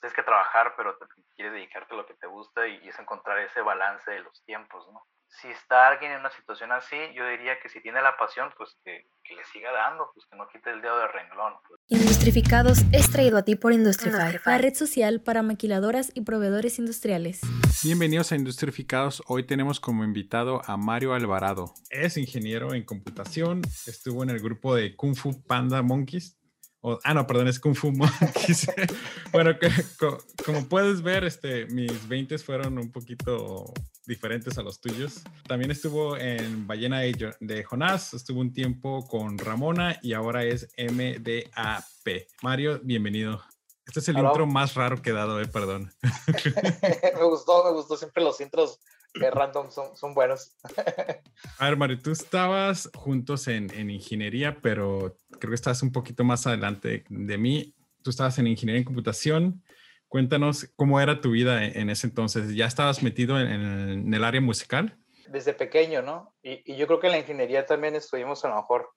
pues 0.00 0.12
tienes 0.12 0.16
que 0.16 0.22
trabajar, 0.22 0.74
pero 0.76 0.96
quieres 1.34 1.54
dedicarte 1.54 1.94
a 1.94 1.96
lo 1.96 2.06
que 2.06 2.14
te 2.14 2.26
gusta 2.26 2.66
y, 2.66 2.76
y 2.84 2.88
es 2.88 2.98
encontrar 2.98 3.38
ese 3.38 3.60
balance 3.62 4.10
de 4.10 4.20
los 4.20 4.44
tiempos, 4.44 4.86
¿no? 4.92 5.02
si 5.30 5.48
está 5.48 5.88
alguien 5.88 6.12
en 6.12 6.20
una 6.20 6.30
situación 6.30 6.72
así, 6.72 6.96
yo 7.14 7.28
diría 7.28 7.60
que 7.62 7.68
si 7.68 7.80
tiene 7.80 8.00
la 8.02 8.16
pasión, 8.16 8.50
pues 8.56 8.76
que, 8.84 9.06
le 9.28 9.44
siga 9.52 9.70
dando, 9.70 10.10
pues 10.14 10.26
que 10.26 10.36
no 10.36 10.48
quite 10.48 10.70
el 10.70 10.80
dedo 10.80 10.98
de 10.98 11.06
renglón. 11.08 11.52
Pues. 11.68 11.80
Industrificados 11.88 12.82
es 12.92 13.10
traído 13.10 13.36
a 13.38 13.42
ti 13.42 13.54
por 13.54 13.72
Industrify, 13.72 14.40
la 14.44 14.58
red 14.58 14.74
social 14.74 15.20
para 15.20 15.42
maquiladoras 15.42 16.10
y 16.14 16.22
proveedores 16.22 16.78
industriales. 16.78 17.40
Bienvenidos 17.84 18.32
a 18.32 18.36
Industrificados. 18.36 19.22
Hoy 19.26 19.46
tenemos 19.46 19.80
como 19.80 20.02
invitado 20.02 20.62
a 20.64 20.76
Mario 20.76 21.14
Alvarado. 21.14 21.74
Es 21.90 22.16
ingeniero 22.16 22.74
en 22.74 22.84
computación, 22.84 23.62
estuvo 23.86 24.22
en 24.22 24.30
el 24.30 24.40
grupo 24.40 24.74
de 24.74 24.96
Kung 24.96 25.14
Fu 25.14 25.44
Panda 25.46 25.82
Monkeys 25.82 26.38
ah, 27.04 27.14
no, 27.14 27.26
perdón, 27.26 27.48
es 27.48 27.58
Kung 27.60 27.74
Fu 27.74 27.92
bueno, 29.32 29.56
como 30.44 30.68
puedes 30.68 31.02
ver, 31.02 31.24
este, 31.24 31.66
mis 31.66 32.08
20 32.08 32.38
fueron 32.38 32.78
un 32.78 32.92
poquito 32.92 33.72
diferentes 34.06 34.56
a 34.58 34.62
los 34.62 34.80
tuyos. 34.80 35.22
También 35.46 35.70
estuvo 35.70 36.16
en 36.16 36.66
Ballena 36.66 37.00
de 37.00 37.64
Jonás, 37.64 38.14
estuvo 38.14 38.40
un 38.40 38.52
tiempo 38.52 39.06
con 39.06 39.38
Ramona 39.38 39.98
y 40.02 40.14
ahora 40.14 40.44
es 40.44 40.68
MDAP. 40.78 42.26
Mario, 42.42 42.80
bienvenido. 42.82 43.42
Este 43.86 44.00
es 44.00 44.08
el 44.08 44.18
intro 44.18 44.46
más 44.46 44.74
raro 44.74 45.00
que 45.00 45.10
he 45.10 45.14
dado, 45.14 45.40
eh, 45.40 45.46
perdón. 45.46 45.92
me 47.14 47.24
gustó, 47.24 47.64
me 47.64 47.72
gustó 47.72 47.96
siempre 47.96 48.22
los 48.22 48.40
intros 48.40 48.80
random 49.14 49.70
son, 49.70 49.96
son 49.96 50.14
buenos. 50.14 50.56
A 51.58 51.66
ver, 51.66 51.76
Mario, 51.76 51.98
tú 51.98 52.10
estabas 52.10 52.90
juntos 52.94 53.48
en, 53.48 53.72
en, 53.74 53.90
ingeniería, 53.90 54.58
pero 54.60 55.16
creo 55.38 55.50
que 55.50 55.54
estás 55.54 55.82
un 55.82 55.92
poquito 55.92 56.24
más 56.24 56.46
adelante 56.46 57.04
de 57.08 57.38
mí. 57.38 57.74
Tú 58.02 58.10
estabas 58.10 58.38
en 58.38 58.46
ingeniería 58.46 58.80
en 58.80 58.84
computación. 58.84 59.62
Cuéntanos 60.08 60.70
cómo 60.76 61.00
era 61.00 61.20
tu 61.20 61.32
vida 61.32 61.64
en, 61.64 61.90
ese 61.90 62.06
entonces. 62.06 62.54
¿Ya 62.54 62.66
estabas 62.66 63.02
metido 63.02 63.38
en, 63.38 63.48
en, 63.48 64.14
el 64.14 64.24
área 64.24 64.40
musical? 64.40 64.96
Desde 65.28 65.52
pequeño, 65.52 66.00
¿no? 66.00 66.34
Y, 66.42 66.72
y, 66.72 66.76
yo 66.76 66.86
creo 66.86 67.00
que 67.00 67.08
en 67.08 67.12
la 67.12 67.18
ingeniería 67.18 67.66
también 67.66 67.94
estuvimos 67.94 68.42
a 68.44 68.48
lo 68.48 68.56
mejor, 68.56 68.88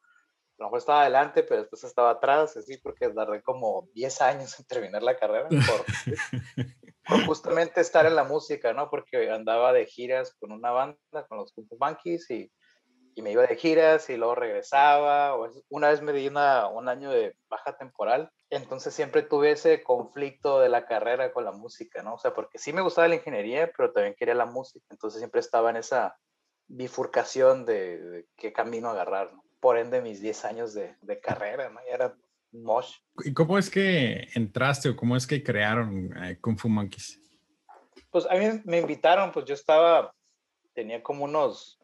a 0.57 0.63
lo 0.63 0.65
mejor 0.67 0.79
estaba 0.79 1.01
adelante, 1.01 1.43
pero 1.43 1.61
después 1.61 1.83
estaba 1.83 2.11
atrás, 2.11 2.55
así, 2.55 2.77
porque 2.77 3.09
tardé 3.09 3.41
como 3.41 3.89
10 3.93 4.21
años 4.21 4.57
en 4.57 4.65
terminar 4.65 5.03
la 5.03 5.17
carrera. 5.17 5.49
Por, 5.49 5.85
justamente 7.25 7.81
estar 7.81 8.05
en 8.05 8.15
la 8.15 8.23
música, 8.23 8.73
¿no? 8.73 8.89
Porque 8.89 9.29
andaba 9.29 9.73
de 9.73 9.85
giras 9.85 10.35
con 10.39 10.51
una 10.51 10.71
banda, 10.71 11.27
con 11.27 11.37
los 11.37 11.51
Kung 11.53 11.67
Monkeys, 11.79 12.29
y, 12.29 12.51
me 13.21 13.33
iba 13.33 13.45
de 13.45 13.55
giras 13.55 14.09
y 14.09 14.17
luego 14.17 14.33
regresaba. 14.33 15.35
Una 15.69 15.89
vez 15.89 16.01
me 16.01 16.11
di 16.11 16.27
una, 16.27 16.67
un 16.67 16.89
año 16.89 17.11
de 17.11 17.35
baja 17.49 17.77
temporal, 17.77 18.31
entonces 18.49 18.95
siempre 18.95 19.21
tuve 19.21 19.51
ese 19.51 19.83
conflicto 19.83 20.59
de 20.59 20.69
la 20.69 20.87
carrera 20.87 21.31
con 21.31 21.45
la 21.45 21.51
música, 21.51 22.01
¿no? 22.01 22.15
O 22.15 22.17
sea, 22.17 22.33
porque 22.33 22.57
sí 22.57 22.73
me 22.73 22.81
gustaba 22.81 23.07
la 23.07 23.15
ingeniería, 23.15 23.71
pero 23.77 23.91
también 23.91 24.15
quería 24.17 24.33
la 24.33 24.47
música, 24.47 24.85
entonces 24.89 25.19
siempre 25.19 25.39
estaba 25.39 25.69
en 25.69 25.77
esa 25.77 26.17
bifurcación 26.67 27.65
de, 27.65 28.25
qué 28.37 28.53
camino 28.53 28.89
agarrar. 28.89 29.29
Por 29.59 29.77
ende, 29.77 30.01
mis 30.01 30.21
10 30.21 30.45
años 30.45 30.73
de, 30.73 30.95
de 31.01 31.19
carrera, 31.19 31.69
¿no? 31.69 31.79
Y 31.85 31.89
era 31.89 32.15
Mosh. 32.51 32.95
¿Y 33.23 33.33
cómo 33.33 33.57
es 33.57 33.69
que 33.69 34.27
entraste 34.35 34.89
o 34.89 34.95
cómo 34.95 35.15
es 35.15 35.25
que 35.25 35.43
crearon 35.43 36.15
eh, 36.23 36.39
Kung 36.39 36.57
Fu 36.57 36.69
Monkeys? 36.69 37.19
Pues 38.09 38.25
a 38.29 38.35
mí 38.35 38.61
me 38.65 38.79
invitaron, 38.79 39.31
pues 39.31 39.45
yo 39.45 39.53
estaba, 39.53 40.13
tenía 40.73 41.01
como 41.01 41.23
unos, 41.23 41.79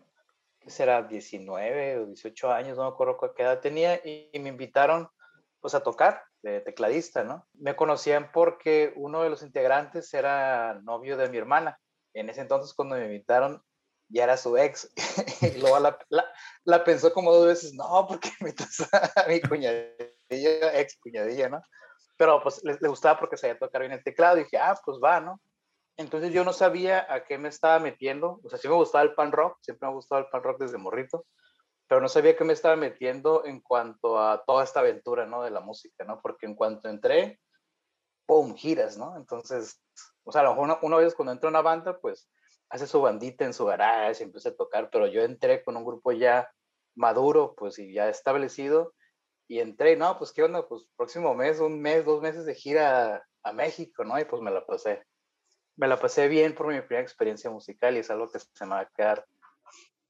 ¿qué 0.59 0.69
será? 0.69 1.03
19 1.03 1.99
o 1.99 2.05
18 2.07 2.51
años, 2.51 2.77
no 2.77 2.83
me 2.83 2.89
acuerdo 2.89 3.17
qué 3.35 3.43
edad 3.43 3.61
tenía, 3.61 3.95
y, 3.95 4.29
me 4.39 4.49
invitaron 4.49 5.07
pues 5.61 5.73
a 5.73 5.81
tocar 5.81 6.23
de 6.43 6.61
tecladista, 6.61 7.23
¿no? 7.23 7.47
Me 7.53 7.75
conocían 7.75 8.31
porque 8.31 8.93
uno 8.95 9.23
de 9.23 9.29
los 9.29 9.41
integrantes 9.41 10.13
era 10.13 10.79
novio 10.83 11.17
de 11.17 11.29
mi 11.29 11.37
hermana. 11.37 11.79
En 12.13 12.29
ese 12.29 12.41
entonces 12.41 12.73
cuando 12.73 12.95
me 12.95 13.05
invitaron 13.05 13.61
ya 14.09 14.23
era 14.23 14.37
su 14.37 14.57
ex. 14.57 14.91
y 15.41 15.59
luego 15.59 15.79
la, 15.79 15.97
la, 16.63 16.83
pensó 16.83 17.11
como 17.13 17.33
dos 17.33 17.47
veces, 17.47 17.73
no, 17.73 18.05
porque 18.07 18.29
me 18.39 18.53
a 19.15 19.27
mi 19.27 19.41
cuñada 20.27 20.79
ex 20.79 20.97
cuñadilla, 20.99 21.49
¿no? 21.49 21.61
Pero 22.17 22.41
pues 22.41 22.63
le, 22.63 22.75
gustaba 22.87 23.19
porque 23.19 23.37
sabía 23.37 23.59
tocar 23.59 23.81
bien 23.81 23.93
el 23.93 24.03
teclado 24.03 24.37
y 24.37 24.43
dije, 24.43 24.57
ah, 24.57 24.79
pues 24.83 24.97
va, 25.03 25.19
¿no? 25.19 25.39
Entonces 25.97 26.31
yo 26.31 26.43
no 26.43 26.53
sabía 26.53 27.11
a 27.11 27.23
qué 27.23 27.37
me 27.37 27.49
estaba 27.49 27.79
metiendo, 27.79 28.39
o 28.43 28.49
sea, 28.49 28.59
sí 28.59 28.67
me 28.67 28.75
gustaba 28.75 29.03
el 29.03 29.15
pan 29.15 29.31
rock, 29.31 29.57
siempre 29.61 29.87
me 29.87 29.91
ha 29.91 29.95
gustado 29.95 30.21
el 30.21 30.29
pan 30.29 30.43
rock 30.43 30.59
desde 30.59 30.77
morrito, 30.77 31.25
pero 31.87 32.01
no 32.01 32.07
sabía 32.07 32.35
qué 32.35 32.43
me 32.43 32.53
estaba 32.53 32.75
metiendo 32.75 33.45
en 33.45 33.61
cuanto 33.61 34.19
a 34.19 34.43
toda 34.45 34.63
esta 34.63 34.81
aventura, 34.81 35.25
¿no? 35.25 35.41
De 35.41 35.51
la 35.51 35.61
música, 35.61 36.03
¿no? 36.03 36.21
Porque 36.21 36.45
en 36.45 36.55
cuanto 36.55 36.89
entré, 36.89 37.39
¡pum! 38.25 38.55
giras, 38.55 38.97
¿no? 38.97 39.15
Entonces, 39.17 39.81
o 40.23 40.31
sea, 40.31 40.41
a 40.41 40.43
lo 40.43 40.49
mejor 40.51 40.79
una, 40.81 40.97
vez 40.97 41.15
cuando 41.15 41.31
entra 41.31 41.49
una 41.49 41.61
banda, 41.61 41.97
pues 41.99 42.29
hace 42.69 42.85
su 42.85 43.01
bandita 43.01 43.45
en 43.45 43.53
su 43.53 43.65
garage 43.65 44.23
empieza 44.23 44.49
a 44.49 44.55
tocar, 44.55 44.89
pero 44.91 45.07
yo 45.07 45.21
entré 45.21 45.63
con 45.63 45.77
un 45.77 45.85
grupo 45.85 46.11
ya 46.11 46.51
maduro, 46.95 47.55
pues 47.55 47.79
y 47.79 47.93
ya 47.93 48.09
establecido, 48.09 48.93
y 49.47 49.59
entré, 49.59 49.95
no, 49.95 50.17
pues 50.17 50.31
qué 50.31 50.43
onda, 50.43 50.67
pues 50.67 50.83
próximo 50.95 51.33
mes, 51.33 51.59
un 51.59 51.81
mes, 51.81 52.05
dos 52.05 52.21
meses 52.21 52.45
de 52.45 52.55
gira 52.55 53.25
a 53.43 53.53
México, 53.53 54.03
¿no? 54.03 54.19
Y 54.19 54.25
pues 54.25 54.41
me 54.41 54.51
la 54.51 54.65
pasé, 54.65 55.03
me 55.77 55.87
la 55.87 55.97
pasé 55.97 56.27
bien 56.27 56.53
por 56.53 56.67
mi 56.67 56.79
primera 56.81 57.01
experiencia 57.01 57.49
musical 57.49 57.95
y 57.95 57.99
es 57.99 58.09
algo 58.09 58.29
que 58.29 58.39
se 58.39 58.65
me 58.65 58.71
va 58.71 58.81
a 58.81 58.89
quedar 58.89 59.25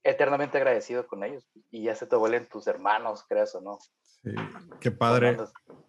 eternamente 0.02 0.58
agradecido 0.58 1.06
con 1.06 1.22
ellos. 1.22 1.46
Y 1.70 1.84
ya 1.84 1.94
se 1.94 2.06
te 2.06 2.16
vuelven 2.16 2.48
tus 2.48 2.66
hermanos, 2.66 3.24
creas 3.28 3.54
o 3.54 3.60
no. 3.60 3.78
Sí, 4.02 4.34
qué 4.80 4.90
padre. 4.90 5.36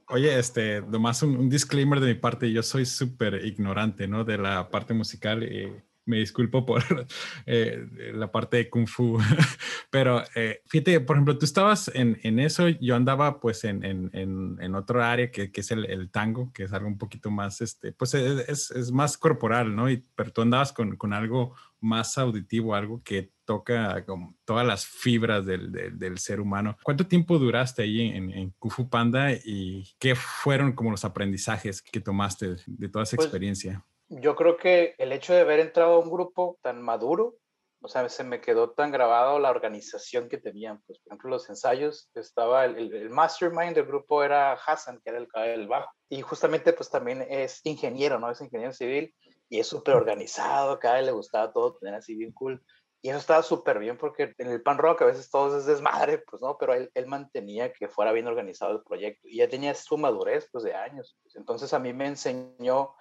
Oye, 0.10 0.38
este, 0.38 0.81
nomás 0.81 1.24
un, 1.24 1.36
un 1.38 1.50
disclaimer 1.50 2.00
de 2.00 2.08
mi 2.08 2.16
parte, 2.16 2.52
yo 2.52 2.62
soy 2.62 2.86
súper 2.86 3.46
ignorante, 3.46 4.08
¿no? 4.08 4.24
De 4.24 4.38
la 4.38 4.70
parte 4.70 4.94
musical. 4.94 5.44
Y 5.44 5.81
me 6.09 6.18
disculpo 6.18 6.66
por 6.66 6.84
eh, 7.46 7.88
la 8.14 8.31
parte 8.31 8.58
de 8.58 8.70
Kung 8.70 8.88
Fu, 8.88 9.20
pero 9.90 10.24
eh, 10.36 10.62
fíjate, 10.66 11.00
por 11.02 11.16
ejemplo, 11.16 11.38
tú 11.38 11.46
estabas 11.46 11.90
en, 11.94 12.20
en 12.24 12.40
eso, 12.40 12.68
yo 12.68 12.96
andaba 12.96 13.40
pues 13.40 13.64
en, 13.64 13.84
en, 13.84 14.09
en 14.14 14.75
otro 14.75 15.03
área 15.03 15.31
que, 15.31 15.52
que 15.52 15.62
es 15.62 15.72
el, 15.72 15.86
el, 15.86 16.09
tango, 16.09 16.52
que 16.52 16.64
es 16.64 16.74
algo 16.74 16.88
un 16.88 16.98
poquito 16.98 17.30
más, 17.30 17.62
este, 17.62 17.92
pues 17.92 18.14
es, 18.16 18.72
es 18.72 18.92
más 18.92 19.18
corporal, 19.18 19.75
¿no? 19.75 19.90
Y, 19.90 20.03
pero 20.16 20.31
tú 20.31 20.42
andabas 20.42 20.74
con, 20.74 20.98
con, 20.98 21.14
algo 21.14 21.53
más 21.80 22.18
auditivo, 22.18 22.75
algo 22.75 23.02
que 23.03 23.31
toca 23.46 24.06
como 24.06 24.36
todas 24.46 24.66
las 24.66 24.86
fibras 24.86 25.46
del, 25.46 25.72
del, 25.72 25.98
del 25.98 26.18
ser 26.18 26.42
humano. 26.42 26.78
¿Cuánto 26.84 27.08
tiempo 27.08 27.38
duraste 27.38 27.84
ahí 27.84 28.02
en, 28.02 28.31
en 28.31 28.50
Kung 28.59 28.72
Fu 28.72 28.90
Panda 28.90 29.31
y 29.31 29.88
qué 30.00 30.16
fueron 30.16 30.74
como 30.74 30.92
los 30.92 31.06
aprendizajes 31.06 31.81
que 31.81 32.02
tomaste 32.02 32.56
de 32.66 32.90
toda 32.90 33.03
esa 33.03 33.16
pues, 33.16 33.28
experiencia? 33.28 33.86
Yo 34.09 34.36
creo 34.36 34.58
que 34.58 34.96
el 34.97 35.12
hecho 35.12 35.34
de 35.34 35.42
haber 35.42 35.59
entrado 35.59 35.94
a 35.94 36.00
un 36.00 36.09
grupo 36.09 36.58
tan 36.62 36.81
maduro, 36.81 37.36
o 37.81 37.88
sea, 37.88 38.08
se 38.09 38.24
me 38.24 38.42
quedó 38.42 38.72
tan 38.72 38.92
grabado 38.92 39.40
la 39.40 39.52
organización 39.52 40.28
que 40.28 40.38
tenían. 40.38 40.81
Pues, 40.86 41.00
por 41.00 41.14
ejemplo, 41.14 41.30
los 41.30 41.50
ensayos, 41.50 42.09
estaba 42.14 42.66
el, 42.66 42.94
el, 42.94 43.09
mastermind 43.09 43.75
del 43.75 43.86
grupo 43.86 44.24
era 44.24 44.53
Hassan, 44.53 45.00
que 45.02 45.12
era 45.12 45.19
el 45.19 45.28
del 45.28 45.68
bajo. 45.68 45.90
Y 46.09 46.22
justamente, 46.22 46.74
pues 46.74 46.90
también 46.90 47.25
es 47.30 47.62
ingeniero, 47.64 48.19
¿no? 48.19 48.30
Es 48.30 48.42
ingeniero 48.42 48.74
civil 48.74 49.14
y 49.48 49.59
es 49.59 49.68
súper 49.68 49.96
organizado, 49.96 50.78
cada 50.80 50.96
vez 50.96 51.06
le 51.06 51.12
gustaba 51.12 51.53
todo, 51.53 51.78
tener 51.78 51.96
así 51.96 52.16
bien 52.16 52.31
cool. 52.34 52.62
Y 53.02 53.09
eso 53.09 53.18
estaba 53.18 53.42
súper 53.44 53.80
bien 53.80 53.98
porque 53.98 54.34
en 54.38 54.50
el 54.50 54.62
pan 54.62 54.78
rock 54.78 55.03
a 55.03 55.06
veces 55.06 55.30
todo 55.30 55.58
es 55.58 55.66
desmadre, 55.66 56.18
pues 56.18 56.42
no, 56.42 56.58
pero 56.58 56.74
él, 56.74 56.92
él, 56.94 57.08
mantenía 57.08 57.72
que 57.72 57.88
fuera 57.88 58.12
bien 58.12 58.28
organizado 58.28 58.74
el 58.74 58.84
proyecto 58.84 59.25
y 59.25 59.38
ya 59.38 59.48
tenía 59.48 59.74
su 59.74 59.98
madurez 59.98 60.50
pues 60.52 60.66
de 60.66 60.75
años. 60.75 61.18
Entonces 61.34 61.74
a 61.74 61.80
mí 61.80 61.94
me 61.94 62.08
enseñó 62.08 62.94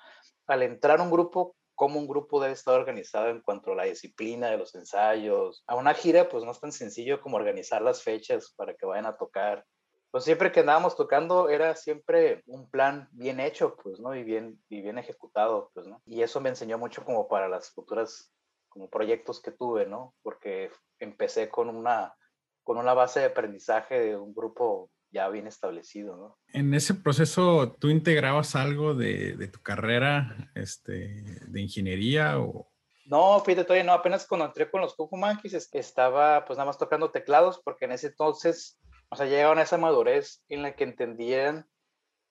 al 0.49 0.63
entrar 0.63 1.01
un 1.01 1.11
grupo, 1.11 1.55
cómo 1.75 2.01
un 2.01 2.09
grupo 2.09 2.41
debe 2.41 2.55
estar 2.55 2.75
organizado 2.75 3.29
en 3.29 3.41
cuanto 3.41 3.73
a 3.73 3.77
la 3.77 3.85
disciplina 3.85 4.51
de 4.51 4.59
los 4.59 4.75
ensayos. 4.75 5.63
A 5.69 5.77
una 5.77 5.95
gira, 5.95 6.29
pues 6.29 6.43
no 6.43 6.51
es 6.51 6.59
tan 6.59 6.73
sencillo 6.73 7.21
como 7.21 7.37
organizar 7.37 7.83
las 7.83 8.03
fechas 8.03 8.53
para 8.57 8.75
que 8.75 8.85
vayan 8.85 9.07
a 9.07 9.17
tocar. 9.17 9.65
Pues 10.11 10.25
siempre 10.25 10.51
que 10.51 10.61
andábamos 10.61 10.97
tocando 10.97 11.49
era 11.51 11.77
siempre 11.77 12.43
un 12.47 12.69
plan 12.69 13.09
bien 13.13 13.39
hecho, 13.39 13.77
pues, 13.77 14.01
¿no? 14.01 14.17
Y 14.17 14.25
bien, 14.25 14.61
y 14.69 14.81
bien 14.81 14.99
ejecutado, 14.99 15.71
pues, 15.75 15.87
¿no? 15.87 16.03
Y 16.07 16.23
eso 16.23 16.41
me 16.41 16.49
enseñó 16.49 16.79
mucho 16.79 17.05
como 17.05 17.29
para 17.29 17.49
las 17.49 17.71
futuras, 17.71 18.33
como 18.69 18.89
proyectos 18.89 19.41
que 19.41 19.53
tuve, 19.53 19.87
¿no? 19.87 20.15
Porque 20.23 20.73
empecé 20.99 21.51
con 21.51 21.69
una, 21.69 22.17
con 22.65 22.79
una 22.79 22.95
base 22.95 23.21
de 23.21 23.27
aprendizaje 23.27 24.01
de 24.01 24.17
un 24.17 24.35
grupo 24.35 24.91
ya 25.11 25.29
bien 25.29 25.47
establecido, 25.47 26.17
¿no? 26.17 26.39
En 26.53 26.75
ese 26.75 26.95
proceso, 26.95 27.77
¿tú 27.79 27.89
integrabas 27.89 28.57
algo 28.57 28.95
de, 28.95 29.37
de 29.37 29.49
tu 29.49 29.61
carrera 29.61 30.51
este, 30.55 31.41
de 31.47 31.61
ingeniería 31.61 32.39
o...? 32.39 32.71
No, 33.07 33.41
fíjate, 33.41 33.65
todavía 33.65 33.85
no, 33.85 33.93
apenas 33.93 34.27
cuando 34.27 34.47
entré 34.47 34.71
con 34.71 34.83
los 34.83 34.95
Cucu 34.95 35.17
Monkeys 35.17 35.71
estaba 35.73 36.45
pues 36.45 36.59
nada 36.59 36.67
más 36.67 36.77
tocando 36.77 37.11
teclados 37.11 37.59
porque 37.65 37.87
en 37.87 37.93
ese 37.93 38.09
entonces, 38.09 38.79
o 39.09 39.17
sea, 39.17 39.25
llegaban 39.25 39.59
a 39.59 39.63
esa 39.63 39.79
madurez 39.79 40.45
en 40.49 40.63
la 40.63 40.77
que 40.77 40.85
entendían 40.85 41.67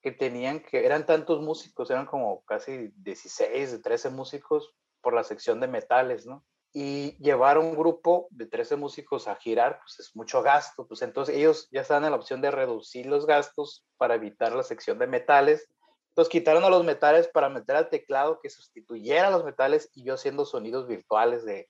que 0.01 0.11
tenían 0.11 0.59
que, 0.59 0.85
eran 0.85 1.05
tantos 1.05 1.41
músicos, 1.41 1.89
eran 1.89 2.05
como 2.05 2.43
casi 2.45 2.91
16, 2.97 3.81
13 3.81 4.09
músicos 4.11 4.75
por 5.01 5.13
la 5.13 5.23
sección 5.23 5.59
de 5.59 5.67
metales, 5.67 6.25
¿no? 6.25 6.45
Y 6.79 7.17
llevar 7.17 7.57
un 7.57 7.75
grupo 7.75 8.27
de 8.29 8.45
13 8.45 8.75
músicos 8.75 9.27
a 9.27 9.35
girar, 9.35 9.79
pues 9.79 9.99
es 9.99 10.15
mucho 10.15 10.43
gasto, 10.43 10.85
pues 10.87 11.01
entonces 11.01 11.35
ellos 11.35 11.67
ya 11.71 11.81
están 11.81 12.05
en 12.05 12.11
la 12.11 12.17
opción 12.17 12.39
de 12.39 12.51
reducir 12.51 13.07
los 13.07 13.25
gastos 13.25 13.83
para 13.97 14.13
evitar 14.13 14.53
la 14.53 14.61
sección 14.61 14.99
de 14.99 15.07
metales 15.07 15.71
Entonces 16.09 16.31
quitaron 16.31 16.63
a 16.65 16.69
los 16.69 16.83
metales 16.83 17.29
para 17.29 17.49
meter 17.49 17.77
al 17.77 17.89
teclado 17.89 18.39
que 18.43 18.51
sustituyera 18.51 19.29
a 19.29 19.31
los 19.31 19.43
metales 19.43 19.89
y 19.95 20.03
yo 20.03 20.13
haciendo 20.13 20.45
sonidos 20.45 20.87
virtuales 20.87 21.43
de, 21.45 21.67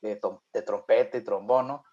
de, 0.00 0.20
de 0.52 0.62
trompeta 0.62 1.18
y 1.18 1.22
trombono. 1.22 1.84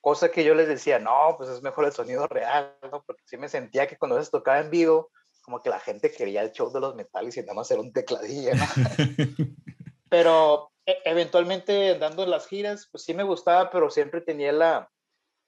Cosa 0.00 0.30
que 0.30 0.44
yo 0.44 0.54
les 0.54 0.68
decía, 0.68 1.00
no, 1.00 1.34
pues 1.36 1.50
es 1.50 1.60
mejor 1.60 1.86
el 1.86 1.92
sonido 1.92 2.28
real, 2.28 2.72
¿no? 2.84 3.02
Porque 3.04 3.24
sí 3.24 3.36
me 3.36 3.48
sentía 3.48 3.88
que 3.88 3.98
cuando 3.98 4.22
se 4.22 4.30
tocaba 4.30 4.60
en 4.60 4.70
vivo, 4.70 5.10
como 5.42 5.60
que 5.60 5.70
la 5.70 5.80
gente 5.80 6.12
quería 6.12 6.42
el 6.42 6.52
show 6.52 6.70
de 6.72 6.78
los 6.78 6.94
metales 6.94 7.36
y 7.36 7.40
nada 7.40 7.54
más 7.54 7.68
era 7.72 7.80
un 7.80 7.92
tecladillo, 7.92 8.52
¿no? 8.54 8.64
pero 10.08 10.70
eventualmente 10.86 11.92
andando 11.92 12.22
en 12.22 12.30
las 12.30 12.46
giras, 12.46 12.88
pues 12.90 13.04
sí 13.04 13.12
me 13.12 13.24
gustaba, 13.24 13.70
pero 13.70 13.90
siempre 13.90 14.20
tenía 14.20 14.52
la, 14.52 14.90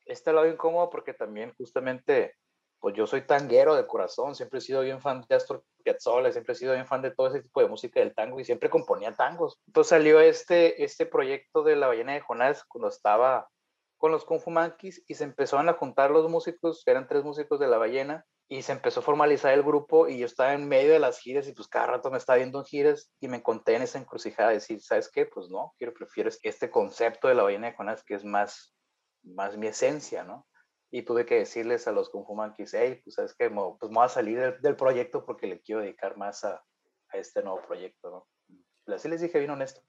este 0.07 0.33
lado 0.33 0.49
incómodo 0.49 0.91
porque 0.91 1.15
también 1.15 1.55
justamente, 1.57 2.35
pues 2.81 2.95
yo 2.97 3.07
soy 3.07 3.23
tanguero 3.23 3.77
de 3.77 3.87
corazón, 3.87 4.35
siempre 4.35 4.59
he 4.59 4.63
sido 4.63 4.83
bien 4.83 5.01
fan 5.01 5.25
de 5.29 5.37
Astor 5.37 5.63
Piazzolla, 5.85 6.33
siempre 6.33 6.53
he 6.53 6.57
sido 6.57 6.75
bien 6.75 6.87
fan 6.87 7.03
de 7.03 7.13
todo 7.13 7.29
ese 7.29 7.43
tipo 7.43 7.61
de 7.61 7.69
música 7.69 8.01
del 8.01 8.15
tango 8.15 8.41
y 8.41 8.45
siempre 8.45 8.69
componía 8.69 9.15
tangos. 9.15 9.61
Entonces 9.67 9.91
salió 9.91 10.21
este, 10.21 10.83
este 10.83 11.07
proyecto 11.07 11.63
de 11.63 11.77
La 11.77 11.87
Ballena 11.87 12.15
de 12.15 12.21
Jonás 12.21 12.65
cuando 12.65 12.89
estaba 12.89 13.49
con 13.97 14.13
los 14.13 14.27
Monkeys 14.47 15.05
y 15.09 15.15
se 15.15 15.25
empezaron 15.25 15.69
a 15.69 15.75
juntar 15.75 16.11
los 16.11 16.29
músicos, 16.29 16.83
eran 16.87 17.09
tres 17.09 17.25
músicos 17.25 17.59
de 17.61 17.67
La 17.67 17.79
Ballena, 17.79 18.25
y 18.49 18.63
se 18.63 18.73
empezó 18.73 19.01
a 19.01 19.03
formalizar 19.03 19.53
el 19.53 19.63
grupo 19.63 20.09
y 20.09 20.19
yo 20.19 20.27
estaba 20.27 20.55
en 20.55 20.67
medio 20.67 20.93
de 20.93 20.99
las 20.99 21.19
giras 21.19 21.47
y 21.47 21.53
pues 21.53 21.69
cada 21.69 21.87
rato 21.87 22.11
me 22.11 22.17
estaba 22.17 22.39
viendo 22.39 22.59
en 22.59 22.65
giras 22.65 23.13
y 23.21 23.29
me 23.29 23.37
encontré 23.37 23.77
en 23.77 23.83
esa 23.83 23.99
encrucijada 23.99 24.49
de 24.49 24.55
decir, 24.55 24.81
¿sabes 24.81 25.11
qué? 25.11 25.27
Pues 25.27 25.51
no, 25.51 25.75
quiero, 25.77 25.93
prefiero 25.93 26.31
este 26.43 26.71
concepto 26.71 27.29
de 27.29 27.35
la 27.35 27.43
ballena 27.43 27.71
de 27.71 27.97
que 28.07 28.15
es 28.15 28.25
más, 28.25 28.75
más 29.23 29.57
mi 29.59 29.67
esencia, 29.67 30.25
¿no? 30.25 30.47
Y 30.91 31.03
tuve 31.03 31.27
que 31.27 31.35
decirles 31.35 31.87
a 31.87 31.93
los 31.93 32.09
Kung 32.09 32.25
Fu 32.27 32.35
Monkeys, 32.35 32.73
hey, 32.73 33.03
pues 33.05 33.17
sabes 33.17 33.35
qué, 33.39 33.51
pues 33.51 33.91
me 33.91 33.97
voy 33.97 34.05
a 34.07 34.09
salir 34.09 34.59
del, 34.63 34.77
proyecto 34.77 35.27
porque 35.27 35.47
le 35.47 35.61
quiero 35.61 35.83
dedicar 35.83 36.17
más 36.17 36.43
a, 36.45 36.65
a, 37.11 37.19
este 37.19 37.43
nuevo 37.43 37.61
proyecto, 37.67 38.11
¿no? 38.11 38.95
Así 38.95 39.11
les 39.11 39.21
dije 39.21 39.39
bien 39.39 39.51
honesto. 39.51 39.83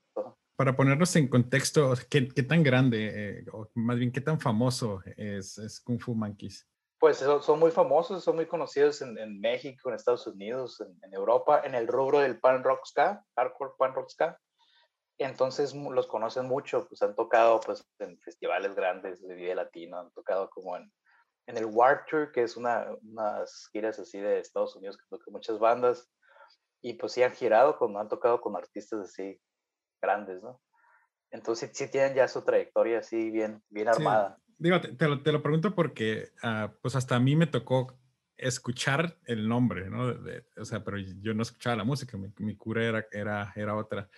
Para 0.57 0.75
ponernos 0.75 1.15
en 1.15 1.29
contexto, 1.29 1.93
¿qué, 2.09 2.27
qué 2.27 2.43
tan 2.43 2.61
grande, 2.61 3.39
eh, 3.39 3.45
o 3.53 3.69
más 3.75 3.97
bien 3.97 4.11
qué 4.11 4.19
tan 4.19 4.41
famoso 4.41 5.01
es, 5.15 5.57
es 5.57 5.79
Kung 5.79 6.01
Fu 6.01 6.13
Monkeys? 6.13 6.68
Pues 6.99 7.17
son, 7.17 7.59
muy 7.59 7.71
famosos, 7.71 8.23
son 8.23 8.35
muy 8.35 8.45
conocidos 8.45 9.01
en, 9.01 9.17
en 9.17 9.39
México, 9.39 9.87
en 9.89 9.95
Estados 9.95 10.27
Unidos, 10.27 10.81
en, 10.81 11.13
Europa, 11.13 11.61
en 11.63 11.73
el 11.73 11.87
rubro 11.87 12.19
del 12.19 12.39
pan 12.39 12.61
rock 12.61 12.85
ska, 12.85 13.23
hardcore 13.37 13.71
pan 13.77 13.93
rock 13.93 14.09
ska. 14.09 14.37
Entonces 15.17 15.73
los 15.73 16.07
conocen 16.07 16.45
mucho, 16.45 16.87
pues 16.87 17.01
han 17.01 17.15
tocado 17.15 17.61
pues 17.61 17.85
en 17.99 18.19
festivales 18.19 18.75
grandes 18.75 19.25
de 19.25 19.33
Vive 19.33 19.55
Latino, 19.55 19.99
han 19.99 20.11
tocado 20.11 20.49
como 20.49 20.75
en, 20.75 20.91
en 21.47 21.57
el 21.57 21.65
War 21.65 22.05
Tour, 22.05 22.31
que 22.33 22.43
es 22.43 22.57
una, 22.57 22.87
unas 23.01 23.69
giras 23.71 23.97
así 23.99 24.19
de 24.19 24.39
Estados 24.39 24.75
Unidos 24.75 24.97
que 24.97 25.05
tocan 25.09 25.33
muchas 25.33 25.57
bandas, 25.57 26.09
y 26.81 26.93
pues 26.93 27.13
sí 27.13 27.23
han 27.23 27.33
girado, 27.33 27.77
con, 27.77 27.95
han 27.97 28.07
tocado 28.07 28.41
con 28.41 28.55
artistas 28.55 28.99
así 29.01 29.39
grandes, 30.01 30.41
¿no? 30.41 30.61
Entonces 31.31 31.71
sí 31.73 31.89
tienen 31.89 32.15
ya 32.15 32.27
su 32.27 32.43
trayectoria 32.43 32.99
así 32.99 33.29
bien, 33.29 33.63
bien 33.69 33.87
armada. 33.87 34.37
Digo, 34.59 34.81
te, 34.81 34.89
te, 34.89 35.31
lo, 35.31 35.41
pregunto 35.41 35.73
porque, 35.73 36.33
uh, 36.43 36.69
pues 36.81 36.93
hasta 36.95 37.15
a 37.15 37.19
mí 37.19 37.37
me 37.37 37.47
tocó 37.47 37.97
escuchar 38.35 39.17
el 39.25 39.47
nombre, 39.47 39.89
¿no? 39.89 40.13
o 40.57 40.65
sea, 40.65 40.83
pero 40.83 40.97
yo 40.97 41.33
no 41.33 41.43
escuchaba 41.43 41.77
la 41.77 41.85
música, 41.85 42.17
mi, 42.17 42.29
mi 42.39 42.55
cura 42.57 42.83
era, 42.83 43.07
era, 43.11 43.53
era, 43.55 43.75
otra. 43.75 44.09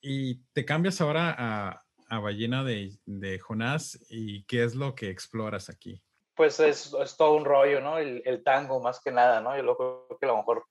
Y 0.00 0.42
te 0.52 0.64
cambias 0.64 1.00
ahora 1.00 1.34
a, 1.36 1.84
a 2.08 2.18
Ballena 2.18 2.64
de, 2.64 2.98
de, 3.06 3.38
Jonás 3.38 4.04
y 4.10 4.44
¿qué 4.46 4.64
es 4.64 4.74
lo 4.74 4.96
que 4.96 5.10
exploras 5.10 5.68
aquí? 5.68 6.02
Pues 6.34 6.58
es, 6.58 6.92
es 6.92 7.16
todo 7.16 7.36
un 7.36 7.44
rollo, 7.44 7.80
¿no? 7.80 7.98
El, 7.98 8.20
el, 8.24 8.42
tango 8.42 8.80
más 8.80 9.00
que 9.00 9.12
nada, 9.12 9.40
¿no? 9.40 9.56
Yo 9.56 9.62
lo 9.62 9.76
creo 9.76 10.18
que 10.20 10.26
a 10.26 10.30
lo 10.30 10.38
mejor 10.38 10.66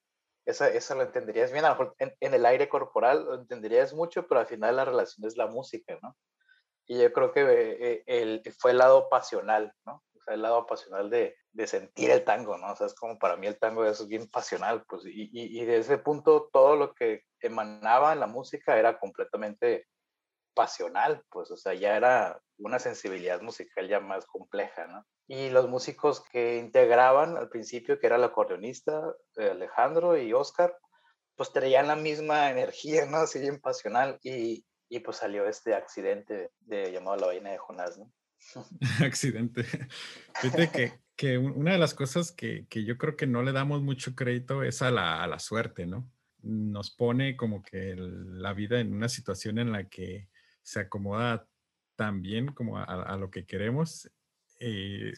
eso, 0.46 0.66
eso 0.66 0.96
lo 0.96 1.04
entenderías 1.04 1.54
bien, 1.54 1.64
a 1.64 1.70
lo 1.70 1.75
mejor 1.75 1.96
en, 2.00 2.14
en, 2.20 2.34
el 2.34 2.46
aire 2.46 2.68
corporal 2.68 3.24
lo 3.24 3.36
entenderías 3.36 3.94
mucho, 3.94 4.28
pero 4.28 4.42
al 4.42 4.48
final 4.48 4.75
la 4.75 4.86
relación 4.86 5.25
es 5.25 5.38
la 5.38 5.48
música, 5.48 5.98
¿no? 6.02 6.18
Y 6.86 7.00
yo 7.00 7.12
creo 7.14 7.32
que 7.32 7.42
eh, 7.42 8.04
el, 8.06 8.42
fue 8.60 8.72
el 8.72 8.78
lado 8.78 9.10
pasional, 9.10 9.74
¿no? 9.86 10.04
O 10.16 10.22
sea, 10.24 10.34
el 10.34 10.42
lado 10.42 10.66
pasional 10.66 11.10
de, 11.10 11.36
de, 11.52 11.68
sentir 11.68 12.12
el 12.12 12.24
tango, 12.24 12.58
¿no? 12.58 12.72
O 12.72 12.76
sea, 12.76 12.88
es 12.88 12.96
como 12.96 13.18
para 13.18 13.36
mí 13.38 13.48
el 13.48 13.60
tango 13.60 13.86
es 13.86 14.08
bien 14.08 14.30
pasional, 14.30 14.84
pues, 14.88 15.06
y, 15.06 15.30
y, 15.32 15.62
y 15.62 15.66
de 15.66 15.78
ese 15.78 15.98
punto 15.98 16.50
todo 16.52 16.76
lo 16.76 16.94
que 16.94 17.24
emanaba 17.42 18.14
en 18.14 18.20
la 18.20 18.28
música 18.28 18.78
era 18.78 19.00
completamente 19.00 19.88
pasional, 20.54 21.24
pues, 21.30 21.52
o 21.52 21.58
sea, 21.58 21.74
ya 21.74 21.96
era 21.98 22.42
una 22.58 22.80
sensibilidad 22.80 23.42
musical 23.42 23.88
ya 23.88 24.00
más 24.00 24.26
compleja, 24.26 24.88
¿no? 24.88 25.06
Y 25.28 25.50
los 25.50 25.68
músicos 25.70 26.22
que 26.32 26.58
integraban 26.58 27.38
al 27.38 27.50
principio, 27.50 28.00
que 28.00 28.08
era 28.08 28.18
el 28.18 28.24
acordeonista 28.24 29.02
eh, 29.38 29.50
Alejandro 29.52 30.18
y 30.18 30.34
Oscar, 30.34 30.78
pues 31.36 31.52
traían 31.52 31.88
la 31.88 31.96
misma 31.96 32.50
energía, 32.52 33.06
¿no? 33.06 33.18
Así 33.18 33.40
bien 33.40 33.60
pasional 33.60 34.20
y, 34.22 34.66
y 34.94 35.00
pues 35.00 35.18
salió 35.18 35.48
este 35.48 35.74
accidente 35.74 36.51
de, 36.60 36.92
llamado 36.92 37.18
la 37.18 37.25
vaina 37.25 37.50
de 37.50 37.57
Jonás, 37.57 37.98
¿no? 37.98 38.13
accidente. 39.04 39.63
Fíjate 40.36 40.69
que, 40.69 40.94
que, 41.16 41.38
una 41.40 41.72
de 41.72 41.80
las 41.80 41.95
cosas 41.95 42.31
que, 42.31 42.68
que, 42.69 42.84
yo 42.84 43.00
creo 43.00 43.18
que 43.18 43.25
no 43.25 43.42
le 43.42 43.54
damos 43.54 43.81
mucho 43.81 44.13
crédito 44.13 44.62
es 44.62 44.84
a 44.84 44.92
la, 44.92 45.24
a 45.24 45.28
la 45.28 45.40
suerte, 45.40 45.88
¿no? 45.88 46.07
Nos 46.44 46.92
pone 46.92 47.36
como 47.36 47.63
que 47.63 47.95
la 47.98 48.54
vida 48.54 48.80
en 48.80 48.94
una 48.94 49.10
situación 49.10 49.57
en 49.57 49.72
la 49.72 49.90
que 49.90 50.30
se 50.62 50.81
acomoda 50.81 51.48
tan 51.96 52.22
bien 52.22 52.54
como 52.54 52.78
a, 52.78 52.84
a 52.84 53.18
lo 53.18 53.31
que 53.31 53.48
queremos 53.48 54.12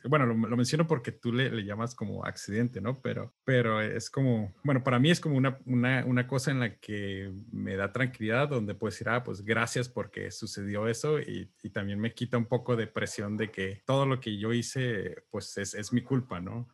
bueno, 0.07 0.25
lo, 0.25 0.35
menciono 0.35 0.87
porque 0.87 1.11
tú 1.11 1.31
le, 1.31 1.63
llamas 1.63 1.93
como 1.95 2.25
accidente, 2.25 2.81
¿no? 2.81 3.01
Pero, 3.01 3.33
pero 3.43 3.81
es 3.81 4.09
como, 4.09 4.53
bueno, 4.63 4.83
para 4.83 4.99
mí 4.99 5.11
es 5.11 5.19
como 5.19 5.37
una, 5.37 5.59
una, 5.65 6.03
una, 6.05 6.27
cosa 6.27 6.51
en 6.51 6.59
la 6.59 6.77
que 6.77 7.31
me 7.51 7.75
da 7.75 7.91
tranquilidad, 7.91 8.49
donde 8.49 8.75
puedes 8.75 8.95
decir, 8.95 9.09
ah, 9.09 9.23
pues 9.23 9.43
gracias 9.43 9.89
porque 9.89 10.31
sucedió 10.31 10.87
eso 10.87 11.19
y, 11.19 11.51
y, 11.61 11.69
también 11.69 11.99
me 11.99 12.13
quita 12.13 12.37
un 12.37 12.45
poco 12.45 12.75
de 12.75 12.87
presión 12.87 13.37
de 13.37 13.51
que 13.51 13.83
todo 13.85 14.05
lo 14.05 14.19
que 14.19 14.37
yo 14.37 14.53
hice, 14.53 15.23
pues 15.29 15.57
es, 15.57 15.73
es 15.73 15.93
mi 15.93 16.01
culpa, 16.01 16.39
¿no? 16.39 16.67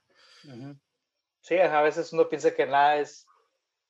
Sí, 1.41 1.57
a 1.57 1.81
veces 1.81 2.13
uno 2.13 2.29
piensa 2.29 2.53
que 2.53 2.65
nada 2.65 2.97
es, 2.97 3.25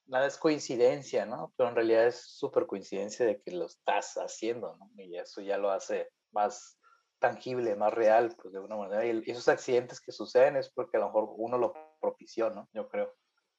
nada 0.05 0.27
es 0.27 0.37
coincidencia, 0.37 1.25
¿no? 1.25 1.53
Pero 1.57 1.69
en 1.69 1.75
realidad 1.75 2.07
es 2.07 2.21
súper 2.21 2.65
coincidencia 2.65 3.25
de 3.25 3.41
que 3.41 3.51
lo 3.51 3.65
estás 3.65 4.15
haciendo, 4.15 4.77
¿no? 4.77 4.89
Y 4.97 5.17
eso 5.17 5.41
ya 5.41 5.57
lo 5.57 5.69
hace 5.69 6.09
más 6.31 6.80
tangible, 7.21 7.75
más 7.75 7.94
real, 7.94 8.35
pues 8.41 8.53
de 8.53 8.59
una 8.59 8.75
manera. 8.75 9.06
Y 9.06 9.23
esos 9.31 9.47
accidentes 9.47 10.01
que 10.01 10.12
suceden 10.12 10.57
es 10.57 10.69
porque 10.69 10.97
a 10.97 11.00
lo 11.00 11.06
mejor 11.06 11.29
uno 11.38 11.57
lo 11.57 11.73
propició, 12.01 12.50
¿no? 12.50 12.68
Yo 12.73 12.89
creo. 12.89 13.13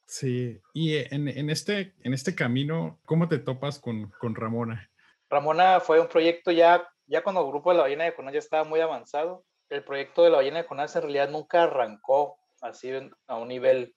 Sí, 0.05 0.61
y 0.75 0.97
en, 0.97 1.29
en 1.29 1.49
este, 1.49 1.95
en 2.03 2.13
este 2.13 2.35
camino, 2.35 3.01
¿cómo 3.07 3.29
te 3.29 3.39
topas 3.39 3.79
con, 3.79 4.11
con, 4.21 4.35
Ramona? 4.35 4.91
Ramona 5.31 5.81
fue 5.81 6.01
un 6.01 6.09
proyecto 6.09 6.51
ya, 6.51 6.87
ya 7.07 7.23
cuando 7.23 7.41
el 7.41 7.47
grupo 7.47 7.71
de 7.71 7.77
la 7.77 7.85
ballena 7.85 8.05
de 8.05 8.11
Jonás 8.11 8.35
ya 8.35 8.41
estaba 8.41 8.65
muy 8.65 8.81
avanzado. 8.81 9.47
El 9.71 9.85
proyecto 9.85 10.25
de 10.25 10.31
la 10.31 10.37
ballena 10.37 10.59
de 10.59 10.69
Jonás 10.69 10.95
en 10.97 11.03
realidad 11.03 11.31
nunca 11.31 11.63
arrancó 11.63 12.37
así 12.61 12.91
a 13.27 13.37
un 13.37 13.49
nivel 13.49 13.95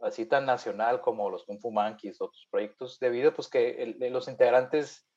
así 0.00 0.26
tan 0.26 0.46
nacional 0.46 1.00
como 1.00 1.30
los 1.30 1.44
Kung 1.44 1.60
Fu 1.60 1.72
Monkeys, 1.72 2.20
otros 2.20 2.46
proyectos, 2.50 3.00
debido 3.00 3.34
pues 3.34 3.48
que 3.48 3.82
el, 3.82 4.12
los 4.12 4.28
integrantes 4.28 5.07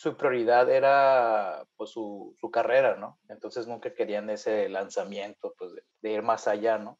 su 0.00 0.16
prioridad 0.16 0.70
era 0.70 1.62
pues 1.76 1.90
su, 1.90 2.34
su, 2.40 2.50
carrera, 2.50 2.96
¿no? 2.96 3.20
Entonces 3.28 3.66
nunca 3.66 3.92
querían 3.92 4.30
ese 4.30 4.66
lanzamiento, 4.70 5.54
pues 5.58 5.72
de, 6.00 6.10
ir 6.10 6.22
más 6.22 6.48
allá, 6.48 6.78
¿no? 6.78 6.98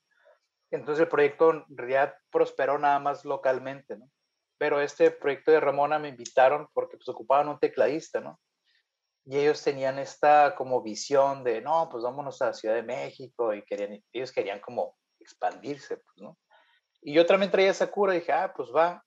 Entonces 0.70 1.00
el 1.00 1.08
proyecto 1.08 1.64
realidad 1.70 2.14
prosperó 2.30 2.78
nada 2.78 2.98
más 2.98 3.24
localmente, 3.24 3.96
¿no? 3.96 4.10
Pero 4.58 4.82
este 4.82 5.10
proyecto 5.10 5.50
de 5.50 5.60
Ramona 5.60 5.98
me 5.98 6.10
invitaron 6.10 6.68
porque 6.74 6.98
pues 6.98 7.08
ocupaban 7.08 7.48
un 7.48 7.58
tecladista, 7.58 8.20
¿no? 8.20 8.38
Y 9.24 9.38
ellos 9.38 9.64
tenían 9.64 9.98
esta 9.98 10.54
como 10.54 10.82
visión 10.82 11.42
de, 11.42 11.62
no, 11.62 11.88
pues 11.90 12.04
vámonos 12.04 12.42
a 12.42 12.52
Ciudad 12.52 12.74
de 12.74 12.82
México 12.82 13.54
y 13.54 13.64
querían, 13.64 13.98
ellos 14.12 14.30
querían 14.30 14.60
como 14.60 14.98
expandirse, 15.18 15.96
pues, 15.96 16.16
¿no? 16.18 16.36
Y 17.00 17.14
yo 17.14 17.24
también 17.24 17.50
traía 17.50 17.70
esa 17.70 17.90
cura 17.90 18.14
y 18.14 18.18
dije, 18.18 18.32
ah, 18.32 18.52
pues 18.54 18.68
va. 18.76 19.02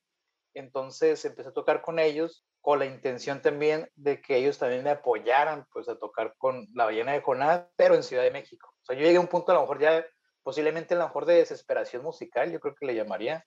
Entonces 0.55 1.23
empecé 1.25 1.49
a 1.49 1.53
tocar 1.53 1.83
con 1.83 1.99
ellos 1.99 2.43
con 2.63 2.79
la 2.79 2.85
intención 2.85 3.41
también 3.41 3.89
de 3.95 4.21
que 4.21 4.37
ellos 4.37 4.57
también 4.57 4.85
me 4.85 4.91
apoyaran 4.91 5.67
pues 5.73 5.89
a 5.89 5.99
tocar 5.99 6.33
con 6.37 6.65
la 6.73 6.85
ballena 6.85 7.11
de 7.11 7.19
Jonás, 7.19 7.65
pero 7.75 7.93
en 7.93 8.03
Ciudad 8.03 8.23
de 8.23 8.31
México. 8.31 8.73
O 8.81 8.85
sea, 8.85 8.95
yo 8.95 9.03
llegué 9.03 9.17
a 9.17 9.19
un 9.19 9.27
punto 9.27 9.51
a 9.51 9.55
lo 9.55 9.61
mejor 9.61 9.81
ya, 9.81 10.05
posiblemente 10.43 10.93
a 10.93 10.97
lo 10.97 11.03
mejor 11.03 11.25
de 11.25 11.35
desesperación 11.35 12.03
musical, 12.03 12.53
yo 12.53 12.61
creo 12.61 12.73
que 12.73 12.85
le 12.85 12.95
llamaría, 12.95 13.45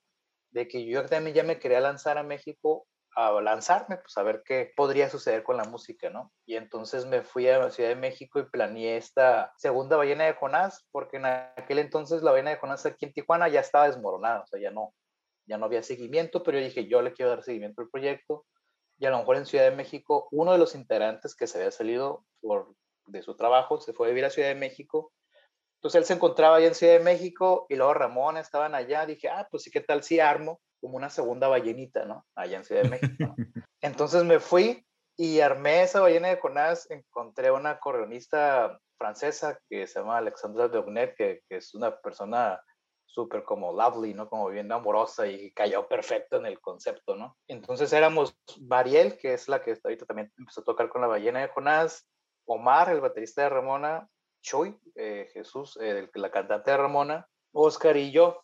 de 0.51 0.69
que 0.69 0.85
yo 0.85 1.07
también 1.07 1.35
ya 1.35 1.45
me 1.45 1.59
quería 1.59 1.81
lanzar 1.81 2.19
a 2.19 2.23
México 2.23 2.87
a 3.17 3.41
lanzarme, 3.41 3.97
pues 3.97 4.19
a 4.19 4.23
ver 4.23 4.43
qué 4.45 4.71
podría 4.77 5.09
suceder 5.09 5.43
con 5.43 5.57
la 5.57 5.65
música, 5.65 6.11
¿no? 6.11 6.31
Y 6.45 6.57
entonces 6.57 7.07
me 7.07 7.23
fui 7.23 7.49
a 7.49 7.71
Ciudad 7.71 7.89
de 7.89 7.97
México 7.97 8.39
y 8.39 8.51
planeé 8.51 8.99
esta 8.99 9.55
segunda 9.57 9.97
ballena 9.97 10.25
de 10.25 10.35
Jonás, 10.35 10.87
porque 10.93 11.17
en 11.17 11.25
aquel 11.25 11.79
entonces 11.79 12.23
la 12.23 12.33
ballena 12.33 12.51
de 12.51 12.59
Jonás 12.59 12.85
aquí 12.85 13.07
en 13.07 13.15
Tijuana 13.15 13.49
ya 13.49 13.61
estaba 13.61 13.87
desmoronada, 13.87 14.43
o 14.43 14.47
sea, 14.47 14.61
ya 14.61 14.71
no, 14.71 14.93
ya 15.47 15.57
no 15.57 15.65
había 15.65 15.83
seguimiento, 15.83 16.43
pero 16.43 16.59
yo 16.59 16.65
dije, 16.67 16.87
yo 16.87 17.01
le 17.01 17.15
quiero 17.15 17.31
dar 17.31 17.43
seguimiento 17.43 17.81
al 17.81 17.89
proyecto 17.89 18.45
y 18.99 19.07
a 19.07 19.11
lo 19.11 19.19
mejor 19.19 19.37
en 19.37 19.47
Ciudad 19.47 19.65
de 19.65 19.77
México, 19.77 20.29
uno 20.31 20.53
de 20.53 20.59
los 20.59 20.75
integrantes 20.75 21.35
que 21.35 21.47
se 21.47 21.59
había 21.59 21.71
salido 21.71 22.25
por, 22.41 22.75
de 23.07 23.23
su 23.23 23.37
trabajo 23.37 23.79
se 23.81 23.93
fue 23.93 24.07
a 24.07 24.11
vivir 24.11 24.25
a 24.25 24.31
Ciudad 24.31 24.49
de 24.49 24.55
México. 24.55 25.13
Entonces 25.79 26.01
él 26.01 26.05
se 26.07 26.15
encontraba 26.15 26.57
allá 26.57 26.69
en 26.69 26.75
Ciudad 26.75 26.95
de 26.95 27.05
México 27.05 27.67
y 27.69 27.77
luego 27.77 27.95
Ramón 27.95 28.39
estaban 28.39 28.75
allá. 28.75 29.05
Dije, 29.05 29.29
ah, 29.29 29.47
pues 29.51 29.65
sí, 29.65 29.71
¿qué 29.71 29.81
tal 29.81 30.03
si 30.03 30.21
armo 30.21 30.61
como 30.81 30.97
una 30.97 31.11
segunda 31.11 31.49
ballenita, 31.49 32.05
¿no? 32.05 32.27
Allá 32.35 32.59
en 32.59 32.65
Ciudad 32.65 32.83
de 32.83 32.89
México. 32.89 33.35
Entonces 33.81 34.25
me 34.25 34.41
fui 34.41 34.87
y 35.17 35.41
armé 35.41 35.83
esa 35.83 36.01
ballena 36.01 36.29
de 36.29 36.37
Jonás, 36.37 36.91
encontré 36.91 37.51
una 37.51 37.71
acordeonista 37.71 38.79
francesa 38.99 39.59
que 39.69 39.87
se 39.87 40.01
llama 40.01 40.19
Alexandra 40.19 40.69
Dognet, 40.69 41.15
que, 41.15 41.43
que 41.49 41.57
es 41.57 41.75
una 41.75 41.97
persona 42.01 42.61
súper 43.07 43.45
como 43.45 43.73
lovely, 43.73 44.13
¿no? 44.13 44.29
Como 44.29 44.49
bien 44.49 44.71
amorosa 44.71 45.27
y 45.27 45.53
cayó 45.53 45.89
perfecto 45.89 46.37
en 46.37 46.47
el 46.47 46.61
concepto, 46.61 47.17
¿no? 47.17 47.37
Entonces 47.49 47.93
éramos 47.93 48.37
Mariel, 48.61 49.17
que 49.17 49.33
es 49.33 49.49
la 49.49 49.63
que 49.63 49.79
ahorita 49.83 50.05
también 50.05 50.33
empezó 50.37 50.61
a 50.61 50.65
tocar 50.65 50.89
con 50.89 51.01
la 51.01 51.07
ballena 51.07 51.41
de 51.41 51.49
Jonás, 51.49 52.07
Omar, 52.45 52.91
el 52.91 53.01
baterista 53.01 53.43
de 53.43 53.49
Ramona, 53.49 54.09
Chuy, 54.43 54.79
eh, 54.95 55.29
Jesús, 55.33 55.79
eh, 55.81 56.09
la 56.15 56.31
cantante 56.31 56.71
de 56.71 56.77
Ramona, 56.77 57.29
Oscar 57.53 57.97
y 57.97 58.11
yo. 58.11 58.43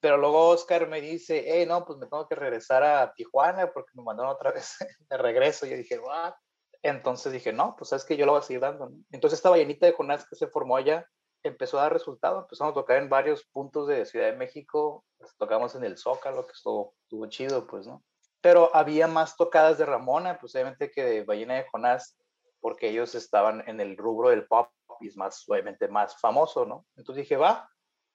Pero 0.00 0.16
luego 0.16 0.48
Oscar 0.48 0.88
me 0.88 1.00
dice, 1.00 1.44
hey, 1.46 1.64
no, 1.66 1.84
pues 1.84 1.98
me 1.98 2.06
tengo 2.06 2.26
que 2.28 2.34
regresar 2.34 2.84
a 2.84 3.12
Tijuana 3.14 3.72
porque 3.72 3.92
me 3.94 4.02
mandaron 4.02 4.32
otra 4.32 4.52
vez 4.52 4.76
de 5.08 5.16
regreso. 5.16 5.66
Y 5.66 5.70
yo 5.70 5.76
dije, 5.76 5.98
what? 5.98 6.34
Entonces 6.82 7.32
dije, 7.32 7.52
no, 7.52 7.74
pues 7.76 7.90
sabes 7.90 8.04
que 8.04 8.16
yo 8.16 8.24
lo 8.24 8.32
voy 8.32 8.40
a 8.40 8.44
seguir 8.44 8.60
dando. 8.60 8.90
Entonces 9.10 9.38
esta 9.38 9.50
ballenita 9.50 9.86
de 9.86 9.92
Jonás 9.92 10.28
que 10.28 10.36
se 10.36 10.46
formó 10.46 10.76
allá 10.76 11.08
empezó 11.42 11.78
a 11.78 11.82
dar 11.82 11.92
resultado. 11.92 12.40
Empezamos 12.40 12.72
a 12.72 12.74
tocar 12.74 12.98
en 12.98 13.08
varios 13.08 13.44
puntos 13.44 13.86
de 13.86 14.04
Ciudad 14.06 14.26
de 14.26 14.36
México. 14.36 15.04
Pues, 15.18 15.36
tocamos 15.36 15.74
en 15.74 15.84
el 15.84 15.96
Zócalo, 15.96 16.46
que 16.46 16.52
estuvo, 16.52 16.94
estuvo 17.02 17.26
chido, 17.26 17.66
pues, 17.66 17.86
¿no? 17.86 18.02
Pero 18.40 18.74
había 18.74 19.06
más 19.06 19.36
tocadas 19.36 19.78
de 19.78 19.86
Ramona, 19.86 20.38
pues 20.38 20.54
obviamente 20.54 20.90
que 20.90 21.04
de 21.04 21.24
Ballena 21.24 21.54
de 21.54 21.66
Jonás, 21.70 22.16
porque 22.60 22.88
ellos 22.88 23.14
estaban 23.14 23.64
en 23.66 23.80
el 23.80 23.96
rubro 23.96 24.30
del 24.30 24.46
pop 24.46 24.70
y 25.00 25.08
es 25.08 25.16
más, 25.16 25.44
obviamente, 25.48 25.88
más 25.88 26.20
famoso, 26.20 26.64
¿no? 26.64 26.86
Entonces 26.96 27.24
dije, 27.24 27.36
va, 27.36 27.68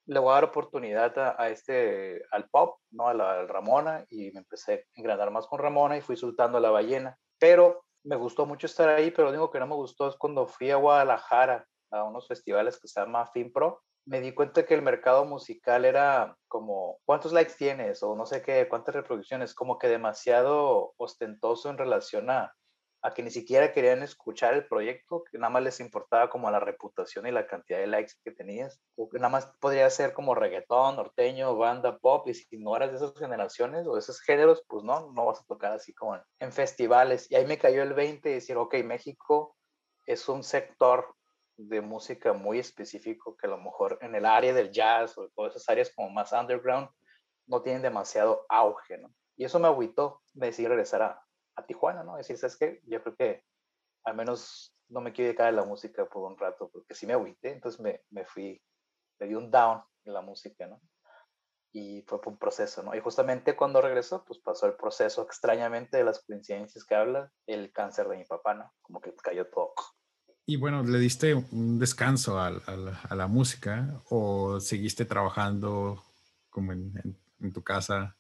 le 0.06 0.20
voy 0.20 0.32
a 0.32 0.36
dar 0.36 0.44
oportunidad 0.46 1.18
a, 1.18 1.50
este, 1.50 2.24
al 2.32 2.50
pop, 2.50 2.80
¿no? 2.92 3.08
A 3.08 3.14
la, 3.14 3.46
Ramona, 3.46 4.06
y 4.10 4.32
me 4.32 4.40
empecé 4.40 4.74
a 4.74 5.00
engranar 5.00 5.32
más 5.32 5.48
con 5.48 5.60
Ramona 5.60 5.98
y 5.98 6.02
fui 6.02 6.18
soltando 6.18 6.60
la 6.60 6.72
ballena. 6.72 7.18
Pero 7.40 7.86
me 8.04 8.16
gustó 8.16 8.46
mucho 8.46 8.68
estar 8.68 8.90
ahí, 8.90 9.12
pero 9.12 9.26
lo 9.26 9.30
único 9.32 9.52
que 9.52 9.60
no 9.60 9.68
me 9.68 9.76
gustó 9.76 10.08
es 10.10 10.16
cuando 10.16 10.48
fui 10.48 10.72
a 10.72 10.76
Guadalajara 10.76 11.66
a 11.94 12.04
unos 12.04 12.28
festivales 12.28 12.80
que 12.80 12.88
se 12.88 13.00
llama 13.00 13.28
FinPro, 13.28 13.82
me 14.06 14.20
di 14.20 14.34
cuenta 14.34 14.66
que 14.66 14.74
el 14.74 14.82
mercado 14.82 15.26
musical 15.26 15.86
era 15.86 16.38
como, 16.48 17.00
¿cuántos 17.06 17.32
likes 17.32 17.54
tienes? 17.58 18.04
O 18.04 18.16
no 18.16 18.26
sé 18.26 18.42
qué, 18.42 18.68
cuántas 18.68 18.96
reproducciones, 18.96 19.54
como 19.54 19.78
que 19.78 19.88
demasiado 19.88 20.94
ostentoso 20.98 21.70
en 21.70 21.78
relación 21.78 22.30
a, 22.30 22.54
a 23.04 23.14
que 23.14 23.22
ni 23.22 23.32
siquiera 23.32 23.72
querían 23.72 24.02
escuchar 24.02 24.54
el 24.54 24.66
proyecto, 24.66 25.24
que 25.30 25.38
nada 25.38 25.52
más 25.52 25.64
les 25.64 25.80
importaba 25.82 26.30
como 26.30 26.50
la 26.50 26.60
reputación 26.60 27.28
y 27.28 27.32
la 27.32 27.48
cantidad 27.48 27.80
de 27.80 27.88
likes 27.88 28.14
que 28.24 28.32
tenías, 28.32 28.80
o 28.96 29.10
que 29.10 29.20
nada 29.20 29.30
más 29.30 29.46
podría 29.60 29.90
ser 29.90 30.14
como 30.14 30.36
reggaetón, 30.36 30.96
norteño, 30.96 31.56
banda, 31.58 31.98
pop, 31.98 32.28
y 32.30 32.34
si 32.34 32.58
no 32.58 32.76
eras 32.76 32.92
de 32.92 32.98
esas 32.98 33.14
generaciones 33.18 33.86
o 33.88 33.94
de 33.94 34.00
esos 34.00 34.22
géneros, 34.22 34.64
pues 34.68 34.84
no, 34.84 35.12
no 35.12 35.26
vas 35.26 35.42
a 35.42 35.46
tocar 35.46 35.74
así 35.74 35.94
como 35.94 36.18
en, 36.40 36.52
festivales. 36.52 37.30
Y 37.30 37.36
ahí 37.36 37.46
me 37.46 37.58
cayó 37.58 37.84
el 37.84 37.94
20 37.94 38.30
y 38.30 38.34
decir, 38.36 38.56
ok, 38.56 38.76
México 38.86 39.56
es 40.06 40.28
un 40.30 40.44
sector 40.44 41.14
de 41.58 41.82
música 41.82 42.34
muy 42.34 42.60
específico 42.60 43.38
que 43.38 43.48
a 43.48 43.50
lo 43.50 43.58
mejor 43.58 44.00
en 44.02 44.16
el 44.16 44.26
área 44.26 44.54
del 44.54 44.72
jazz 44.72 45.18
o 45.18 45.30
todas 45.30 45.56
esas 45.56 45.70
áreas 45.70 45.92
como 45.96 46.10
más 46.10 46.32
underground 46.32 46.90
no 47.48 47.62
tienen 47.62 47.82
demasiado 47.82 48.46
auge, 48.50 48.98
¿no? 48.98 49.14
Y 49.36 49.46
eso 49.46 49.60
me 49.60 49.68
agüitó, 49.68 50.22
me 50.34 50.48
decidí 50.48 50.68
regresar 50.68 51.02
a, 51.02 51.26
a 51.56 51.66
Tijuana, 51.66 52.04
¿no? 52.04 52.18
Decir, 52.18 52.38
¿sabes 52.38 52.58
qué? 52.58 52.82
Yo 52.86 53.02
creo 53.02 53.16
que 53.16 53.44
al 54.04 54.16
menos 54.16 54.76
no 54.90 55.02
me 55.02 55.12
quiero 55.12 55.28
dedicar 55.28 55.48
a 55.48 55.52
la 55.52 55.66
música 55.66 56.06
por 56.06 56.30
un 56.30 56.38
rato, 56.38 56.70
porque 56.70 56.94
sí 56.94 57.06
me 57.08 57.14
agüité, 57.14 57.52
entonces 57.52 57.80
me, 57.80 58.02
me 58.10 58.26
fui, 58.26 58.62
me 59.20 59.28
di 59.28 59.36
un 59.36 59.50
down 59.50 59.84
en 60.06 60.14
la 60.14 60.22
música, 60.22 60.68
¿no? 60.68 60.82
Y 61.76 62.04
fue 62.04 62.20
un 62.26 62.38
proceso, 62.38 62.84
¿no? 62.84 62.94
Y 62.94 63.00
justamente 63.00 63.56
cuando 63.56 63.82
regresó, 63.82 64.24
pues 64.26 64.40
pasó 64.40 64.68
el 64.68 64.76
proceso 64.76 65.24
extrañamente 65.24 65.98
de 65.98 66.04
las 66.04 66.24
coincidencias 66.24 66.86
que 66.86 66.94
habla, 66.94 67.32
el 67.48 67.72
cáncer 67.72 68.08
de 68.08 68.18
mi 68.18 68.26
papá, 68.26 68.54
¿no? 68.54 68.72
Como 68.82 69.02
que 69.02 69.16
cayó 69.16 69.50
todo. 69.50 69.74
Y 70.46 70.58
bueno, 70.58 70.84
¿le 70.84 71.00
diste 71.00 71.34
un 71.34 71.80
descanso 71.80 72.38
a, 72.38 72.48
a, 72.48 73.16
la, 73.16 73.28
música 73.28 74.02
o 74.10 74.60
seguiste 74.60 75.06
trabajando 75.06 76.04
como 76.50 76.74
en, 76.74 76.94
en, 77.40 77.54
tu 77.54 77.64
casa 77.64 78.18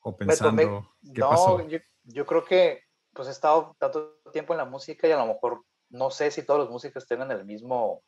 o 0.00 0.14
pensando 0.16 0.94
qué 1.02 1.20
no, 1.20 1.30
pasó? 1.30 1.66
yo 2.02 2.26
creo 2.26 2.44
que 2.44 2.82
pues 3.14 3.28
he 3.28 3.30
estado 3.30 3.74
tanto 3.78 4.20
tiempo 4.32 4.52
en 4.52 4.58
la 4.58 4.66
música 4.66 5.08
y 5.08 5.12
a 5.12 5.16
lo 5.16 5.26
mejor 5.26 5.64
no 5.88 6.10
sé 6.10 6.30
si 6.30 6.42
todos 6.42 6.60
los 6.60 6.70
músicos 6.70 7.06
tienen 7.06 7.30
el 7.30 7.44
mismo, 7.44 8.02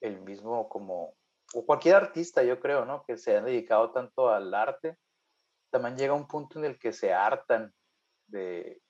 el 0.00 0.20
mismo 0.20 0.68
como, 0.68 1.16
o 1.54 1.66
cualquier 1.66 1.96
artista 1.96 2.44
yo 2.44 2.60
creo, 2.60 2.84
¿no? 2.84 3.02
Que 3.04 3.16
se 3.16 3.36
han 3.36 3.46
dedicado 3.46 3.90
tanto 3.90 4.28
al 4.28 4.54
arte, 4.54 4.96
también 5.70 5.96
llega 5.96 6.14
un 6.14 6.28
punto 6.28 6.58
en 6.58 6.66
el 6.66 6.78
que 6.78 6.92
se 6.92 7.12
hartan 7.12 7.74
de, 8.26 8.80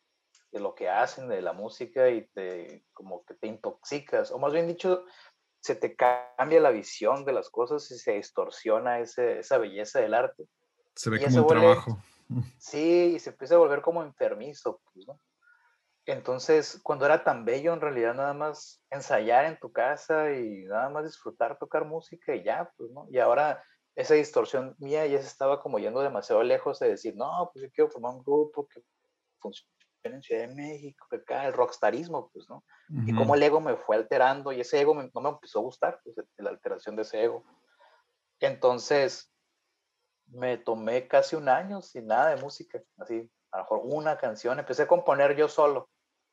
de 0.53 0.61
lo 0.61 0.75
que 0.75 0.89
hacen, 0.89 1.29
de 1.29 1.41
la 1.41 1.55
música 1.55 2.11
y 2.11 2.27
te, 2.29 2.85
como 2.93 3.25
que 3.25 3.35
te 3.35 3.47
intoxicas, 3.47 4.31
o 4.31 4.39
más 4.39 4.53
bien 4.53 4.69
dicho, 4.69 5.05
se 5.61 5.75
te 5.75 5.97
cambia 5.97 6.61
la 6.61 6.71
visión 6.71 7.25
de 7.25 7.33
las 7.33 7.49
cosas 7.49 7.91
y 7.91 7.99
se 7.99 8.13
distorsiona 8.13 9.01
ese, 9.01 9.39
esa 9.39 9.59
belleza 9.59 10.01
del 10.01 10.15
arte. 10.15 10.45
Se 10.95 11.09
ve 11.09 11.21
como 11.21 11.41
un 11.41 11.47
trabajo. 11.47 11.99
Sí, 12.57 13.13
y 13.15 13.19
se 13.19 13.29
empieza 13.29 13.57
a 13.57 13.59
volver 13.59 13.83
como 13.83 14.03
enfermizo, 14.03 14.81
pues, 14.95 15.07
¿no? 15.07 15.21
Entonces, 16.07 16.81
cuando 16.83 17.05
era 17.05 17.25
tan 17.25 17.45
bello, 17.45 17.75
en 17.75 17.81
realidad 17.83 18.15
nada 18.15 18.33
más 18.33 18.83
ensayar 18.89 19.45
en 19.45 19.59
tu 19.59 19.71
casa 19.71 20.33
y 20.33 20.65
nada 20.65 20.89
más 20.89 21.05
disfrutar, 21.05 21.59
tocar 21.59 21.85
música 21.85 22.35
y 22.35 22.43
ya, 22.43 22.73
pues, 22.79 22.91
¿no? 22.91 23.07
Y 23.11 23.19
ahora 23.19 23.63
esa 23.95 24.15
distorsión 24.15 24.75
mía 24.79 25.07
ya 25.07 25.21
se 25.21 25.27
estaba 25.27 25.61
como 25.61 25.79
yendo 25.79 26.01
demasiado 26.01 26.43
lejos 26.43 26.79
de 26.79 26.89
decir, 26.89 27.15
no, 27.17 27.51
pues 27.53 27.67
yo 27.67 27.71
quiero 27.71 27.91
formar 27.91 28.15
un 28.15 28.23
grupo 28.23 28.67
que 28.67 28.83
funcione 29.39 29.72
en 30.05 30.23
Ciudad 30.23 30.49
de 30.49 30.55
México, 30.55 31.07
que 31.11 31.17
acá 31.17 31.47
el 31.47 31.53
rockstarismo, 31.53 32.31
pues, 32.33 32.49
¿no? 32.49 32.65
Y 33.07 33.15
como 33.15 33.35
el 33.35 33.43
ego 33.43 33.61
me 33.61 33.77
fue 33.77 33.97
alterando 33.97 34.53
y 34.53 34.61
ese 34.61 34.81
ego 34.81 34.95
no 34.95 35.21
me 35.21 35.29
empezó 35.31 35.61
a 35.61 35.63
gustar, 35.63 36.01
pues, 36.03 36.17
la 36.37 36.51
alteración 36.51 36.97
de 36.97 37.03
ese 37.03 37.25
ego. 37.25 37.45
Entonces, 38.41 39.33
me 40.27 40.59
tomé 40.59 41.09
casi 41.09 41.37
un 41.37 41.49
año 41.49 41.83
sin 41.83 42.07
nada 42.07 42.35
de 42.35 42.43
música, 42.43 42.83
así, 42.99 43.31
a 43.51 43.59
lo 43.59 43.63
mejor 43.65 43.81
una 43.85 44.17
canción, 44.17 44.59
empecé 44.59 44.83
a 44.83 44.89
componer 44.89 45.37
yo 45.37 45.49
solo, 45.49 45.91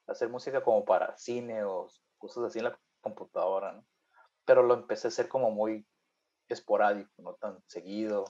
a 0.07 0.13
hacer 0.13 0.29
música 0.29 0.63
como 0.63 0.85
para 0.85 1.15
cine 1.17 1.63
o 1.63 1.88
cosas 2.17 2.45
así 2.45 2.59
en 2.59 2.65
la 2.65 2.79
computadora, 3.01 3.73
¿no? 3.73 3.85
Pero 4.45 4.63
lo 4.63 4.73
empecé 4.73 5.07
a 5.07 5.09
hacer 5.09 5.27
como 5.27 5.51
muy 5.51 5.85
esporádico, 6.47 7.11
no 7.17 7.35
tan 7.35 7.61
seguido. 7.67 8.25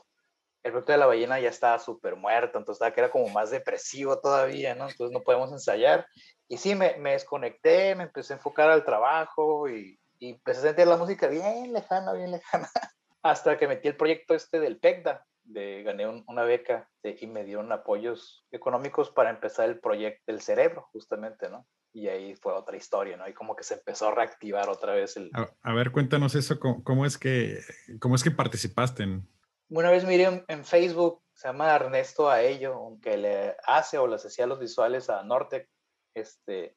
El 0.64 0.72
proyecto 0.72 0.92
de 0.92 0.98
la 0.98 1.06
ballena 1.06 1.40
ya 1.40 1.50
estaba 1.50 1.80
súper 1.80 2.16
muerto, 2.16 2.58
entonces 2.58 2.78
estaba 2.78 2.94
que 2.94 3.02
era 3.02 3.12
como 3.12 3.30
más 3.30 3.52
depresivo 3.52 4.20
todavía, 4.20 4.76
¿no? 4.76 4.90
Entonces 4.90 5.14
no 5.14 5.24
podemos 5.24 5.52
ensayar. 5.52 6.06
Y 6.48 6.58
sí, 6.58 6.76
me, 6.76 6.98
me 6.98 7.14
desconecté, 7.14 7.96
me 7.96 8.04
empecé 8.04 8.34
a 8.34 8.38
enfocar 8.38 8.70
al 8.70 8.84
trabajo 8.84 9.70
y, 9.70 10.00
y 10.20 10.32
empecé 10.32 10.60
a 10.60 10.64
sentir 10.64 10.88
la 10.88 10.98
música 10.98 11.28
bien 11.28 11.74
lejana, 11.74 12.14
bien 12.14 12.32
lejana, 12.32 12.70
hasta 13.24 13.58
que 13.58 13.68
metí 13.68 13.88
el 13.88 13.96
proyecto 13.96 14.36
este 14.36 14.60
del 14.60 14.80
PECDA, 14.80 15.26
de, 15.44 15.84
gané 15.84 16.08
una 16.08 16.44
beca 16.44 16.88
y 17.04 17.26
me 17.28 17.44
dieron 17.44 17.72
apoyos 17.72 18.46
económicos 18.52 19.10
para 19.10 19.32
empezar 19.32 19.68
el 19.68 19.80
proyecto 19.80 20.24
del 20.28 20.42
cerebro, 20.42 20.88
justamente, 20.92 21.50
¿no? 21.50 21.66
Y 21.92 22.08
ahí 22.08 22.36
fue 22.36 22.54
otra 22.54 22.78
historia, 22.78 23.18
¿no? 23.18 23.28
Y 23.28 23.34
como 23.34 23.56
que 23.56 23.64
se 23.64 23.76
empezó 23.76 24.10
a 24.10 24.16
reactivar 24.16 24.70
otra 24.70 24.94
vez 24.94 25.18
el... 25.18 25.32
A, 25.34 25.74
ver, 25.74 25.92
cuéntanos 25.92 26.36
eso, 26.36 26.60
¿cómo, 26.60 27.06
es 27.06 27.18
que, 27.18 27.62
¿cómo 28.00 28.16
es 28.16 28.24
que 28.24 28.32
participaste 28.32 29.04
en...? 29.04 29.28
Una 29.70 29.92
vez 29.92 30.04
miré 30.04 30.44
en, 30.48 30.66
Facebook, 30.66 31.22
se 31.32 31.48
llama 31.48 31.76
Ernesto 31.76 32.28
Aello, 32.28 32.74
aunque 32.74 33.18
le 33.18 33.56
hace 33.68 34.00
o 34.00 34.08
les 34.08 34.26
hacía 34.26 34.48
los 34.48 34.60
visuales 34.60 35.12
a 35.12 35.22
Nortec, 35.22 35.70
este, 36.16 36.76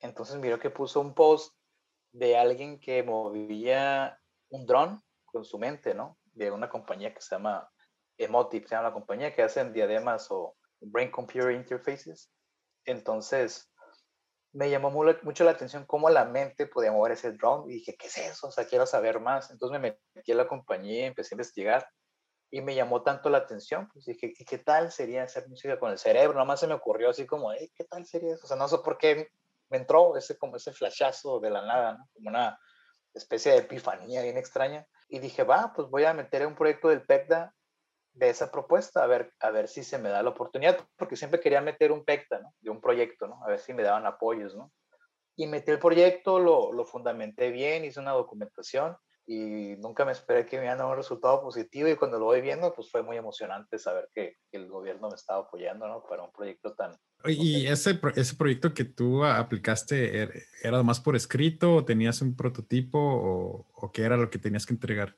entonces 0.00 0.36
miró 0.36 0.60
que 0.60 0.70
puso 0.70 1.00
un 1.00 1.12
post 1.12 1.56
de 2.12 2.36
alguien 2.36 2.78
que 2.78 3.02
movía 3.02 4.20
un 4.50 4.64
dron 4.64 5.02
con 5.24 5.44
su 5.44 5.58
mente, 5.58 5.92
¿no? 5.92 6.16
De 6.34 6.52
una 6.52 6.68
compañía 6.68 7.12
que 7.12 7.20
se 7.20 7.34
llama 7.34 7.68
Emotive, 8.16 8.68
se 8.68 8.76
llama 8.76 8.90
la 8.90 8.94
compañía, 8.94 9.34
que 9.34 9.42
hacen 9.42 9.72
diademas 9.72 10.30
o 10.30 10.54
Brain 10.80 11.10
Computer 11.10 11.50
Interfaces. 11.50 12.30
Entonces, 12.84 13.72
me 14.52 14.70
llamó 14.70 14.92
mucho 14.92 15.42
la 15.42 15.50
atención 15.50 15.84
cómo 15.84 16.08
la 16.10 16.24
mente 16.26 16.68
podía 16.68 16.92
mover 16.92 17.12
ese 17.12 17.32
drone 17.32 17.72
y 17.72 17.78
dije, 17.78 17.96
¿qué 17.98 18.06
es 18.06 18.18
eso? 18.18 18.46
O 18.46 18.52
sea, 18.52 18.66
quiero 18.66 18.86
saber 18.86 19.18
más. 19.18 19.50
Entonces 19.50 19.80
me 19.80 19.98
metí 20.14 20.30
a 20.30 20.36
la 20.36 20.46
compañía, 20.46 21.06
empecé 21.06 21.34
a 21.34 21.36
investigar 21.36 21.88
y 22.50 22.60
me 22.60 22.74
llamó 22.74 23.02
tanto 23.02 23.30
la 23.30 23.38
atención, 23.38 23.88
pues 23.92 24.04
dije, 24.04 24.32
¿y 24.36 24.44
qué 24.44 24.58
tal 24.58 24.92
sería 24.92 25.24
hacer 25.24 25.48
música 25.48 25.78
con 25.78 25.90
el 25.90 25.98
cerebro? 25.98 26.34
Nada 26.34 26.44
más 26.44 26.60
se 26.60 26.66
me 26.66 26.74
ocurrió 26.74 27.10
así 27.10 27.26
como, 27.26 27.50
¿qué 27.74 27.84
tal 27.84 28.06
sería 28.06 28.34
eso? 28.34 28.44
O 28.44 28.48
sea, 28.48 28.56
no 28.56 28.68
sé 28.68 28.78
por 28.78 28.96
qué 28.96 29.28
me 29.70 29.78
entró 29.78 30.16
ese 30.16 30.38
como 30.38 30.56
ese 30.56 30.72
flashazo 30.72 31.40
de 31.40 31.50
la 31.50 31.62
nada, 31.62 31.94
¿no? 31.94 32.08
Como 32.12 32.28
una 32.28 32.58
especie 33.12 33.52
de 33.52 33.58
epifanía 33.58 34.22
bien 34.22 34.36
extraña. 34.36 34.86
Y 35.08 35.18
dije, 35.18 35.42
va, 35.42 35.72
pues 35.74 35.88
voy 35.88 36.04
a 36.04 36.14
meter 36.14 36.46
un 36.46 36.54
proyecto 36.54 36.88
del 36.88 37.02
PECDA 37.02 37.54
de 38.12 38.30
esa 38.30 38.50
propuesta, 38.50 39.02
a 39.02 39.06
ver, 39.06 39.32
a 39.40 39.50
ver 39.50 39.66
si 39.66 39.82
se 39.82 39.98
me 39.98 40.08
da 40.08 40.22
la 40.22 40.30
oportunidad, 40.30 40.78
porque 40.96 41.16
siempre 41.16 41.40
quería 41.40 41.60
meter 41.60 41.90
un 41.90 42.04
PECTA, 42.04 42.38
¿no? 42.38 42.54
De 42.60 42.70
un 42.70 42.80
proyecto, 42.80 43.26
¿no? 43.26 43.42
A 43.44 43.48
ver 43.48 43.58
si 43.58 43.74
me 43.74 43.82
daban 43.82 44.06
apoyos, 44.06 44.54
¿no? 44.54 44.70
Y 45.36 45.48
metí 45.48 45.72
el 45.72 45.80
proyecto, 45.80 46.38
lo, 46.38 46.72
lo 46.72 46.84
fundamenté 46.84 47.50
bien, 47.50 47.84
hice 47.84 47.98
una 47.98 48.12
documentación 48.12 48.96
y 49.26 49.76
nunca 49.78 50.04
me 50.04 50.12
esperé 50.12 50.44
que 50.44 50.58
me 50.58 50.64
iban 50.64 50.80
a 50.80 50.82
dar 50.84 50.92
un 50.92 50.98
resultado 50.98 51.40
positivo 51.40 51.88
y 51.88 51.96
cuando 51.96 52.18
lo 52.18 52.26
voy 52.26 52.42
viendo, 52.42 52.74
pues 52.74 52.90
fue 52.90 53.02
muy 53.02 53.16
emocionante 53.16 53.78
saber 53.78 54.10
que, 54.14 54.36
el 54.52 54.68
gobierno 54.68 55.08
me 55.08 55.16
estaba 55.16 55.40
apoyando, 55.40 55.88
¿no? 55.88 56.04
Para 56.08 56.22
un 56.22 56.30
proyecto 56.30 56.74
tan... 56.74 56.96
¿Y 57.24 57.66
ese, 57.66 57.98
ese 58.14 58.36
proyecto 58.36 58.72
que 58.72 58.84
tú 58.84 59.24
aplicaste 59.24 60.22
er, 60.22 60.42
era 60.62 60.80
más 60.82 61.00
por 61.00 61.16
escrito 61.16 61.74
o 61.74 61.84
tenías 61.84 62.22
un 62.22 62.36
prototipo 62.36 62.98
o, 62.98 63.66
o 63.74 63.92
qué 63.92 64.02
era 64.02 64.16
lo 64.16 64.30
que 64.30 64.38
tenías 64.38 64.64
que 64.64 64.74
entregar? 64.74 65.16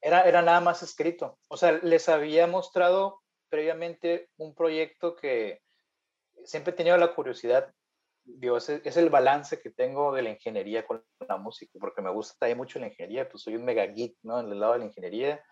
Era, 0.00 0.22
era 0.22 0.40
nada 0.40 0.60
más 0.60 0.82
escrito. 0.82 1.38
O 1.48 1.58
sea, 1.58 1.72
les 1.72 2.08
había 2.08 2.46
mostrado 2.46 3.20
previamente 3.50 4.30
un 4.38 4.54
proyecto 4.54 5.14
que 5.14 5.60
siempre 6.44 6.72
he 6.72 6.76
tenido 6.76 6.96
la 6.96 7.14
curiosidad 7.14 7.74
digo, 8.24 8.56
es, 8.56 8.68
es, 8.68 8.96
el 8.96 9.10
balance 9.10 9.60
que 9.60 9.70
tengo 9.70 10.12
de 10.12 10.22
la 10.22 10.30
ingeniería 10.30 10.86
con 10.86 11.04
la 11.28 11.36
música, 11.36 11.72
porque 11.78 12.02
me 12.02 12.10
gusta 12.10 12.34
también 12.38 12.58
mucho 12.58 12.78
la 12.78 12.88
ingeniería, 12.88 13.28
pues 13.28 13.42
soy 13.42 13.56
un 13.56 13.64
mega 13.64 13.86
geek, 13.86 14.16
¿no? 14.22 14.40
En 14.40 14.50
el 14.50 14.60
lado 14.60 14.74
de 14.74 14.78
la 14.80 14.84
ingeniería 14.86 15.44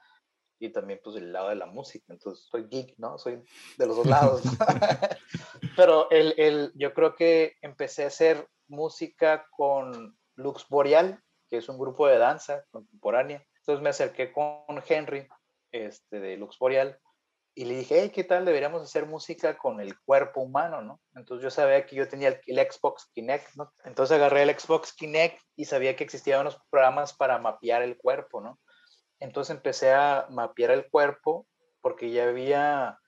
y 0.59 0.71
también 0.71 1.00
pues 1.02 1.17
el 1.17 1.33
lado 1.33 1.49
de 1.49 1.57
la 1.57 1.67
música, 1.67 2.07
entonces 2.09 2.47
soy 2.49 2.69
geek, 2.69 2.95
¿no? 2.99 3.19
Soy 3.19 3.43
de 3.76 3.87
los 3.87 3.97
dos 3.97 4.07
lados. 4.07 4.43
Pero 5.76 6.11
el, 6.11 6.35
el, 6.37 6.73
yo 6.75 6.95
creo 6.95 7.14
que 7.17 7.57
empecé 7.61 8.05
a 8.05 8.09
hacer 8.09 8.49
música 8.69 9.47
con 9.50 10.17
Lux 10.37 10.67
Boreal, 10.69 11.23
que 11.49 11.59
es 11.59 11.69
un 11.69 11.79
grupo 11.79 12.07
de 12.07 12.19
danza 12.19 12.64
contemporánea. 12.71 13.45
Entonces 13.59 13.83
me 13.83 13.91
acerqué 13.91 14.33
con 14.33 14.83
Henry, 14.88 15.29
este, 15.73 16.21
de 16.21 16.37
Lux 16.37 16.59
Boreal, 16.59 16.99
y 17.54 17.66
le 17.66 17.76
dije, 17.76 18.00
hey, 18.00 18.11
¿qué 18.14 18.25
tal? 18.25 18.47
Deberíamos 18.47 18.82
hacer 18.82 19.06
música 19.06 19.59
con 19.59 19.80
el 19.80 19.99
cuerpo 20.00 20.40
humano, 20.40 20.80
¿no? 20.80 21.00
Entonces 21.14 21.42
yo 21.42 21.50
sabía 21.50 21.85
que 21.85 21.97
yo 21.97 22.09
tenía 22.09 22.40
el, 22.47 22.71
Xbox 22.71 23.11
Kinect, 23.12 23.56
¿no? 23.56 23.73
Entonces 23.85 24.16
agarré 24.16 24.42
el 24.42 24.59
Xbox 24.59 24.94
Kinect 24.94 25.38
y 25.56 25.66
sabía 25.66 25.94
que 25.94 26.04
existían 26.04 26.40
unos 26.40 26.59
programas 26.71 27.12
para 27.12 27.38
mapear 27.38 27.82
el 27.82 27.99
cuerpo, 27.99 28.40
¿no? 28.40 28.59
Entonces 29.21 29.54
empecé 29.54 29.92
a 29.92 30.26
mapear 30.30 30.71
el 30.71 30.88
cuerpo 30.88 31.47
porque 31.82 32.11
ya 32.11 32.25
había, 32.25 32.99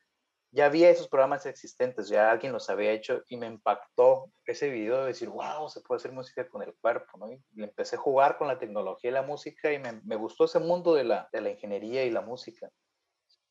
ya 0.51 0.67
había 0.67 0.91
esos 0.91 1.09
programas 1.09 1.47
existentes, 1.47 2.09
ya 2.09 2.31
alguien 2.31 2.53
los 2.53 2.69
había 2.69 2.93
hecho 2.93 3.23
y 3.29 3.39
me 3.39 3.47
impactó 3.47 4.31
ese 4.45 4.69
video 4.69 5.01
de 5.01 5.07
decir, 5.07 5.31
wow, 5.31 5.71
se 5.71 5.81
puede 5.81 6.01
hacer 6.01 6.13
música 6.13 6.47
con 6.49 6.63
el 6.63 6.75
cuerpo, 6.83 7.17
¿no? 7.17 7.33
Y 7.33 7.43
empecé 7.63 7.97
a 7.97 8.01
jugar 8.01 8.37
con 8.37 8.49
la 8.49 8.59
tecnología 8.59 9.09
y 9.09 9.15
la 9.15 9.23
música 9.23 9.73
y 9.73 9.79
me, 9.79 10.03
me 10.05 10.17
gustó 10.17 10.45
ese 10.45 10.59
mundo 10.59 10.95
de 10.95 11.05
la, 11.05 11.31
de 11.33 11.41
la 11.41 11.49
ingeniería 11.49 12.05
y 12.05 12.11
la 12.11 12.21
música. 12.21 12.69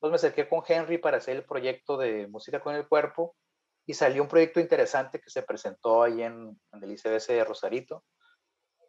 Entonces 0.04 0.22
me 0.22 0.28
acerqué 0.28 0.50
con 0.50 0.62
Henry 0.68 0.98
para 0.98 1.16
hacer 1.16 1.38
el 1.38 1.46
proyecto 1.46 1.96
de 1.96 2.28
música 2.28 2.60
con 2.60 2.76
el 2.76 2.90
cuerpo 2.90 3.38
y 3.86 3.94
salió 3.94 4.22
un 4.22 4.28
proyecto 4.28 4.60
interesante 4.60 5.22
que 5.22 5.30
se 5.30 5.44
presentó 5.44 6.04
ahí 6.04 6.22
en, 6.22 6.60
en 6.74 6.84
el 6.84 6.92
ICBC 6.92 7.28
de 7.28 7.46
Rosarito. 7.46 8.04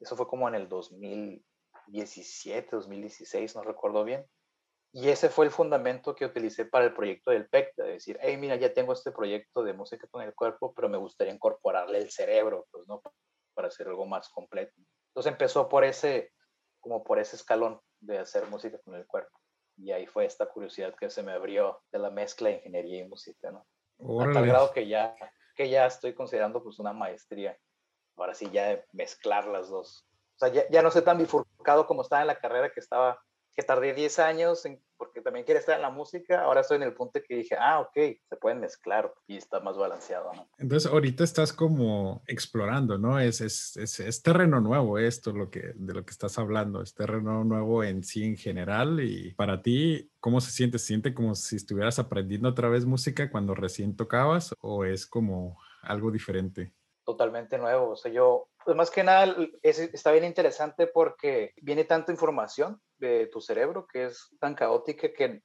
Eso 0.01 0.17
fue 0.17 0.27
como 0.27 0.49
en 0.49 0.57
el 0.57 0.69
2017, 0.69 2.69
2016, 2.69 3.55
no 3.55 3.63
recuerdo 3.63 4.03
bien. 4.03 4.27
Y 4.93 5.09
ese 5.09 5.29
fue 5.29 5.45
el 5.45 5.53
fundamento 5.53 6.17
que 6.17 6.25
utilicé 6.25 6.65
para 6.65 6.87
el 6.87 6.95
proyecto 6.95 7.31
del 7.31 7.49
PEC, 7.49 7.77
de 7.77 7.93
decir, 7.93 8.19
hey, 8.21 8.37
mira, 8.37 8.57
ya 8.57 8.75
tengo 8.75 8.93
este 8.93 9.13
proyecto 9.13 9.63
de 9.63 9.73
música 9.73 10.09
con 10.09 10.21
el 10.21 10.35
cuerpo, 10.35 10.75
pero 10.75 10.89
me 10.89 10.99
gustaría 10.99 11.33
incorporarle 11.33 11.99
el 11.99 12.11
cerebro, 12.11 12.67
pues, 12.73 12.89
¿no? 12.89 13.01
Para 13.55 13.69
hacer 13.69 13.87
algo 13.87 14.05
más 14.05 14.29
completo. 14.31 14.75
Entonces 15.11 15.31
empezó 15.31 15.69
por 15.69 15.85
ese, 15.85 16.33
como 16.81 17.05
por 17.05 17.21
ese 17.21 17.37
escalón 17.37 17.81
de 18.01 18.19
hacer 18.19 18.49
música 18.49 18.81
con 18.85 18.97
el 18.97 19.07
cuerpo 19.07 19.44
y 19.77 19.93
ahí 19.93 20.07
fue 20.07 20.25
esta 20.25 20.47
curiosidad 20.47 20.95
que 20.95 21.11
se 21.11 21.23
me 21.23 21.33
abrió 21.33 21.83
de 21.93 21.99
la 21.99 22.11
mezcla 22.11 22.49
de 22.49 22.57
ingeniería 22.57 22.99
y 23.01 23.09
música, 23.09 23.51
¿no? 23.51 23.67
A 24.21 24.33
tal 24.33 24.47
grado 24.47 24.73
que 24.73 24.87
ya, 24.87 25.15
que 25.55 25.69
ya 25.69 25.87
estoy 25.87 26.15
considerando 26.15 26.63
pues 26.63 26.79
una 26.79 26.93
maestría, 26.93 27.59
ahora 28.17 28.35
sí 28.35 28.51
ya 28.53 28.69
de 28.69 28.85
mezclar 28.93 29.47
las 29.47 29.69
dos. 29.69 30.07
O 30.37 30.39
sea, 30.39 30.49
ya, 30.49 30.69
ya 30.71 30.83
no 30.83 30.91
sé 30.91 31.03
tan 31.03 31.19
bifurcado 31.19 31.87
como 31.87 32.03
estaba 32.03 32.23
en 32.23 32.29
la 32.29 32.39
carrera 32.39 32.71
que 32.71 32.81
estaba 32.81 33.21
que 33.55 33.63
tardé 33.63 33.95
10 33.95 34.19
años 34.19 34.67
en, 34.67 34.83
porque 35.05 35.21
también 35.21 35.45
quería 35.45 35.61
estar 35.61 35.77
en 35.77 35.83
la 35.83 35.91
música, 35.91 36.43
ahora 36.43 36.63
estoy 36.63 36.77
en 36.77 36.85
el 36.85 36.95
punto 36.95 37.21
que 37.27 37.37
dije, 37.37 37.57
ah, 37.59 37.81
ok, 37.81 37.93
se 37.95 38.37
pueden 38.41 38.61
mezclar 38.61 39.13
y 39.27 39.37
está 39.37 39.61
más 39.61 39.77
balanceado, 39.77 40.33
¿no? 40.33 40.49
Entonces, 40.59 40.91
ahorita 40.91 41.25
estás 41.25 41.53
como 41.53 42.23
explorando, 42.27 42.97
¿no? 42.97 43.21
Es, 43.21 43.41
es, 43.41 43.77
es, 43.77 44.01
es, 44.01 44.23
terreno 44.23 44.61
nuevo 44.61 44.99
esto, 44.99 45.33
lo 45.33 45.51
que, 45.51 45.73
de 45.75 45.93
lo 45.93 46.05
que 46.05 46.11
estás 46.11 46.39
hablando, 46.39 46.81
es 46.81 46.95
terreno 46.95 47.45
nuevo 47.45 47.85
en 47.85 48.03
sí 48.03 48.25
en 48.25 48.37
general 48.37 49.01
y 49.01 49.35
para 49.35 49.61
ti, 49.61 50.11
¿cómo 50.21 50.41
se 50.41 50.51
siente? 50.51 50.79
¿Se 50.79 50.87
siente 50.87 51.13
como 51.13 51.35
si 51.35 51.57
estuvieras 51.57 51.99
aprendiendo 51.99 52.49
otra 52.49 52.69
vez 52.69 52.87
música 52.87 53.31
cuando 53.31 53.55
recién 53.55 53.97
tocabas 53.97 54.55
o 54.61 54.85
es 54.85 55.07
como 55.07 55.59
algo 55.83 56.11
diferente? 56.11 56.73
Totalmente 57.05 57.59
nuevo, 57.59 57.91
o 57.91 57.97
sea, 57.97 58.11
yo 58.11 58.49
pues 58.65 58.77
más 58.77 58.91
que 58.91 59.05
nada 59.05 59.37
es, 59.63 59.79
está 59.79 60.11
bien 60.11 60.25
interesante 60.25 60.87
porque 60.87 61.53
viene 61.61 61.85
tanta 61.85 62.13
información 62.13 62.81
de 63.09 63.27
tu 63.27 63.41
cerebro 63.41 63.87
que 63.87 64.05
es 64.07 64.29
tan 64.41 64.55
caótica 64.55 65.13
que 65.13 65.43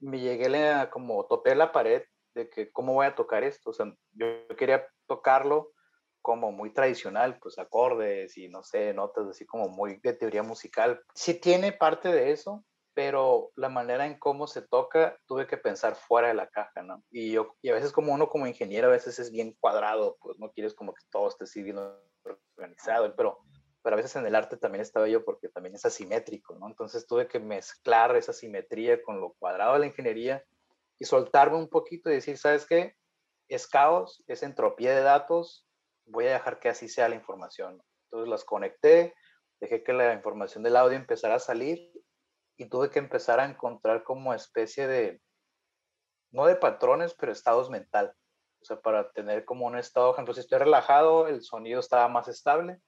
me 0.00 0.20
llegué 0.20 0.68
a 0.68 0.90
como 0.90 1.26
topé 1.26 1.54
la 1.54 1.72
pared 1.72 2.02
de 2.34 2.48
que 2.48 2.70
cómo 2.70 2.94
voy 2.94 3.06
a 3.06 3.14
tocar 3.14 3.44
esto. 3.44 3.70
O 3.70 3.72
sea, 3.72 3.92
yo 4.12 4.46
quería 4.56 4.86
tocarlo 5.06 5.72
como 6.22 6.52
muy 6.52 6.72
tradicional, 6.72 7.38
pues 7.40 7.58
acordes 7.58 8.36
y 8.36 8.48
no 8.48 8.62
sé, 8.62 8.92
notas 8.92 9.26
así 9.28 9.46
como 9.46 9.68
muy 9.68 9.98
de 10.02 10.12
teoría 10.12 10.42
musical. 10.42 11.02
Sí 11.14 11.34
tiene 11.34 11.72
parte 11.72 12.10
de 12.12 12.30
eso, 12.30 12.64
pero 12.94 13.50
la 13.56 13.68
manera 13.68 14.06
en 14.06 14.18
cómo 14.18 14.46
se 14.46 14.62
toca, 14.62 15.18
tuve 15.26 15.46
que 15.46 15.56
pensar 15.56 15.94
fuera 15.94 16.28
de 16.28 16.34
la 16.34 16.48
caja, 16.48 16.82
¿no? 16.82 17.02
Y, 17.10 17.32
yo, 17.32 17.56
y 17.62 17.70
a 17.70 17.74
veces 17.74 17.92
como 17.92 18.12
uno 18.12 18.28
como 18.28 18.46
ingeniero, 18.46 18.88
a 18.88 18.92
veces 18.92 19.18
es 19.18 19.30
bien 19.30 19.56
cuadrado, 19.58 20.18
pues 20.20 20.38
no 20.38 20.50
quieres 20.52 20.74
como 20.74 20.92
que 20.92 21.02
todo 21.10 21.28
esté 21.28 21.44
así 21.44 21.62
bien 21.62 21.78
organizado, 22.58 23.14
pero, 23.16 23.38
pero 23.82 23.94
a 23.94 23.96
veces 23.96 24.16
en 24.16 24.26
el 24.26 24.34
arte 24.34 24.56
también 24.56 24.82
estaba 24.82 25.08
yo 25.08 25.24
porque 25.24 25.48
también 25.48 25.74
es 25.74 25.84
asimétrico, 25.84 26.54
¿no? 26.54 26.68
Entonces 26.68 27.06
tuve 27.06 27.26
que 27.26 27.40
mezclar 27.40 28.14
esa 28.16 28.32
simetría 28.32 29.02
con 29.02 29.20
lo 29.20 29.32
cuadrado 29.34 29.74
de 29.74 29.80
la 29.80 29.86
ingeniería 29.86 30.44
y 30.98 31.04
soltarme 31.04 31.56
un 31.56 31.68
poquito 31.68 32.10
y 32.10 32.14
decir, 32.14 32.36
¿sabes 32.36 32.66
qué? 32.66 32.96
Es 33.48 33.66
caos, 33.66 34.22
es 34.26 34.42
entropía 34.42 34.94
de 34.94 35.02
datos, 35.02 35.66
voy 36.06 36.26
a 36.26 36.32
dejar 36.32 36.60
que 36.60 36.68
así 36.68 36.88
sea 36.88 37.08
la 37.08 37.14
información. 37.14 37.82
Entonces 38.04 38.28
las 38.28 38.44
conecté, 38.44 39.14
dejé 39.60 39.82
que 39.82 39.92
la 39.92 40.12
información 40.12 40.62
del 40.62 40.76
audio 40.76 40.96
empezara 40.96 41.36
a 41.36 41.40
salir 41.40 41.90
y 42.56 42.68
tuve 42.68 42.90
que 42.90 42.98
empezar 42.98 43.40
a 43.40 43.46
encontrar 43.46 44.02
como 44.02 44.34
especie 44.34 44.86
de, 44.86 45.22
no 46.30 46.46
de 46.46 46.56
patrones, 46.56 47.14
pero 47.14 47.32
estados 47.32 47.70
mental. 47.70 48.14
O 48.60 48.64
sea, 48.64 48.78
para 48.80 49.10
tener 49.12 49.46
como 49.46 49.66
un 49.66 49.78
estado, 49.78 50.08
por 50.08 50.16
ejemplo, 50.16 50.34
si 50.34 50.40
estoy 50.40 50.58
relajado, 50.58 51.28
el 51.28 51.42
sonido 51.42 51.80
estaba 51.80 52.08
más 52.08 52.28
estable. 52.28 52.78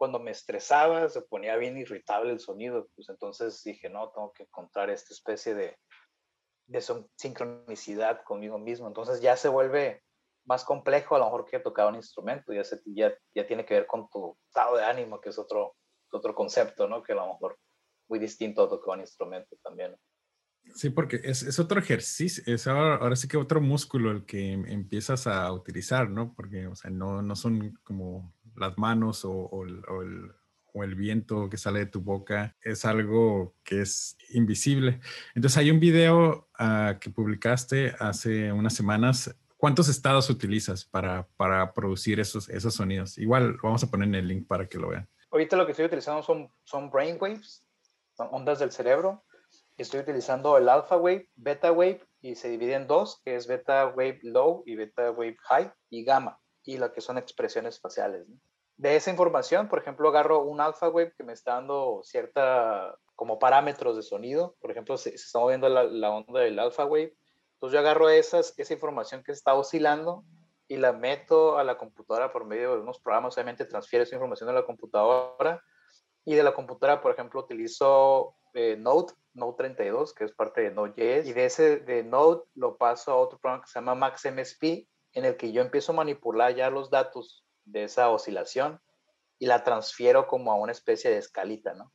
Cuando 0.00 0.18
me 0.18 0.30
estresaba, 0.30 1.06
se 1.10 1.20
ponía 1.20 1.58
bien 1.58 1.76
irritable 1.76 2.32
el 2.32 2.40
sonido. 2.40 2.88
Pues 2.96 3.10
entonces 3.10 3.62
dije, 3.62 3.90
no, 3.90 4.10
tengo 4.12 4.32
que 4.32 4.44
encontrar 4.44 4.88
esta 4.88 5.12
especie 5.12 5.54
de, 5.54 5.76
de 6.68 6.82
sincronicidad 7.16 8.22
conmigo 8.24 8.58
mismo. 8.58 8.88
Entonces 8.88 9.20
ya 9.20 9.36
se 9.36 9.50
vuelve 9.50 10.02
más 10.46 10.64
complejo 10.64 11.16
a 11.16 11.18
lo 11.18 11.26
mejor 11.26 11.44
que 11.44 11.58
tocar 11.58 11.86
un 11.86 11.96
instrumento. 11.96 12.54
Ya, 12.54 12.64
se, 12.64 12.80
ya, 12.86 13.12
ya 13.34 13.46
tiene 13.46 13.66
que 13.66 13.74
ver 13.74 13.86
con 13.86 14.08
tu 14.08 14.38
estado 14.46 14.78
de 14.78 14.84
ánimo, 14.84 15.20
que 15.20 15.28
es 15.28 15.38
otro, 15.38 15.76
otro 16.10 16.34
concepto, 16.34 16.88
¿no? 16.88 17.02
Que 17.02 17.12
a 17.12 17.16
lo 17.16 17.34
mejor 17.34 17.58
muy 18.08 18.18
distinto 18.18 18.62
a 18.62 18.70
tocar 18.70 18.94
un 18.94 19.02
instrumento 19.02 19.54
también. 19.62 19.94
Sí, 20.74 20.88
porque 20.88 21.20
es, 21.24 21.42
es 21.42 21.58
otro 21.58 21.78
ejercicio, 21.78 22.42
es 22.46 22.66
ahora, 22.66 22.96
ahora, 22.96 23.16
sí 23.16 23.28
que 23.28 23.36
otro 23.36 23.60
músculo 23.60 24.10
el 24.10 24.24
que 24.24 24.52
em, 24.52 24.66
empiezas 24.66 25.26
a 25.26 25.52
utilizar, 25.52 26.08
¿no? 26.08 26.34
Porque, 26.34 26.66
o 26.68 26.74
sea, 26.74 26.90
no, 26.90 27.20
no 27.20 27.36
son 27.36 27.74
como 27.82 28.34
las 28.60 28.78
manos 28.78 29.24
o, 29.24 29.64
el, 29.64 30.94
viento 30.94 31.48
que 31.50 31.56
sale 31.56 31.80
de 31.80 31.86
tu 31.86 32.00
boca, 32.00 32.56
es 32.62 32.84
algo 32.84 33.54
que 33.64 33.80
es 33.80 34.16
invisible. 34.30 35.00
Entonces, 35.34 35.58
hay 35.58 35.70
un 35.70 35.80
video 35.80 36.48
uh, 36.58 36.98
que 37.00 37.10
publicaste 37.10 37.94
hace 37.98 38.52
unas 38.52 38.74
semanas. 38.74 39.34
¿Cuántos 39.56 39.88
estados 39.88 40.30
utilizas 40.30 40.84
para, 40.84 41.26
producir 41.74 42.20
esos, 42.20 42.48
sonidos? 42.74 43.18
Igual 43.18 43.58
vamos 43.62 43.82
a 43.82 43.90
poner 43.90 44.08
en 44.08 44.14
el 44.14 44.28
link 44.28 44.46
para 44.46 44.68
que 44.68 44.78
lo 44.78 44.88
vean. 44.88 45.08
Ahorita 45.32 45.56
lo 45.56 45.66
que 45.66 45.72
estoy 45.72 45.86
utilizando 45.86 46.22
son, 46.22 46.50
son 46.64 46.90
brainwaves 46.90 47.64
ondas 48.30 48.58
del 48.58 48.72
cerebro. 48.72 49.24
Estoy 49.76 50.00
utilizando 50.00 50.58
el 50.58 50.68
alpha 50.68 50.96
wave, 50.96 51.30
beta 51.36 51.72
wave 51.72 52.06
y 52.20 52.34
se 52.34 52.50
divide 52.50 52.74
en 52.74 52.86
dos, 52.86 53.20
que 53.24 53.34
es 53.34 53.46
beta 53.46 53.86
wave 53.86 54.20
low 54.22 54.62
y 54.66 54.76
beta 54.76 55.10
wave 55.10 55.36
high 55.44 55.72
y 55.88 56.04
gamma, 56.04 56.38
y 56.64 56.76
lo 56.76 56.92
que 56.92 57.00
son 57.00 57.16
expresiones 57.16 57.80
faciales. 57.80 58.26
De 58.80 58.96
esa 58.96 59.10
información, 59.10 59.68
por 59.68 59.78
ejemplo, 59.78 60.08
agarro 60.08 60.40
un 60.40 60.58
alpha 60.58 60.88
wave 60.88 61.12
que 61.14 61.22
me 61.22 61.34
está 61.34 61.56
dando 61.56 62.00
cierta 62.02 62.96
como 63.14 63.38
parámetros 63.38 63.94
de 63.94 64.02
sonido. 64.02 64.56
Por 64.58 64.70
ejemplo, 64.70 64.96
se, 64.96 65.10
se 65.10 65.26
está 65.26 65.38
moviendo 65.38 65.68
la, 65.68 66.10
onda 66.10 66.40
del 66.40 66.58
alpha 66.58 66.86
wave. 66.86 67.14
Entonces 67.52 67.74
yo 67.74 67.78
agarro 67.78 68.08
esas, 68.08 68.58
esa 68.58 68.72
información 68.72 69.22
que 69.22 69.32
está 69.32 69.52
oscilando 69.52 70.24
y 70.66 70.78
la 70.78 70.94
meto 70.94 71.58
a 71.58 71.64
la 71.64 71.76
computadora 71.76 72.32
por 72.32 72.46
medio 72.46 72.74
de 72.74 72.80
unos 72.80 72.98
programas. 72.98 73.34
Obviamente 73.34 73.66
transfiere 73.66 74.04
esa 74.04 74.14
información 74.14 74.48
a 74.48 74.54
la 74.54 74.64
computadora 74.64 75.62
y 76.24 76.34
de 76.34 76.42
la 76.42 76.54
computadora, 76.54 77.02
por 77.02 77.12
ejemplo, 77.12 77.40
utilizo 77.40 78.34
eh, 78.54 78.76
Node, 78.78 79.12
Node 79.34 79.56
32, 79.58 80.14
que 80.14 80.24
es 80.24 80.32
parte 80.32 80.62
de 80.62 80.70
Node.js. 80.70 81.26
Y 81.26 81.34
de 81.34 81.44
ese 81.44 81.80
de 81.80 82.02
Node 82.02 82.44
lo 82.54 82.78
paso 82.78 83.12
a 83.12 83.16
otro 83.16 83.38
programa 83.38 83.62
que 83.62 83.70
se 83.70 83.78
llama 83.78 83.94
MaxMSP, 83.94 84.88
en 85.12 85.26
el 85.26 85.36
que 85.36 85.52
yo 85.52 85.60
empiezo 85.60 85.92
a 85.92 85.96
manipular 85.96 86.54
ya 86.54 86.70
los 86.70 86.88
datos 86.88 87.44
de 87.70 87.84
esa 87.84 88.10
oscilación 88.10 88.80
y 89.38 89.46
la 89.46 89.64
transfiero 89.64 90.26
como 90.26 90.52
a 90.52 90.56
una 90.56 90.72
especie 90.72 91.10
de 91.10 91.18
escalita, 91.18 91.74
¿no? 91.74 91.92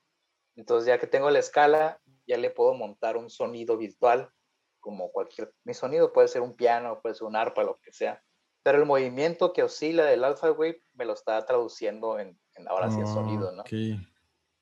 Entonces 0.55 0.87
ya 0.87 0.99
que 0.99 1.07
tengo 1.07 1.29
la 1.29 1.39
escala, 1.39 2.01
ya 2.25 2.37
le 2.37 2.49
puedo 2.49 2.73
montar 2.73 3.17
un 3.17 3.29
sonido 3.29 3.77
virtual, 3.77 4.31
como 4.79 5.11
cualquier, 5.11 5.53
mi 5.63 5.73
sonido 5.73 6.13
puede 6.13 6.27
ser 6.27 6.41
un 6.41 6.55
piano, 6.55 7.01
puede 7.01 7.15
ser 7.15 7.27
un 7.27 7.35
arpa, 7.35 7.63
lo 7.63 7.79
que 7.79 7.91
sea, 7.91 8.23
pero 8.63 8.79
el 8.79 8.85
movimiento 8.85 9.53
que 9.53 9.63
oscila 9.63 10.05
del 10.05 10.23
alpha 10.23 10.51
wave 10.51 10.83
me 10.93 11.05
lo 11.05 11.13
está 11.13 11.43
traduciendo 11.45 12.19
en, 12.19 12.39
ahora 12.67 12.89
sí 12.89 12.99
el 12.99 13.07
sonido, 13.07 13.51
¿no? 13.51 13.63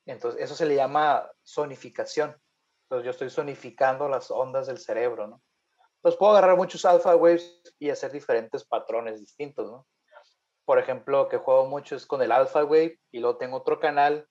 Entonces 0.05 0.41
eso 0.41 0.55
se 0.55 0.65
le 0.65 0.75
llama 0.75 1.29
sonificación. 1.43 2.35
Entonces 2.83 3.05
yo 3.05 3.11
estoy 3.11 3.29
sonificando 3.29 4.09
las 4.09 4.29
ondas 4.29 4.67
del 4.67 4.77
cerebro, 4.77 5.27
¿no? 5.27 5.41
Entonces 5.95 6.19
puedo 6.19 6.33
agarrar 6.33 6.57
muchos 6.57 6.83
alpha 6.83 7.15
waves 7.15 7.61
y 7.79 7.89
hacer 7.89 8.11
diferentes 8.11 8.65
patrones 8.65 9.21
distintos, 9.21 9.71
¿no? 9.71 9.87
Por 10.65 10.79
ejemplo, 10.79 11.27
que 11.27 11.37
juego 11.37 11.65
mucho 11.65 11.95
es 11.95 12.05
con 12.05 12.21
el 12.21 12.31
alpha 12.31 12.63
wave 12.63 12.99
y 13.11 13.19
luego 13.19 13.37
tengo 13.37 13.57
otro 13.57 13.79
canal 13.79 14.27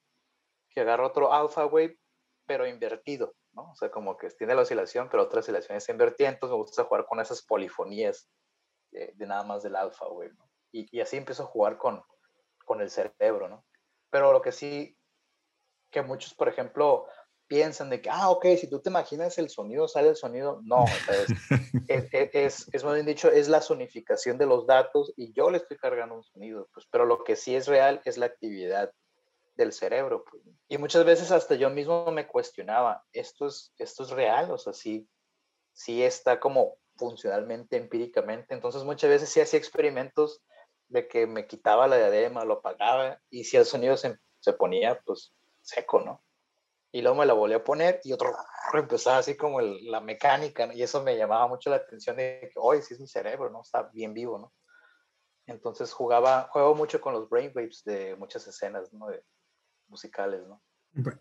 que 0.69 0.81
agarra 0.81 1.05
otro 1.05 1.31
alpha 1.31 1.65
wave, 1.65 1.99
pero 2.47 2.67
invertido, 2.67 3.35
¿no? 3.51 3.71
O 3.71 3.75
sea, 3.75 3.91
como 3.91 4.17
que 4.17 4.29
tiene 4.31 4.55
la 4.55 4.61
oscilación, 4.61 5.09
pero 5.09 5.23
otra 5.23 5.39
oscilación 5.41 5.77
es 5.77 5.87
invertida, 5.89 6.29
entonces 6.29 6.53
me 6.53 6.61
gusta 6.61 6.83
jugar 6.83 7.05
con 7.05 7.19
esas 7.19 7.43
polifonías 7.43 8.29
de, 8.91 9.13
nada 9.19 9.43
más 9.43 9.63
del 9.63 9.75
alpha 9.75 10.07
wave, 10.07 10.33
¿no? 10.33 10.49
Y, 10.71 10.87
y, 10.95 11.01
así 11.01 11.17
empiezo 11.17 11.43
a 11.43 11.47
jugar 11.47 11.77
con, 11.77 12.03
con 12.65 12.81
el 12.81 12.89
cerebro, 12.89 13.47
¿no? 13.47 13.65
Pero 14.09 14.31
lo 14.31 14.41
que 14.41 14.51
sí, 14.51 14.97
que 15.91 16.01
muchos, 16.01 16.33
por 16.33 16.49
ejemplo, 16.49 17.07
piensan 17.47 17.89
de 17.89 18.01
que, 18.01 18.09
ah, 18.09 18.29
ok, 18.29 18.45
si 18.57 18.69
tú 18.69 18.81
te 18.81 18.89
imaginas 18.89 19.37
el 19.37 19.49
sonido, 19.49 19.87
sale 19.87 20.09
el 20.09 20.15
sonido. 20.15 20.61
No, 20.63 20.85
es, 21.87 22.07
es, 22.11 22.67
es, 22.71 22.83
más 22.83 22.93
bien 22.93 23.05
dicho, 23.05 23.29
es 23.29 23.47
la 23.47 23.61
sonificación 23.61 24.37
de 24.37 24.45
los 24.45 24.65
datos 24.65 25.13
y 25.15 25.33
yo 25.33 25.49
le 25.49 25.57
estoy 25.57 25.77
cargando 25.77 26.15
un 26.15 26.23
sonido, 26.23 26.69
pues, 26.73 26.87
pero 26.89 27.05
lo 27.05 27.23
que 27.23 27.35
sí 27.35 27.55
es 27.55 27.67
real 27.67 28.01
es 28.05 28.17
la 28.17 28.27
actividad 28.27 28.91
del 29.55 29.73
cerebro. 29.73 30.25
Pues. 30.29 30.43
Y 30.67 30.77
muchas 30.77 31.05
veces 31.05 31.31
hasta 31.31 31.55
yo 31.55 31.69
mismo 31.69 32.11
me 32.11 32.27
cuestionaba, 32.27 33.03
¿esto 33.11 33.47
es, 33.47 33.73
esto 33.77 34.03
es 34.03 34.09
real? 34.09 34.51
O 34.51 34.57
sea, 34.57 34.73
sí, 34.73 35.07
sí 35.73 36.03
está 36.03 36.39
como 36.39 36.77
funcionalmente, 36.95 37.77
empíricamente. 37.77 38.53
Entonces 38.53 38.83
muchas 38.83 39.09
veces 39.09 39.29
sí 39.29 39.41
hacía 39.41 39.59
experimentos 39.59 40.41
de 40.87 41.07
que 41.07 41.27
me 41.27 41.47
quitaba 41.47 41.87
la 41.87 41.97
diadema, 41.97 42.45
lo 42.45 42.55
apagaba 42.55 43.19
y 43.29 43.43
si 43.45 43.57
el 43.57 43.65
sonido 43.65 43.97
se, 43.97 44.17
se 44.39 44.53
ponía 44.53 44.99
pues 45.05 45.33
seco, 45.61 46.01
¿no? 46.01 46.23
Y 46.93 47.01
luego 47.01 47.17
me 47.17 47.25
la 47.25 47.33
volví 47.33 47.55
a 47.55 47.63
poner 47.63 47.99
y 48.03 48.13
otro 48.13 48.31
empezaba 48.73 49.17
así 49.17 49.35
como 49.35 49.59
la 49.61 49.99
mecánica, 49.99 50.73
y 50.73 50.83
eso 50.83 51.03
me 51.03 51.17
llamaba 51.17 51.47
mucho 51.47 51.69
la 51.69 51.77
atención 51.77 52.15
de 52.15 52.49
que, 52.51 52.59
hoy 52.59 52.81
sí 52.81 52.93
es 52.93 52.99
mi 52.99 53.07
cerebro, 53.07 53.49
¿no? 53.49 53.61
Está 53.61 53.89
bien 53.93 54.13
vivo, 54.13 54.39
¿no? 54.39 54.53
Entonces 55.45 55.91
jugaba, 55.91 56.47
juego 56.51 56.73
mucho 56.73 57.01
con 57.01 57.13
los 57.13 57.29
brainwaves 57.29 57.83
de 57.83 58.15
muchas 58.15 58.47
escenas, 58.47 58.93
¿no? 58.93 59.07
De, 59.07 59.23
musicales, 59.87 60.41
¿no? 60.47 60.61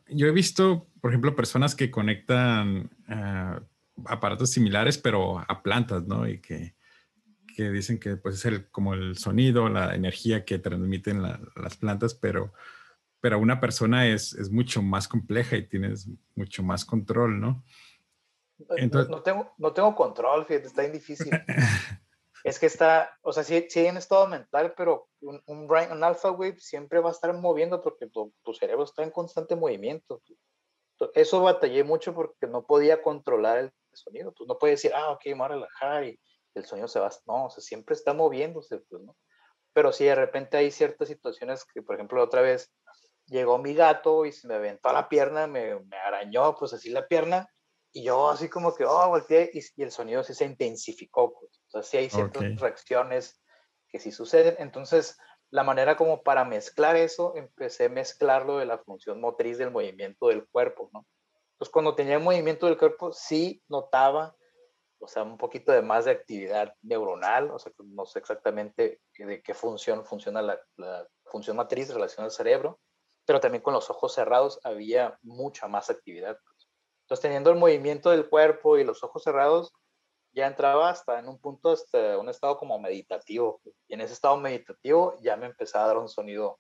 Yo 0.09 0.27
he 0.27 0.31
visto, 0.31 0.87
por 1.01 1.11
ejemplo, 1.11 1.35
personas 1.35 1.75
que 1.75 1.91
conectan 1.91 2.91
eh, 3.09 3.61
aparatos 4.05 4.51
similares, 4.51 4.99
pero 4.99 5.39
a 5.39 5.63
plantas, 5.63 6.05
¿no? 6.07 6.29
Y 6.29 6.41
que, 6.41 6.75
que 7.57 7.71
dicen 7.71 7.99
que 7.99 8.17
pues 8.17 8.37
es 8.37 8.45
el, 8.45 8.71
como 8.71 8.95
el 8.95 9.17
sonido, 9.17 9.69
la 9.69 9.95
energía 9.95 10.45
que 10.45 10.59
transmiten 10.59 11.23
las 11.23 11.77
plantas, 11.79 12.15
pero 12.15 12.53
pero 13.23 13.39
una 13.39 13.61
persona 13.61 14.09
es, 14.09 14.35
es 14.35 14.51
mucho 14.51 14.83
más 14.83 15.07
compleja 15.07 15.57
y 15.57 15.69
tienes 15.69 16.09
mucho 16.35 16.65
más 16.65 16.85
control, 16.85 17.41
¿no? 17.41 17.63
Entonces, 18.77 19.09
no, 19.09 19.23
tengo, 19.23 19.55
no 19.59 19.73
tengo 19.73 19.95
control, 19.95 20.45
fíjate, 20.45 20.67
está 20.67 20.83
bien 20.83 20.93
difícil. 20.93 21.31
es 22.45 22.59
que 22.59 22.67
está, 22.67 23.17
o 23.23 23.33
sea, 23.33 23.45
sí, 23.45 23.65
sí 23.69 23.87
en 23.87 23.97
estado 23.97 24.27
mental, 24.27 24.75
pero 24.77 25.09
un, 25.21 25.41
un, 25.47 25.69
brain, 25.69 25.93
un 25.93 26.03
alpha 26.03 26.33
wave 26.33 26.59
siempre 26.59 26.99
va 26.99 27.11
a 27.11 27.13
estar 27.13 27.33
moviendo 27.33 27.81
porque 27.81 28.09
tu, 28.09 28.35
tu, 28.43 28.55
cerebro 28.55 28.83
está 28.83 29.05
en 29.05 29.13
constante 29.13 29.55
movimiento. 29.55 30.21
Eso 31.15 31.43
batallé 31.43 31.85
mucho 31.85 32.13
porque 32.13 32.49
no 32.49 32.67
podía 32.67 33.03
controlar 33.03 33.59
el 33.59 33.73
sonido. 33.93 34.33
Tú 34.33 34.47
no 34.47 34.59
puedes 34.59 34.83
decir, 34.83 34.97
ah, 34.97 35.11
ok, 35.13 35.27
me 35.27 35.35
voy 35.35 35.45
a 35.45 35.49
relajar 35.49 36.05
y 36.05 36.19
el 36.55 36.65
sonido 36.65 36.89
se 36.89 36.99
va. 36.99 37.09
No, 37.29 37.47
o 37.47 37.51
sea, 37.51 37.63
siempre 37.63 37.95
está 37.95 38.15
moviéndose, 38.15 38.79
pues, 38.79 39.01
¿no? 39.01 39.17
Pero 39.73 39.93
si 39.93 40.05
de 40.05 40.15
repente 40.15 40.57
hay 40.57 40.73
ciertas 40.73 41.09
situaciones 41.09 41.65
que, 41.65 41.83
por 41.83 41.95
ejemplo, 41.95 42.23
otra 42.23 42.43
vez 42.43 42.73
llegó 43.27 43.59
mi 43.59 43.75
gato 43.75 44.27
y 44.27 44.33
se 44.33 44.49
me 44.49 44.55
aventó 44.55 44.93
la 44.93 45.09
pierna, 45.09 45.47
me, 45.47 45.79
me, 45.81 45.97
arañó, 45.97 46.55
pues 46.55 46.73
así 46.73 46.91
la 46.91 47.07
pierna, 47.07 47.49
y 47.93 48.05
yo 48.05 48.31
así 48.31 48.49
como 48.49 48.75
que, 48.75 48.85
oh, 48.85 49.09
volteé, 49.09 49.51
y, 49.53 49.83
el 49.83 49.91
sonido 49.91 50.23
sí 50.25 50.35
se 50.35 50.47
intensificó, 50.47 51.35
pues. 51.35 51.61
Sea, 51.69 51.83
sí 51.83 51.97
hay 51.99 52.11
ciertas 52.11 52.43
reacciones 52.59 53.41
que 53.89 53.99
sí 53.99 54.11
suceden. 54.11 54.57
Entonces, 54.59 55.19
la 55.51 55.63
manera 55.63 55.97
como 55.97 56.23
para 56.23 56.45
mezclar 56.45 56.97
eso, 56.97 57.35
empecé 57.37 57.87
a 57.87 57.91
mezclarlo 57.91 58.59
de 58.59 58.65
la 58.65 58.79
función 58.79 59.21
motriz 59.21 59.59
del 59.59 59.71
movimiento 59.71 60.29
del 60.29 60.49
cuerpo, 60.49 60.89
¿no? 60.95 61.07
Entonces, 61.53 61.73
cuando 61.73 61.95
tenía 61.95 62.17
el 62.17 62.23
movimiento 62.23 62.67
del 62.67 62.79
cuerpo, 62.79 63.13
sí 63.13 63.63
notaba, 63.69 64.35
o 64.99 65.07
sea, 65.07 65.23
un 65.23 65.37
poquito 65.37 65.73
de 65.73 65.83
más 65.83 66.07
de 66.07 66.13
actividad 66.13 66.75
neuronal, 66.81 67.51
o 67.51 67.59
sea, 67.59 67.73
no 67.85 68.07
sé 68.07 68.21
exactamente 68.21 69.03
de 69.19 69.43
qué 69.43 69.53
función 69.53 70.07
funciona 70.07 70.41
la, 70.41 70.59
la 70.77 71.07
función 71.27 71.59
matriz 71.59 71.93
relacionada 71.93 72.29
al 72.29 72.33
cerebro, 72.33 72.81
pero 73.25 73.41
también 73.41 73.63
con 73.63 73.75
los 73.75 73.89
ojos 73.91 74.15
cerrados 74.15 74.61
había 74.65 75.19
mucha 75.23 75.69
más 75.69 75.91
actividad. 75.91 76.39
Pues. 76.45 76.69
Entonces, 77.03 77.23
teniendo 77.23 77.51
el 77.51 77.59
movimiento 77.59 78.11
del 78.11 78.29
cuerpo 78.29 78.79
y 78.79 78.85
los 78.85 79.03
ojos 79.05 79.23
cerrados, 79.23 79.73
ya 80.33 80.47
entraba 80.47 80.91
hasta 80.91 81.19
en 81.19 81.29
un 81.29 81.39
punto, 81.39 81.73
hasta 81.73 82.19
un 82.19 82.29
estado 82.29 82.57
como 82.57 82.79
meditativo. 82.79 83.61
Pues. 83.63 83.77
Y 83.89 83.95
en 83.95 84.01
ese 84.01 84.15
estado 84.15 84.37
meditativo 84.39 85.19
ya 85.23 85.37
me 85.37 85.47
empezaba 85.47 85.85
a 85.85 85.89
dar 85.89 85.99
un 85.99 86.09
sonido 86.09 86.59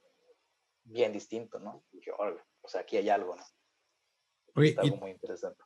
bien 0.85 1.12
distinto, 1.12 1.59
¿no? 1.59 1.85
Y 1.92 1.98
dije, 1.98 2.12
o 2.12 2.68
sea, 2.68 2.83
aquí 2.83 2.96
hay 2.96 3.09
algo, 3.09 3.37
¿no? 3.37 3.42
Oye, 4.55 4.77
y, 4.83 4.90
muy 4.90 5.12
interesante. 5.12 5.62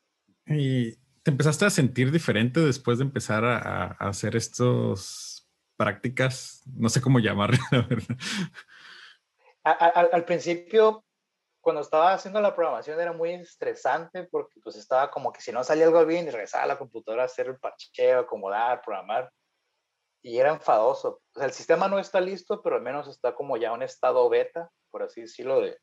¿Y 0.47 0.95
te 1.23 1.31
empezaste 1.31 1.65
a 1.65 1.71
sentir 1.71 2.13
diferente 2.13 2.61
después 2.61 2.99
de 2.99 3.05
empezar 3.05 3.45
a, 3.45 3.59
a 3.59 4.09
hacer 4.09 4.37
estas 4.37 5.51
prácticas? 5.77 6.63
No 6.67 6.89
sé 6.89 7.01
cómo 7.01 7.19
llamarlo, 7.19 7.59
la 7.73 7.83
verdad 7.83 8.17
al 9.73 10.25
principio, 10.25 11.05
cuando 11.67 11.83
estaba 11.83 12.13
haciendo 12.13 12.41
la 12.41 12.55
programación 12.55 13.01
era 13.01 13.13
muy 13.13 13.33
estresante 13.33 14.23
porque 14.23 14.61
pues 14.63 14.77
estaba 14.77 15.11
como 15.11 15.33
que 15.33 15.41
si 15.41 15.51
no 15.51 15.65
salía 15.65 15.87
algo 15.87 16.07
bien 16.07 16.31
regresaba 16.31 16.63
a 16.63 16.69
la 16.69 16.79
computadora 16.79 17.25
a 17.25 17.27
hacer 17.27 17.49
el 17.49 17.59
parcheo, 17.59 18.21
acomodar, 18.21 18.83
programar 18.83 19.33
y 20.23 20.39
era 20.39 20.51
enfadoso. 20.51 21.23
O 21.35 21.39
sea, 21.39 21.47
el 21.47 21.53
sistema 21.53 21.89
no 21.89 21.99
está 21.99 22.21
listo, 22.21 22.63
pero 22.63 22.77
al 22.77 22.83
menos 22.83 23.09
está 23.09 23.35
como 23.35 23.57
ya 23.57 23.75
en 23.75 23.83
estado 23.83 24.29
beta, 24.29 24.71
por 24.93 25.03
así 25.03 25.23
decirlo, 25.23 25.61
de, 25.61 25.77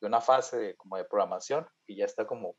de 0.00 0.06
una 0.06 0.22
fase 0.22 0.56
de, 0.56 0.76
como 0.76 0.96
de 0.96 1.04
programación 1.04 1.68
y 1.86 1.96
ya 1.96 2.06
está 2.06 2.26
como 2.26 2.56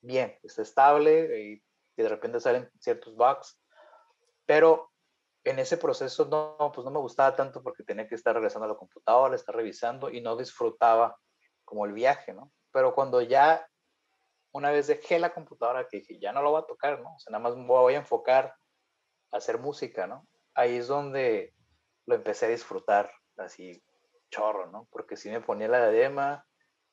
bien, 0.00 0.38
está 0.44 0.62
estable 0.62 1.42
y, 1.42 1.62
y 1.96 2.02
de 2.02 2.08
repente 2.08 2.38
salen 2.38 2.70
ciertos 2.78 3.16
bugs. 3.16 3.60
Pero 4.46 4.92
en 5.44 5.58
ese 5.58 5.76
proceso 5.76 6.26
no, 6.26 6.72
pues 6.72 6.84
no 6.84 6.90
me 6.90 6.98
gustaba 6.98 7.34
tanto 7.34 7.62
porque 7.62 7.84
tenía 7.84 8.06
que 8.06 8.14
estar 8.14 8.34
regresando 8.34 8.66
a 8.66 8.68
la 8.68 8.76
computadora, 8.76 9.34
estar 9.34 9.54
revisando 9.54 10.10
y 10.10 10.20
no 10.20 10.36
disfrutaba 10.36 11.18
como 11.64 11.86
el 11.86 11.92
viaje, 11.92 12.32
¿no? 12.32 12.52
Pero 12.72 12.94
cuando 12.94 13.22
ya 13.22 13.66
una 14.52 14.70
vez 14.70 14.86
dejé 14.86 15.18
la 15.18 15.32
computadora 15.32 15.86
que 15.88 15.98
dije, 15.98 16.18
ya 16.18 16.32
no 16.32 16.42
lo 16.42 16.50
voy 16.50 16.62
a 16.62 16.66
tocar, 16.66 17.00
¿no? 17.00 17.14
O 17.14 17.18
sea, 17.18 17.30
nada 17.30 17.42
más 17.42 17.56
me 17.56 17.66
voy 17.66 17.94
a 17.94 17.98
enfocar 17.98 18.54
a 19.30 19.36
hacer 19.36 19.58
música, 19.58 20.06
¿no? 20.06 20.26
Ahí 20.54 20.76
es 20.76 20.88
donde 20.88 21.54
lo 22.06 22.14
empecé 22.14 22.46
a 22.46 22.50
disfrutar 22.50 23.10
así 23.36 23.82
chorro, 24.30 24.66
¿no? 24.66 24.86
Porque 24.90 25.16
si 25.16 25.30
me 25.30 25.40
ponía 25.40 25.68
la 25.68 25.90
diadema, 25.90 26.46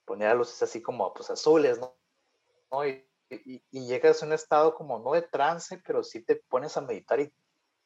ponía 0.05 0.33
luces 0.33 0.61
así 0.61 0.81
como 0.81 1.13
pues 1.13 1.29
azules, 1.29 1.79
¿no? 1.79 2.85
Y, 2.85 3.07
y, 3.29 3.63
y, 3.71 3.87
llegas 3.87 4.21
a 4.21 4.25
un 4.25 4.33
estado 4.33 4.75
como 4.75 4.99
no 4.99 5.13
de 5.13 5.21
trance, 5.21 5.81
pero 5.85 6.03
sí 6.03 6.23
te 6.23 6.35
pones 6.35 6.75
a 6.77 6.81
meditar 6.81 7.19
y 7.19 7.33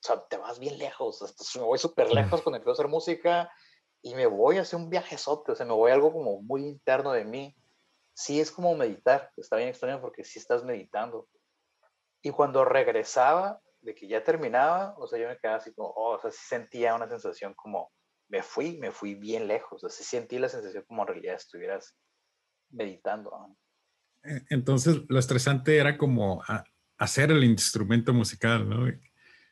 o 0.01 0.07
sea, 0.07 0.25
te 0.27 0.37
vas 0.37 0.59
bien 0.59 0.77
lejos, 0.77 1.21
hasta 1.21 1.43
me 1.59 1.65
voy 1.65 1.77
súper 1.77 2.11
lejos 2.13 2.41
cuando 2.41 2.57
empiezo 2.57 2.71
a 2.71 2.73
hacer 2.73 2.87
música 2.87 3.51
y 4.01 4.15
me 4.15 4.27
voy 4.27 4.57
a 4.57 4.61
hacer 4.61 4.79
un 4.79 4.89
viajezote, 4.89 5.51
o 5.51 5.55
sea, 5.55 5.65
me 5.65 5.73
voy 5.73 5.91
a 5.91 5.95
algo 5.95 6.13
como 6.13 6.41
muy 6.41 6.65
interno 6.65 7.11
de 7.11 7.25
mí. 7.25 7.55
Sí 8.13 8.39
es 8.39 8.51
como 8.51 8.75
meditar, 8.75 9.31
está 9.37 9.57
bien 9.57 9.69
extraño 9.69 10.01
porque 10.01 10.23
sí 10.23 10.39
estás 10.39 10.63
meditando. 10.63 11.27
Y 12.21 12.31
cuando 12.31 12.65
regresaba, 12.65 13.61
de 13.81 13.95
que 13.95 14.07
ya 14.07 14.23
terminaba, 14.23 14.95
o 14.97 15.07
sea, 15.07 15.19
yo 15.19 15.27
me 15.27 15.37
quedaba 15.37 15.57
así 15.57 15.73
como, 15.73 15.89
oh, 15.89 16.15
o 16.15 16.21
sea, 16.21 16.31
sí 16.31 16.39
sentía 16.47 16.95
una 16.95 17.07
sensación 17.07 17.53
como, 17.53 17.91
me 18.29 18.43
fui, 18.43 18.77
me 18.77 18.91
fui 18.91 19.15
bien 19.15 19.47
lejos, 19.47 19.83
o 19.83 19.89
sea, 19.89 19.97
sí 19.97 20.03
sentí 20.03 20.37
la 20.37 20.49
sensación 20.49 20.83
como 20.87 21.01
en 21.03 21.07
realidad 21.07 21.35
estuvieras 21.35 21.95
meditando. 22.69 23.55
E, 24.23 24.41
entonces, 24.49 25.01
lo 25.07 25.19
estresante 25.19 25.77
era 25.77 25.97
como 25.97 26.43
hacer 26.97 27.31
el 27.31 27.43
instrumento 27.43 28.13
musical, 28.13 28.69
¿no? 28.69 28.85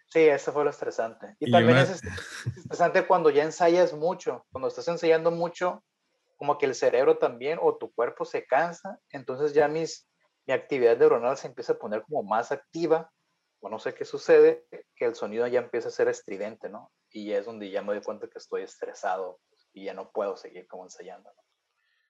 Sí, 0.10 0.20
eso 0.20 0.54
fue 0.54 0.64
lo 0.64 0.70
estresante. 0.70 1.36
Y, 1.40 1.52
también 1.52 1.78
es 1.78 2.02
estresante 2.56 3.06
cuando 3.06 3.30
ya 3.30 3.44
ensayas 3.44 3.94
mucho, 3.94 4.46
cuando 4.52 4.70
estás 4.70 4.88
ensayando 4.88 5.32
mucho, 5.32 5.84
como 6.38 6.58
que 6.58 6.66
el 6.66 6.76
cerebro 6.76 7.18
también 7.18 7.60
o 7.62 7.78
tu 7.78 7.92
cuerpo 7.94 8.24
se 8.24 8.46
cansa, 8.46 9.00
entonces 9.10 9.54
ya 9.54 9.68
mis, 9.68 10.08
mi 10.46 10.54
actividad 10.54 10.98
neuronal 10.98 11.36
se 11.36 11.48
empieza 11.48 11.74
a 11.74 11.78
poner 11.78 12.04
como 12.04 12.24
más 12.24 12.52
activa, 12.52 13.12
o 13.60 13.70
no 13.70 13.80
sé 13.80 13.94
qué 13.94 14.06
sucede, 14.06 14.66
que 14.96 15.06
el 15.06 15.16
sonido 15.16 15.48
ya 15.48 15.60
empieza 15.60 15.90
a 15.90 15.92
ser 15.92 16.08
estridente, 16.08 16.70
¿no? 16.70 16.92
Y 17.12 17.32
es 17.32 17.46
donde 17.46 17.70
ya 17.70 17.82
me 17.82 17.94
doy 17.94 18.02
cuenta 18.02 18.28
que 18.28 18.38
estoy 18.38 18.62
estresado 18.62 19.40
y 19.74 19.86
ya 19.86 19.94
no 19.94 20.12
puedo 20.12 20.38
seguir 20.38 20.68
como 20.68 20.84
ensayando. 20.84 21.32
¿no? 21.36 21.42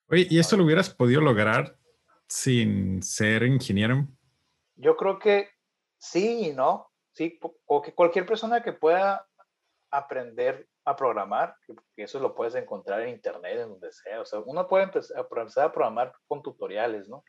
Oye, 0.10 0.28
¿y 0.30 0.40
esto 0.40 0.56
lo 0.58 0.66
hubieras 0.66 0.90
podido 0.90 1.22
lograr 1.22 1.78
sin 2.28 3.02
ser 3.02 3.44
ingeniero? 3.44 4.08
Yo 4.76 4.96
creo 4.96 5.20
que 5.20 5.50
sí 5.98 6.50
y 6.50 6.54
no. 6.54 6.87
Sí, 7.18 7.40
o 7.66 7.82
que 7.82 7.96
cualquier 7.96 8.28
persona 8.28 8.62
que 8.62 8.74
pueda 8.74 9.26
aprender 9.90 10.70
a 10.86 10.96
programar, 10.96 11.56
que 11.96 12.04
eso 12.04 12.20
lo 12.20 12.36
puedes 12.36 12.54
encontrar 12.54 13.02
en 13.02 13.10
internet, 13.10 13.58
en 13.58 13.70
donde 13.70 13.92
sea. 13.92 14.22
O 14.22 14.26
sea, 14.26 14.38
uno 14.46 14.68
puede 14.68 14.84
empezar 14.84 15.66
a 15.66 15.72
programar 15.72 16.14
con 16.28 16.44
tutoriales, 16.44 17.10
¿no? 17.10 17.24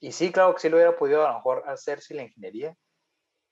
Y 0.00 0.10
sí, 0.10 0.32
claro 0.32 0.54
que 0.54 0.60
sí 0.60 0.68
lo 0.68 0.78
hubiera 0.78 0.96
podido 0.96 1.24
a 1.24 1.28
lo 1.28 1.36
mejor 1.36 1.62
hacer 1.68 2.00
sin 2.00 2.16
la 2.16 2.24
ingeniería, 2.24 2.76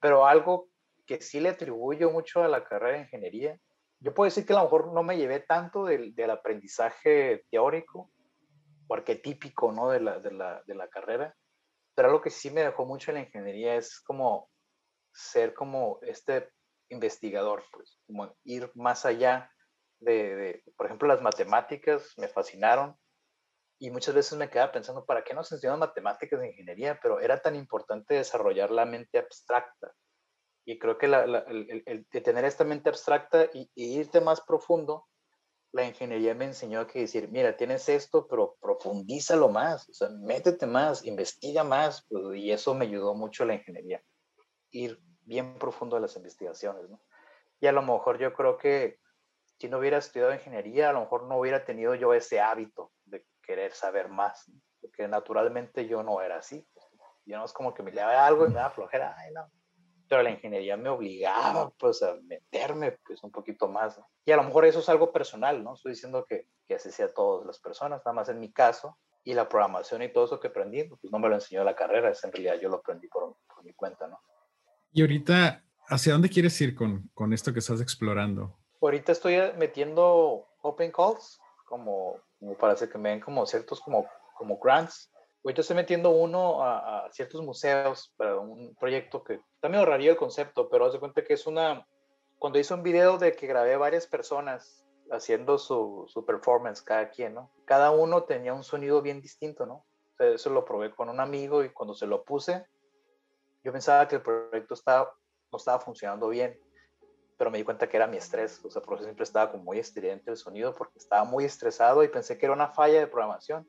pero 0.01 0.27
algo 0.27 0.71
que 1.07 1.21
sí 1.21 1.39
le 1.39 1.51
atribuyo 1.51 2.11
mucho 2.11 2.43
a 2.43 2.49
la 2.49 2.65
carrera 2.65 2.97
de 2.97 3.05
ingeniería, 3.05 3.57
yo 4.01 4.13
puedo 4.13 4.25
decir 4.25 4.45
que 4.45 4.55
a 4.55 4.57
lo 4.57 4.65
mejor 4.65 4.93
no 4.93 5.05
me 5.05 5.17
llevé 5.17 5.39
tanto 5.39 5.85
del, 5.85 6.17
del 6.17 6.31
aprendizaje 6.31 7.45
teórico 7.49 8.11
o 8.89 8.95
arquetípico, 8.95 9.71
¿no? 9.71 9.91
De 9.91 10.01
la, 10.01 10.19
de, 10.19 10.33
la, 10.33 10.65
de 10.67 10.75
la 10.75 10.89
carrera, 10.89 11.33
pero 11.95 12.09
algo 12.09 12.21
que 12.21 12.31
sí 12.31 12.51
me 12.51 12.63
dejó 12.63 12.85
mucho 12.87 13.13
en 13.13 13.19
la 13.19 13.23
ingeniería 13.23 13.77
es 13.77 14.01
como 14.01 14.51
ser 15.15 15.55
como 15.55 15.99
este 16.03 16.51
investigador, 16.91 17.65
pues, 17.73 17.99
como 18.07 18.37
ir 18.45 18.71
más 18.75 19.07
allá 19.07 19.51
de, 20.01 20.63
por 20.77 20.87
ejemplo, 20.87 21.09
las 21.09 21.23
matemáticas 21.23 22.13
me 22.19 22.29
fascinaron, 22.29 22.99
y 23.79 23.91
muchas 23.91 24.15
veces 24.15 24.39
me 24.39 24.49
quedaba 24.49 24.73
pensando, 24.73 25.05
¿para 25.05 25.25
qué 25.25 25.35
nos 25.35 25.51
enseñan 25.53 25.79
matemáticas 25.79 26.41
de 26.41 26.49
ingeniería? 26.49 26.99
Pero 27.03 27.21
era 27.21 27.41
tan 27.41 27.57
importante 27.57 28.15
desarrollar 28.15 28.71
la 28.71 28.87
mente 28.87 29.19
abstracta. 29.19 29.93
Y 30.65 30.79
creo 30.79 30.97
que 30.97 31.07
el, 31.07 32.07
tener 32.09 32.45
esta 32.45 32.65
mente 32.65 32.89
abstracta 32.89 33.51
y, 33.53 33.69
irte 33.75 34.21
más 34.21 34.41
profundo, 34.41 35.07
la 35.73 35.85
ingeniería 35.85 36.35
me 36.35 36.47
enseñó 36.47 36.87
que 36.87 37.01
decir, 37.01 37.29
mira, 37.31 37.57
tienes 37.57 37.89
esto, 37.89 38.27
pero 38.29 38.57
profundízalo 38.61 39.49
más, 39.49 39.89
o 39.89 39.93
sea, 39.93 40.09
métete 40.09 40.67
más, 40.67 41.05
investiga 41.05 41.65
más, 41.65 42.07
pues, 42.09 42.39
y 42.39 42.53
eso 42.53 42.75
me 42.75 42.87
ayudó 42.87 43.15
mucho 43.15 43.45
la 43.45 43.55
ingeniería, 43.55 44.01
ir 44.75 45.01
bien 45.25 45.59
profundo 45.59 45.97
a 45.97 46.01
las 46.01 46.17
investigaciones. 46.17 46.85
Y 47.61 47.67
a 47.67 47.73
lo 47.73 47.83
mejor 47.83 48.19
yo 48.19 48.33
creo 48.35 48.59
que 48.59 48.99
si 49.59 49.69
no 49.69 49.79
hubiera 49.79 49.99
estudiado 49.99 50.35
ingeniería, 50.35 50.91
a 50.91 50.93
lo 50.93 51.01
mejor 51.01 51.25
no 51.25 51.39
hubiera 51.39 51.65
tenido 51.65 51.95
yo 51.95 52.13
ese 52.13 52.41
hábito 52.41 52.93
de 53.05 53.25
querer 53.43 53.73
saber 53.73 54.09
más, 54.09 54.51
porque 54.81 55.07
naturalmente 55.09 55.87
yo 55.87 56.03
no 56.03 56.21
era 56.21 56.37
así. 56.37 56.67
Yo 57.25 57.39
no 57.39 57.45
es 57.45 57.53
como 57.53 57.73
que 57.73 57.83
me 57.83 57.93
leaba 57.93 58.27
algo 58.27 58.45
y 58.45 58.49
me 58.49 58.57
daba 58.57 58.71
flojera, 58.71 59.17
no. 59.33 59.51
Pero 60.09 60.23
la 60.23 60.31
ingeniería 60.31 60.77
me 60.77 60.91
obligaba 60.91 61.71
pues 61.79 62.03
a 62.03 62.17
meterme 62.25 62.99
pues 63.07 63.23
un 63.23 63.31
poquito 63.31 63.69
más. 63.69 63.99
Y 64.27 64.33
a 64.33 64.37
lo 64.37 64.43
mejor 64.43 64.67
eso 64.67 64.81
es 64.81 64.89
algo 64.91 65.11
personal, 65.11 65.65
¿no? 65.65 65.75
Estoy 65.75 65.93
diciendo 65.93 66.27
que, 66.27 66.49
que 66.67 66.75
así 66.75 66.91
sea 66.91 67.07
a 67.07 67.15
todas 67.15 67.47
las 67.47 67.59
personas, 67.61 68.03
nada 68.05 68.13
más 68.13 68.29
en 68.29 68.41
mi 68.41 68.53
caso. 68.53 68.99
Y 69.23 69.33
la 69.33 69.49
programación 69.49 70.03
y 70.03 70.13
todo 70.13 70.27
eso 70.27 70.39
que 70.39 70.49
aprendí, 70.49 70.85
pues 70.85 71.11
no 71.11 71.19
me 71.19 71.31
lo 71.31 71.37
enseñó 71.37 71.65
la 71.65 71.75
carrera, 71.75 72.11
es 72.11 72.23
en 72.25 72.33
realidad 72.33 72.57
yo 72.61 72.69
lo 72.69 72.77
aprendí 72.77 73.09
por, 73.09 73.37
por 73.47 73.65
mi 73.65 73.73
cuenta, 73.73 74.07
¿no? 74.07 74.21
Y 74.95 75.03
ahorita, 75.03 75.63
¿hacia 75.89 76.15
dónde 76.15 76.31
quieres 76.31 76.59
ir 76.63 76.75
con, 76.75 77.11
con 77.13 77.35
esto 77.35 77.53
que 77.53 77.59
estás 77.59 77.83
explorando? 77.83 78.57
Ahorita 78.81 79.13
estoy 79.13 79.37
metiendo 79.59 80.47
open 80.63 80.91
calls 80.91 81.39
como 81.67 82.23
como 82.45 82.57
para 82.59 82.75
hacer 82.75 82.91
que 82.91 82.99
me 82.99 83.09
den 83.11 83.21
como 83.21 83.47
ciertos 83.47 83.81
como, 83.81 84.07
como 84.37 84.59
grants. 84.59 85.11
Ahorita 85.43 85.63
estoy 85.63 85.77
metiendo 85.77 86.11
uno 86.11 86.63
a, 86.63 87.09
ciertos 87.11 87.43
museos 87.43 88.13
para 88.17 88.39
un 88.39 88.75
proyecto 88.77 89.25
que 89.25 89.41
también 89.61 89.81
ahorraría 89.81 90.11
el 90.11 90.17
concepto, 90.17 90.69
pero 90.69 90.87
haz 90.87 90.93
de 90.93 91.01
cuenta 91.01 91.25
que 91.25 91.35
es 91.35 91.47
una, 91.47 91.87
cuando 92.39 92.59
hice 92.59 92.75
un 92.75 92.83
video 92.83 93.19
de 93.19 93.33
que 93.33 93.47
grabé 93.47 93.77
varias 93.77 94.07
personas 94.07 94.85
haciendo 95.11 95.59
su, 95.59 96.05
su 96.09 96.25
performance, 96.25 96.83
cada 96.83 97.11
quien, 97.11 97.35
¿no? 97.35 97.51
Cada 97.67 97.91
uno 97.91 98.25
tenía 98.25 98.55
un 98.55 98.65
sonido 98.65 99.03
bien 99.03 99.21
distinto, 99.21 99.67
¿no? 99.67 99.75
O 99.75 100.17
sea, 100.17 100.29
eso 100.29 100.51
lo 100.51 100.65
probé 100.65 100.95
con 100.95 101.09
un 101.09 101.21
amigo 101.21 101.63
y 101.63 101.71
cuando 101.71 101.95
se 101.95 102.07
lo 102.07 102.25
puse, 102.25 102.67
yo 103.65 103.73
pensaba 103.73 104.07
que 104.07 104.17
el 104.17 104.23
proyecto 104.23 104.75
estaba, 104.75 105.13
no 105.51 105.59
estaba 105.59 105.81
funcionando 105.81 106.29
bien 106.29 106.59
pero 107.37 107.51
me 107.51 107.59
di 107.59 107.65
cuenta 107.65 107.89
que 107.89 107.97
era 107.97 108.07
mi 108.07 108.17
estrés, 108.17 108.65
o 108.65 108.71
sea, 108.71 108.83
por 108.83 108.97
eso 108.97 109.05
siempre 109.05 109.25
estaba 109.25 109.51
como 109.51 109.65
muy 109.65 109.79
estridente 109.79 110.31
el 110.31 110.37
sonido 110.37 110.75
porque 110.75 110.99
estaba 110.99 111.25
muy 111.25 111.45
estresado 111.45 112.05
y 112.05 112.09
pensé 112.09 112.39
que 112.39 112.47
era 112.47 112.53
una 112.53 112.69
falla 112.69 113.01
de 113.01 113.07
programación. 113.07 113.69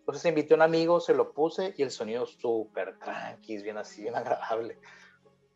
Entonces 0.00 0.24
invité 0.26 0.54
a 0.54 0.56
un 0.56 0.62
amigo, 0.62 1.00
se 1.00 1.14
lo 1.14 1.32
puse 1.32 1.74
y 1.76 1.82
el 1.82 1.90
sonido 1.90 2.26
súper 2.26 2.98
tranqui, 2.98 3.62
bien 3.62 3.78
así, 3.78 4.02
bien 4.02 4.16
agradable. 4.16 4.78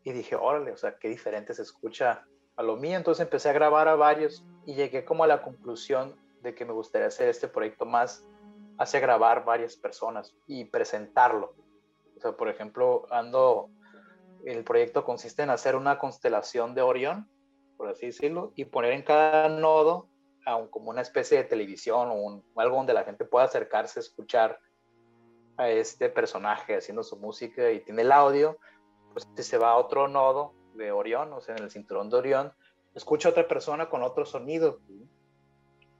Y 0.03 0.11
dije, 0.11 0.35
órale, 0.35 0.71
o 0.71 0.77
sea, 0.77 0.97
qué 0.97 1.09
diferente 1.09 1.53
se 1.53 1.61
escucha 1.61 2.25
a 2.55 2.63
lo 2.63 2.77
mío. 2.77 2.97
Entonces 2.97 3.23
empecé 3.23 3.49
a 3.49 3.53
grabar 3.53 3.87
a 3.87 3.95
varios 3.95 4.43
y 4.65 4.73
llegué 4.73 5.05
como 5.05 5.23
a 5.23 5.27
la 5.27 5.41
conclusión 5.41 6.15
de 6.41 6.55
que 6.55 6.65
me 6.65 6.73
gustaría 6.73 7.07
hacer 7.07 7.27
este 7.27 7.47
proyecto 7.47 7.85
más 7.85 8.25
hacia 8.79 9.01
grabar 9.01 9.43
varias 9.43 9.75
personas 9.75 10.33
y 10.47 10.65
presentarlo. 10.65 11.53
O 12.17 12.21
sea, 12.21 12.31
por 12.31 12.49
ejemplo, 12.49 13.05
ando, 13.11 13.69
el 14.45 14.63
proyecto 14.63 15.03
consiste 15.03 15.43
en 15.43 15.49
hacer 15.49 15.75
una 15.75 15.97
constelación 15.97 16.73
de 16.75 16.81
Orión 16.81 17.29
por 17.79 17.87
así 17.87 18.07
decirlo, 18.07 18.51
y 18.57 18.65
poner 18.65 18.91
en 18.91 19.03
cada 19.03 19.47
nodo 19.47 20.09
como 20.69 20.89
una 20.89 20.99
especie 20.99 21.37
de 21.37 21.45
televisión 21.45 22.09
o 22.11 22.43
algo 22.57 22.75
donde 22.75 22.93
la 22.93 23.05
gente 23.05 23.23
pueda 23.23 23.45
acercarse 23.45 23.99
a 23.99 24.01
escuchar 24.01 24.59
a 25.55 25.69
este 25.69 26.09
personaje 26.09 26.75
haciendo 26.75 27.03
su 27.03 27.15
música 27.15 27.71
y 27.71 27.79
tiene 27.79 28.01
el 28.01 28.11
audio, 28.11 28.57
pues 29.13 29.29
si 29.33 29.43
se 29.43 29.57
va 29.57 29.69
a 29.69 29.77
otro 29.77 30.09
nodo 30.09 30.53
de 30.73 30.91
Orión, 30.91 31.31
o 31.31 31.39
sea, 31.39 31.55
en 31.55 31.63
el 31.63 31.71
cinturón 31.71 32.09
de 32.09 32.17
Orión, 32.17 32.53
escucha 32.95 33.29
a 33.29 33.31
otra 33.31 33.47
persona 33.47 33.89
con 33.89 34.03
otro 34.03 34.25
sonido. 34.25 34.81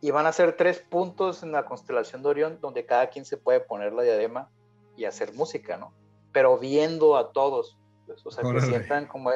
Y 0.01 0.11
van 0.11 0.25
a 0.25 0.33
ser 0.33 0.57
tres 0.57 0.79
puntos 0.79 1.43
en 1.43 1.53
la 1.53 1.63
constelación 1.63 2.23
de 2.23 2.29
Orión 2.29 2.59
donde 2.59 2.85
cada 2.85 3.07
quien 3.07 3.23
se 3.23 3.37
puede 3.37 3.61
poner 3.61 3.93
la 3.93 4.03
diadema 4.03 4.51
y 4.97 5.05
hacer 5.05 5.33
música, 5.33 5.77
¿no? 5.77 5.93
Pero 6.33 6.57
viendo 6.57 7.15
a 7.15 7.31
todos, 7.31 7.78
pues, 8.09 8.25
o 8.25 8.31
sea, 8.31 8.43
que 8.43 8.61
sientan 8.61 9.07
como 9.07 9.31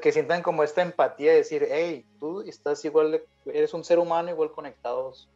que 0.00 0.12
sientan 0.12 0.42
como 0.42 0.62
esta 0.62 0.82
empatía 0.82 1.30
de 1.30 1.38
decir, 1.38 1.66
hey, 1.70 2.04
tú 2.18 2.40
estás 2.42 2.84
igual, 2.84 3.22
eres 3.46 3.72
un 3.72 3.84
ser 3.84 3.98
humano 3.98 4.30
igual 4.30 4.50
conectados 4.50 5.28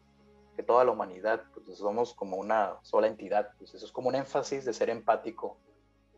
que 0.57 0.63
toda 0.63 0.85
la 0.85 0.93
humanidad, 0.93 1.43
pues 1.53 1.79
somos 1.79 2.15
como 2.15 2.37
una 2.37 2.77
sola 2.83 3.07
entidad, 3.07 3.51
pues 3.59 3.75
eso 3.75 3.87
es 3.87 3.93
como 3.93 4.09
un 4.09 4.15
énfasis 4.15 4.65
de 4.65 4.73
ser 4.73 4.91
empático 4.91 5.57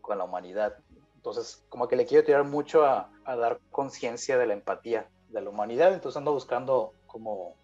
con 0.01 0.18
la 0.18 0.25
humanidad. 0.25 0.77
Entonces, 1.14 1.64
como 1.68 1.88
que 1.88 1.96
le 1.96 2.07
quiero 2.07 2.25
tirar 2.25 2.44
mucho 2.44 2.85
a, 2.85 3.11
dar 3.25 3.61
conciencia 3.70 4.38
de 4.38 4.46
la 4.46 4.55
empatía 4.55 5.09
de 5.29 5.40
la 5.40 5.51
humanidad, 5.51 5.92
entonces 5.92 6.16
ando 6.16 6.33
buscando 6.33 6.92
como, 7.07 7.55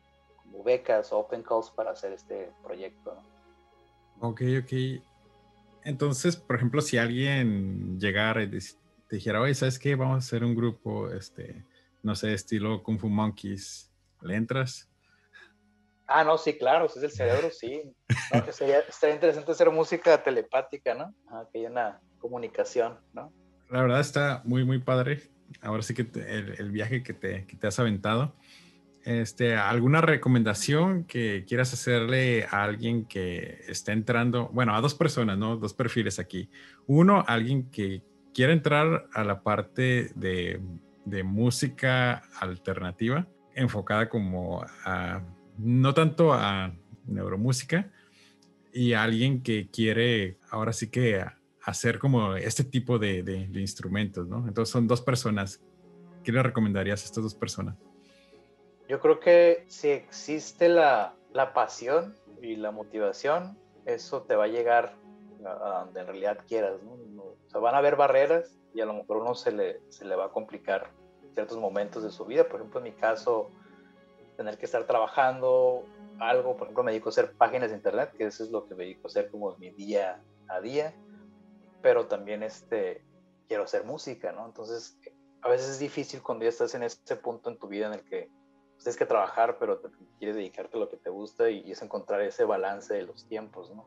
como 0.42 0.62
becas 0.62 1.12
o 1.12 1.18
open 1.18 1.42
calls 1.42 1.70
para 1.70 1.92
hacer 1.92 2.12
este 2.12 2.50
proyecto. 2.62 3.16
Ok, 4.20 4.42
ok. 4.62 5.02
Entonces, 5.84 6.36
por 6.36 6.56
ejemplo, 6.56 6.80
si 6.80 6.98
alguien 6.98 7.98
llegara 7.98 8.42
y 8.42 8.50
dijera, 9.10 9.40
oye, 9.40 9.54
¿sabes 9.54 9.78
qué? 9.78 9.94
Vamos 9.94 10.14
a 10.14 10.18
hacer 10.18 10.44
un 10.44 10.54
grupo, 10.54 11.10
este, 11.10 11.64
no 12.02 12.14
sé, 12.14 12.32
estilo 12.32 12.82
Kung 12.82 12.98
Fu 12.98 13.08
Monkeys, 13.08 13.90
¿le 14.20 14.36
entras? 14.36 14.88
Ah, 16.06 16.24
no, 16.24 16.36
sí, 16.36 16.58
claro, 16.58 16.88
si 16.88 16.98
es 16.98 17.04
el 17.04 17.10
cerebro, 17.10 17.50
sí. 17.50 17.82
sería, 18.52 18.82
interesante 19.14 19.52
hacer 19.52 19.70
música 19.70 20.22
telepática, 20.22 20.94
¿no? 20.94 21.14
que 21.52 21.60
haya 21.60 21.70
una 21.70 22.00
comunicación, 22.18 22.98
¿no? 23.12 23.32
La 23.70 23.82
verdad 23.82 24.00
está 24.00 24.42
muy, 24.44 24.64
muy 24.64 24.78
padre. 24.78 25.22
Ahora 25.62 25.82
sí 25.82 25.94
que 25.94 26.02
el, 26.02 26.70
viaje 26.70 27.02
que 27.02 27.14
te, 27.14 27.46
que 27.46 27.56
te 27.56 27.66
has 27.66 27.78
aventado. 27.78 28.34
Este, 29.04 29.56
¿Alguna 29.56 30.00
recomendación 30.00 31.04
que 31.04 31.44
quieras 31.46 31.72
hacerle 31.72 32.46
a 32.50 32.62
alguien 32.62 33.04
que 33.04 33.64
está 33.66 33.92
entrando? 33.92 34.48
Bueno, 34.52 34.76
a 34.76 34.80
dos 34.80 34.94
personas, 34.94 35.38
¿no? 35.38 35.56
Dos 35.56 35.74
perfiles 35.74 36.18
aquí. 36.18 36.48
Uno, 36.86 37.24
alguien 37.26 37.68
que 37.70 38.02
quiere 38.32 38.52
entrar 38.52 39.08
a 39.12 39.24
la 39.24 39.42
parte 39.42 40.12
de, 40.14 40.60
música 41.24 42.22
alternativa, 42.38 43.26
enfocada 43.54 44.08
como 44.08 44.64
a, 44.84 45.22
no 45.58 45.94
tanto 45.94 46.32
a 46.32 46.72
neuromúsica, 47.06 47.90
y 48.72 48.92
alguien 48.92 49.42
que 49.42 49.68
quiere 49.68 50.38
ahora 50.50 50.72
sí 50.72 50.88
que 50.90 51.22
hacer 51.64 51.98
como 51.98 52.36
este 52.36 52.64
tipo 52.64 52.98
de, 52.98 53.50
instrumentos, 53.54 54.28
¿no? 54.28 54.46
Entonces 54.46 54.72
son 54.72 54.86
dos 54.86 55.00
personas. 55.00 55.60
¿Qué 56.22 56.30
le 56.30 56.40
recomendarías 56.40 57.02
a 57.02 57.06
estas 57.06 57.24
dos 57.24 57.34
personas? 57.34 57.76
Yo 58.92 59.00
creo 59.00 59.20
que 59.20 59.64
si 59.68 59.88
existe 59.88 60.68
la, 60.68 61.14
la 61.32 61.54
pasión 61.54 62.14
y 62.42 62.56
la 62.56 62.72
motivación, 62.72 63.58
eso 63.86 64.24
te 64.24 64.36
va 64.36 64.44
a 64.44 64.48
llegar 64.48 64.98
a 65.46 65.84
donde 65.86 66.00
en 66.00 66.06
realidad 66.08 66.44
quieras, 66.46 66.82
¿no? 66.82 67.22
O 67.22 67.36
sea, 67.46 67.58
van 67.58 67.74
a 67.74 67.78
haber 67.78 67.96
barreras 67.96 68.54
y 68.74 68.82
a 68.82 68.84
lo 68.84 68.92
mejor 68.92 69.16
uno 69.22 69.34
se 69.34 69.50
le, 69.50 69.80
se 69.88 70.04
le 70.04 70.14
va 70.14 70.26
a 70.26 70.28
complicar 70.28 70.90
ciertos 71.32 71.56
momentos 71.56 72.02
de 72.02 72.10
su 72.10 72.26
vida. 72.26 72.44
Por 72.44 72.56
ejemplo, 72.56 72.80
en 72.80 72.84
mi 72.84 72.92
caso, 72.92 73.48
tener 74.36 74.58
que 74.58 74.66
estar 74.66 74.84
trabajando 74.86 75.86
algo, 76.20 76.54
por 76.58 76.64
ejemplo, 76.66 76.84
me 76.84 76.92
dedico 76.92 77.08
a 77.08 77.12
hacer 77.12 77.32
páginas 77.32 77.70
de 77.70 77.76
internet, 77.76 78.12
que 78.14 78.26
eso 78.26 78.44
es 78.44 78.50
lo 78.50 78.66
que 78.66 78.74
me 78.74 78.84
dedico 78.84 79.06
a 79.06 79.08
hacer 79.08 79.30
como 79.30 79.56
mi 79.56 79.70
día 79.70 80.22
a 80.48 80.60
día, 80.60 80.94
pero 81.80 82.08
también 82.08 82.42
este, 82.42 83.02
quiero 83.48 83.62
hacer 83.62 83.84
música, 83.84 84.32
¿no? 84.32 84.44
Entonces, 84.44 84.98
a 85.40 85.48
veces 85.48 85.70
es 85.70 85.78
difícil 85.78 86.20
cuando 86.20 86.44
ya 86.44 86.50
estás 86.50 86.74
en 86.74 86.82
ese 86.82 87.16
punto 87.16 87.48
en 87.48 87.58
tu 87.58 87.68
vida 87.68 87.86
en 87.86 87.94
el 87.94 88.04
que 88.04 88.41
tienes 88.82 88.96
que 88.96 89.06
trabajar, 89.06 89.58
pero 89.58 89.80
quieres 90.18 90.36
dedicarte 90.36 90.76
a 90.76 90.80
lo 90.80 90.90
que 90.90 90.96
te 90.96 91.10
gusta 91.10 91.50
y, 91.50 91.60
y 91.60 91.72
es 91.72 91.82
encontrar 91.82 92.20
ese 92.22 92.44
balance 92.44 92.94
de 92.94 93.02
los 93.02 93.26
tiempos, 93.26 93.70
¿no? 93.74 93.86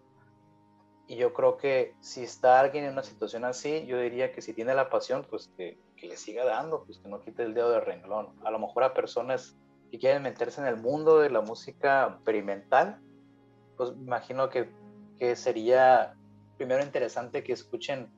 Y 1.08 1.18
yo 1.18 1.34
creo 1.34 1.58
que 1.58 1.96
si 2.02 2.24
está 2.24 2.60
alguien 2.60 2.86
en 2.86 2.94
una 2.94 3.04
situación 3.04 3.46
así, 3.46 3.86
yo 3.86 4.00
diría 4.00 4.32
que 4.32 4.42
si 4.42 4.54
tiene 4.54 4.74
la 4.74 4.90
pasión, 4.90 5.26
pues 5.30 5.52
que, 5.56 5.78
que 5.96 6.08
le 6.08 6.18
siga 6.18 6.46
dando, 6.46 6.84
pues 6.84 6.98
que 6.98 7.08
no 7.08 7.20
quite 7.22 7.44
el 7.44 7.54
dedo 7.54 7.70
de 7.70 7.80
renglón. 7.80 8.34
A 8.44 8.50
lo 8.50 8.58
mejor 8.58 8.84
a 8.84 8.94
personas 8.94 9.56
que 9.92 10.00
quieren 10.00 10.24
meterse 10.24 10.62
en 10.62 10.68
el 10.68 10.78
mundo 10.78 11.20
de 11.20 11.30
la 11.30 11.42
música 11.42 12.08
experimental, 12.16 13.00
pues 13.78 13.92
imagino 13.92 14.50
que, 14.50 14.72
que 15.20 15.36
sería 15.36 16.16
primero 16.58 16.84
interesante 16.84 17.44
que 17.44 17.54
escuchen 17.54 18.10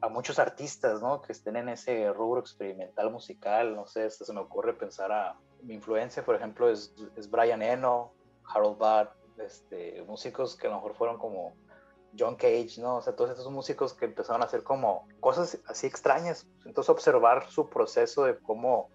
a 0.00 0.08
muchos 0.08 0.40
artistas, 0.40 1.00
¿no? 1.00 1.22
Que 1.22 1.32
estén 1.32 1.56
en 1.56 1.68
ese 1.68 2.12
rubro 2.12 2.40
experimental 2.40 3.12
musical, 3.12 3.76
no 3.76 3.86
sé, 3.86 4.10
se 4.10 4.32
me 4.32 4.40
ocurre 4.40 4.74
pensar 4.74 5.12
a 5.12 5.38
mi 5.64 5.74
influencia, 5.74 6.24
por 6.24 6.36
ejemplo, 6.36 6.68
es, 6.68 6.94
es 7.16 7.30
Brian 7.30 7.62
Eno, 7.62 8.12
Harold 8.44 8.78
Budd, 8.78 9.42
este, 9.44 10.02
músicos 10.02 10.56
que 10.56 10.66
a 10.66 10.70
lo 10.70 10.76
mejor 10.76 10.94
fueron 10.94 11.18
como 11.18 11.54
John 12.16 12.36
Cage, 12.36 12.78
¿no? 12.78 12.96
O 12.96 13.02
sea, 13.02 13.16
todos 13.16 13.30
estos 13.30 13.50
músicos 13.50 13.94
que 13.94 14.04
empezaron 14.04 14.42
a 14.42 14.44
hacer 14.44 14.62
como 14.62 15.08
cosas 15.20 15.58
así 15.66 15.86
extrañas. 15.86 16.46
Entonces, 16.64 16.90
observar 16.90 17.50
su 17.50 17.68
proceso 17.68 18.24
de 18.24 18.38
cómo, 18.38 18.90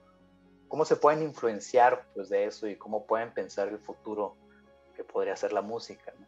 cómo 0.67 0.85
se 0.85 0.95
pueden 0.95 1.21
influenciar 1.23 2.07
pues, 2.13 2.29
de 2.29 2.45
eso 2.45 2.67
y 2.67 2.77
cómo 2.77 3.05
pueden 3.05 3.33
pensar 3.33 3.67
el 3.67 3.79
futuro 3.79 4.37
que 4.95 5.03
podría 5.03 5.35
ser 5.35 5.53
la 5.53 5.61
música, 5.61 6.13
¿no? 6.17 6.27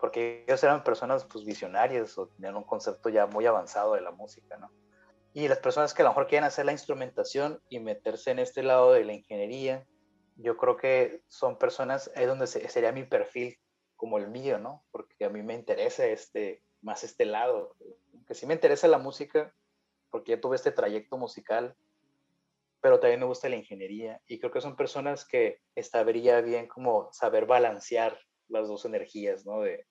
Porque 0.00 0.44
ellos 0.46 0.62
eran 0.62 0.84
personas 0.84 1.24
pues, 1.24 1.44
visionarias 1.44 2.18
o 2.18 2.26
tenían 2.28 2.56
un 2.56 2.64
concepto 2.64 3.08
ya 3.08 3.26
muy 3.26 3.46
avanzado 3.46 3.94
de 3.94 4.00
la 4.00 4.10
música, 4.10 4.56
¿no? 4.56 4.70
Y 5.36 5.48
las 5.48 5.58
personas 5.58 5.92
que 5.92 6.00
a 6.00 6.04
lo 6.06 6.12
mejor 6.12 6.28
quieren 6.28 6.46
hacer 6.46 6.64
la 6.64 6.72
instrumentación 6.72 7.60
y 7.68 7.78
meterse 7.78 8.30
en 8.30 8.38
este 8.38 8.62
lado 8.62 8.92
de 8.92 9.04
la 9.04 9.12
ingeniería, 9.12 9.86
yo 10.36 10.56
creo 10.56 10.78
que 10.78 11.24
son 11.28 11.58
personas, 11.58 12.10
es 12.14 12.26
donde 12.26 12.46
sería 12.46 12.90
mi 12.90 13.04
perfil 13.04 13.58
como 13.96 14.16
el 14.16 14.28
mío, 14.28 14.58
¿no? 14.58 14.86
Porque 14.90 15.26
a 15.26 15.28
mí 15.28 15.42
me 15.42 15.52
interesa 15.52 16.06
este, 16.06 16.62
más 16.80 17.04
este 17.04 17.26
lado. 17.26 17.76
Que 18.26 18.34
sí 18.34 18.46
me 18.46 18.54
interesa 18.54 18.88
la 18.88 18.96
música, 18.96 19.54
porque 20.08 20.32
ya 20.32 20.40
tuve 20.40 20.56
este 20.56 20.72
trayecto 20.72 21.18
musical, 21.18 21.76
pero 22.80 22.98
también 22.98 23.20
me 23.20 23.26
gusta 23.26 23.50
la 23.50 23.56
ingeniería. 23.56 24.22
Y 24.26 24.38
creo 24.38 24.50
que 24.50 24.62
son 24.62 24.74
personas 24.74 25.26
que 25.26 25.60
estaría 25.74 26.40
bien 26.40 26.66
como 26.66 27.12
saber 27.12 27.44
balancear 27.44 28.18
las 28.48 28.68
dos 28.68 28.86
energías, 28.86 29.44
¿no? 29.44 29.60
De, 29.60 29.86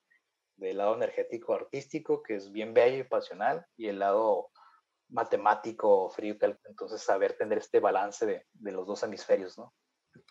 del 0.56 0.78
lado 0.78 0.96
energético 0.96 1.54
artístico, 1.54 2.20
que 2.24 2.34
es 2.34 2.50
bien 2.50 2.74
bello 2.74 2.98
y 2.98 3.04
pasional, 3.04 3.64
y 3.76 3.86
el 3.86 4.00
lado 4.00 4.50
matemático, 5.08 6.10
frío, 6.10 6.36
entonces 6.64 7.02
saber 7.02 7.36
tener 7.36 7.58
este 7.58 7.80
balance 7.80 8.26
de, 8.26 8.46
de 8.52 8.72
los 8.72 8.86
dos 8.86 9.02
hemisferios, 9.02 9.56
¿no? 9.58 9.72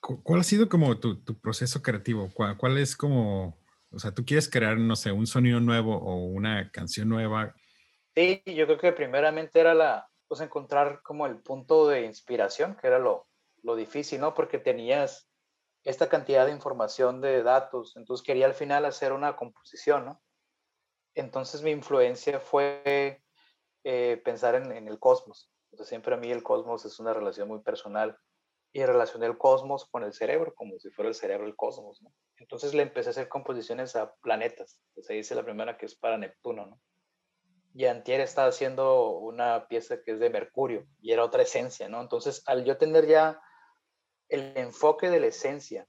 ¿Cuál 0.01 0.41
ha 0.41 0.43
sido 0.43 0.67
como 0.67 0.99
tu, 0.99 1.23
tu 1.23 1.39
proceso 1.39 1.81
creativo? 1.81 2.29
¿Cuál, 2.33 2.57
¿Cuál, 2.57 2.77
es 2.77 2.95
como 2.95 3.57
o 3.95 3.99
sea, 3.99 4.11
tú 4.11 4.25
quieres 4.25 4.49
crear, 4.49 4.77
no 4.77 4.95
sé, 4.97 5.11
un 5.13 5.25
sonido 5.25 5.61
nuevo 5.61 5.95
o 5.97 6.25
una 6.25 6.69
canción 6.71 7.07
nueva. 7.07 7.55
Sí, 8.13 8.43
yo 8.45 8.65
creo 8.65 8.77
que 8.77 8.91
primeramente 8.91 9.59
era 9.59 9.73
la, 9.73 10.09
pues 10.27 10.41
encontrar 10.41 11.01
como 11.01 11.25
el 11.25 11.41
punto 11.41 11.87
de 11.87 12.05
inspiración, 12.05 12.75
que 12.75 12.87
era 12.87 12.99
lo, 12.99 13.27
lo 13.63 13.75
difícil, 13.75 14.19
¿no? 14.19 14.33
Porque 14.33 14.59
tenías 14.59 15.29
esta 15.85 16.09
cantidad 16.09 16.45
de 16.45 16.51
información 16.51 17.21
de 17.21 17.41
datos, 17.41 17.95
entonces 17.95 18.25
quería 18.25 18.47
al 18.47 18.53
final 18.53 18.83
hacer 18.83 19.13
una 19.13 19.37
composición, 19.37 20.05
¿no? 20.05 20.21
Entonces 21.13 21.61
mi 21.61 21.71
influencia 21.71 22.41
fue 22.41 23.23
eh, 23.87 24.19
pensar 24.25 24.55
en, 24.55 24.87
el 24.87 24.97
cosmos. 24.97 25.51
Entonces 25.65 25.89
siempre 25.89 26.15
a 26.15 26.17
mí 26.17 26.31
el 26.31 26.41
cosmos 26.41 26.83
es 26.85 26.99
una 26.99 27.13
relación 27.13 27.47
muy 27.47 27.59
personal 27.59 28.17
y 28.73 28.83
relacioné 28.83 29.27
el 29.27 29.37
cosmos 29.37 29.85
con 29.85 30.03
el 30.03 30.11
cerebro, 30.11 30.55
como 30.55 30.79
si 30.79 30.89
fuera 30.89 31.09
el 31.09 31.13
cerebro 31.13 31.45
el 31.45 31.55
cosmos. 31.55 32.01
Entonces 32.37 32.73
le 32.73 32.81
empecé 32.81 33.09
a 33.09 33.11
hacer 33.11 33.29
composiciones 33.29 33.95
a 33.95 34.11
planetas. 34.23 34.81
Se 34.97 35.13
dice 35.13 35.35
la 35.35 35.43
primera 35.43 35.77
que 35.77 35.85
es 35.85 35.93
para 35.93 36.17
Neptuno, 36.17 36.65
¿no? 36.65 36.81
Y 37.75 37.85
Antier 37.85 38.21
estaba 38.21 38.47
haciendo 38.47 39.11
una 39.19 39.67
pieza 39.67 40.01
que 40.01 40.13
es 40.13 40.19
de 40.19 40.31
Mercurio 40.31 40.87
y 40.99 41.11
era 41.11 41.23
otra 41.23 41.43
esencia, 41.43 41.87
¿no? 41.87 42.01
Entonces, 42.01 42.41
al 42.47 42.65
yo 42.65 42.79
tener 42.79 43.05
ya 43.05 43.39
el 44.29 44.57
enfoque 44.57 45.11
de 45.11 45.19
la 45.19 45.27
esencia, 45.27 45.87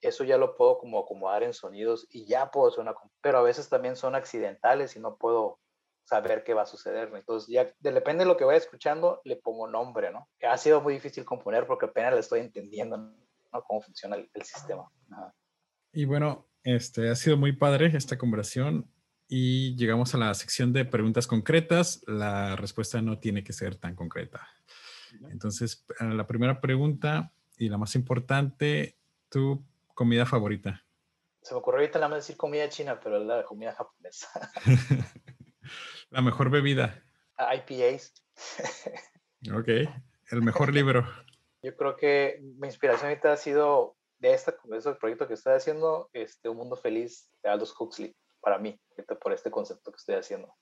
eso 0.00 0.24
ya 0.24 0.38
lo 0.38 0.56
puedo 0.56 0.78
como 0.78 1.00
acomodar 1.00 1.42
en 1.42 1.52
sonidos 1.52 2.06
y 2.08 2.24
ya 2.24 2.50
puedo 2.50 2.68
hacer 2.68 2.80
una... 2.80 2.94
Pero 3.20 3.38
a 3.38 3.42
veces 3.42 3.68
también 3.68 3.94
son 3.94 4.14
accidentales 4.14 4.96
y 4.96 5.00
no 5.00 5.18
puedo 5.18 5.60
saber 6.06 6.44
qué 6.44 6.54
va 6.54 6.62
a 6.62 6.66
suceder. 6.66 7.10
Entonces, 7.14 7.48
ya 7.48 7.70
depende 7.80 8.24
de 8.24 8.28
lo 8.28 8.36
que 8.36 8.44
vaya 8.44 8.58
escuchando, 8.58 9.20
le 9.24 9.36
pongo 9.36 9.66
nombre, 9.66 10.10
¿no? 10.12 10.28
Ha 10.48 10.56
sido 10.56 10.80
muy 10.80 10.94
difícil 10.94 11.24
componer 11.24 11.66
porque 11.66 11.86
apenas 11.86 12.14
le 12.14 12.20
estoy 12.20 12.40
entendiendo, 12.40 12.96
¿no? 12.96 13.14
Cómo 13.66 13.82
funciona 13.82 14.16
el, 14.16 14.42
sistema. 14.42 14.88
Y 15.92 16.04
bueno, 16.04 16.46
este, 16.62 17.10
ha 17.10 17.16
sido 17.16 17.36
muy 17.36 17.52
padre 17.52 17.90
esta 17.96 18.16
conversación 18.16 18.88
y 19.28 19.74
llegamos 19.76 20.14
a 20.14 20.18
la 20.18 20.32
sección 20.34 20.72
de 20.72 20.84
preguntas 20.84 21.26
concretas. 21.26 22.02
La 22.06 22.54
respuesta 22.54 23.02
no 23.02 23.18
tiene 23.18 23.42
que 23.42 23.52
ser 23.52 23.74
tan 23.76 23.96
concreta. 23.96 24.46
Entonces, 25.30 25.84
la 25.98 26.26
primera 26.26 26.60
pregunta 26.60 27.32
y 27.56 27.68
la 27.68 27.78
más 27.78 27.96
importante, 27.96 28.96
¿tu 29.28 29.64
comida 29.94 30.24
favorita? 30.24 30.84
Se 31.42 31.54
me 31.54 31.58
ocurrió 31.58 31.80
ahorita 31.80 31.98
nada 31.98 32.10
más 32.10 32.18
decir 32.18 32.36
comida 32.36 32.68
china, 32.68 33.00
pero 33.02 33.20
es 33.20 33.26
la 33.26 33.44
comida 33.44 33.72
japonesa. 33.72 34.52
La 36.10 36.22
mejor 36.22 36.50
bebida. 36.50 37.02
IPAs. 37.38 38.14
ok. 39.54 39.68
El 40.30 40.42
mejor 40.42 40.72
libro. 40.74 41.06
Yo 41.62 41.76
creo 41.76 41.96
que 41.96 42.38
mi 42.58 42.68
inspiración 42.68 43.08
ahorita 43.08 43.32
ha 43.32 43.36
sido 43.36 43.96
de 44.18 44.32
este, 44.32 44.52
proyecto 45.00 45.26
que 45.26 45.34
estoy 45.34 45.54
haciendo, 45.54 46.10
este, 46.12 46.48
Un 46.48 46.58
Mundo 46.58 46.76
Feliz 46.76 47.30
de 47.42 47.50
Aldous 47.50 47.74
Huxley, 47.78 48.14
para 48.40 48.58
mí, 48.58 48.78
por 49.20 49.32
este 49.32 49.50
concepto 49.50 49.90
que 49.90 49.96
estoy 49.96 50.14
haciendo. 50.14 50.54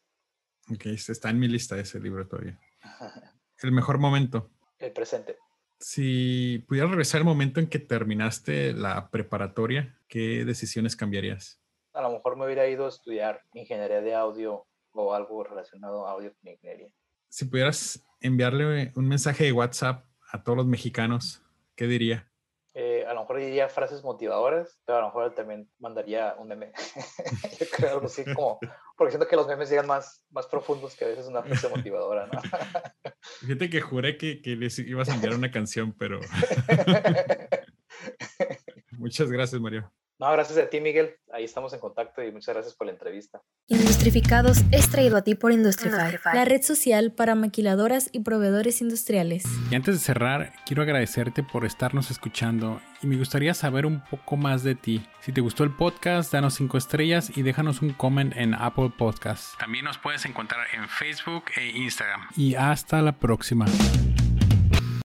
Ok, 0.72 0.86
está 0.86 1.30
en 1.30 1.38
mi 1.38 1.48
lista 1.48 1.78
ese 1.78 2.00
libro 2.00 2.26
todavía. 2.26 2.58
El 3.62 3.72
mejor 3.72 3.98
momento. 3.98 4.50
El 4.78 4.92
presente. 4.92 5.38
Si 5.78 6.64
pudieras 6.66 6.90
regresar 6.90 7.20
al 7.20 7.26
momento 7.26 7.60
en 7.60 7.68
que 7.68 7.78
terminaste 7.78 8.72
la 8.72 9.10
preparatoria, 9.10 9.98
¿qué 10.08 10.44
decisiones 10.44 10.96
cambiarías? 10.96 11.60
A 11.92 12.02
lo 12.02 12.10
mejor 12.10 12.36
me 12.36 12.46
hubiera 12.46 12.66
ido 12.66 12.86
a 12.86 12.88
estudiar 12.88 13.42
ingeniería 13.52 14.00
de 14.00 14.14
audio 14.14 14.66
o 14.94 15.14
algo 15.14 15.44
relacionado 15.44 16.06
a 16.06 16.12
audio 16.12 16.32
con 16.34 16.52
ingeniería. 16.52 16.88
Si 17.28 17.44
pudieras 17.44 18.04
enviarle 18.20 18.92
un 18.96 19.08
mensaje 19.08 19.44
de 19.44 19.52
WhatsApp 19.52 20.04
a 20.30 20.42
todos 20.42 20.56
los 20.56 20.66
mexicanos, 20.66 21.42
¿qué 21.76 21.86
diría? 21.86 22.30
Eh, 22.76 23.04
a 23.06 23.14
lo 23.14 23.20
mejor 23.20 23.38
diría 23.38 23.68
frases 23.68 24.02
motivadoras, 24.02 24.80
pero 24.84 24.98
a 24.98 25.00
lo 25.02 25.06
mejor 25.06 25.32
también 25.32 25.70
mandaría 25.78 26.34
un 26.38 26.48
meme. 26.48 26.72
Yo 27.60 27.66
creo 27.70 28.00
que 28.00 28.08
sí, 28.08 28.24
como, 28.34 28.58
porque 28.96 29.12
siento 29.12 29.28
que 29.28 29.36
los 29.36 29.46
memes 29.46 29.70
llegan 29.70 29.86
más, 29.86 30.24
más 30.30 30.46
profundos 30.46 30.96
que 30.96 31.04
a 31.04 31.08
veces 31.08 31.26
una 31.26 31.44
frase 31.44 31.68
motivadora, 31.68 32.26
¿no? 32.26 32.42
Fíjate 33.40 33.70
que 33.70 33.80
juré 33.80 34.16
que, 34.16 34.42
que 34.42 34.56
les 34.56 34.76
ibas 34.80 35.08
a 35.08 35.14
enviar 35.14 35.34
una 35.34 35.52
canción, 35.52 35.94
pero... 35.96 36.18
Muchas 38.98 39.30
gracias, 39.30 39.60
Mario. 39.60 39.92
No, 40.24 40.32
gracias 40.32 40.58
a 40.58 40.70
ti, 40.70 40.80
Miguel. 40.80 41.16
Ahí 41.34 41.44
estamos 41.44 41.74
en 41.74 41.80
contacto 41.80 42.24
y 42.24 42.32
muchas 42.32 42.54
gracias 42.54 42.74
por 42.74 42.86
la 42.86 42.94
entrevista. 42.94 43.42
Industrificados 43.68 44.62
es 44.72 44.88
traído 44.88 45.18
a 45.18 45.22
ti 45.22 45.34
por 45.34 45.52
Industrify, 45.52 46.18
la 46.32 46.46
red 46.46 46.62
social 46.62 47.12
para 47.12 47.34
maquiladoras 47.34 48.08
y 48.10 48.20
proveedores 48.20 48.80
industriales. 48.80 49.44
Y 49.70 49.74
antes 49.74 49.96
de 49.96 50.00
cerrar, 50.00 50.54
quiero 50.64 50.80
agradecerte 50.80 51.42
por 51.42 51.66
estarnos 51.66 52.10
escuchando 52.10 52.80
y 53.02 53.06
me 53.06 53.18
gustaría 53.18 53.52
saber 53.52 53.84
un 53.84 54.02
poco 54.02 54.38
más 54.38 54.62
de 54.62 54.74
ti. 54.74 55.06
Si 55.20 55.30
te 55.30 55.42
gustó 55.42 55.62
el 55.62 55.76
podcast, 55.76 56.32
danos 56.32 56.54
5 56.54 56.78
estrellas 56.78 57.36
y 57.36 57.42
déjanos 57.42 57.82
un 57.82 57.92
comment 57.92 58.34
en 58.34 58.54
Apple 58.54 58.92
Podcasts. 58.96 59.58
También 59.58 59.84
nos 59.84 59.98
puedes 59.98 60.24
encontrar 60.24 60.66
en 60.72 60.88
Facebook 60.88 61.44
e 61.54 61.66
Instagram. 61.66 62.28
Y 62.34 62.54
hasta 62.54 63.02
la 63.02 63.12
próxima. 63.12 63.66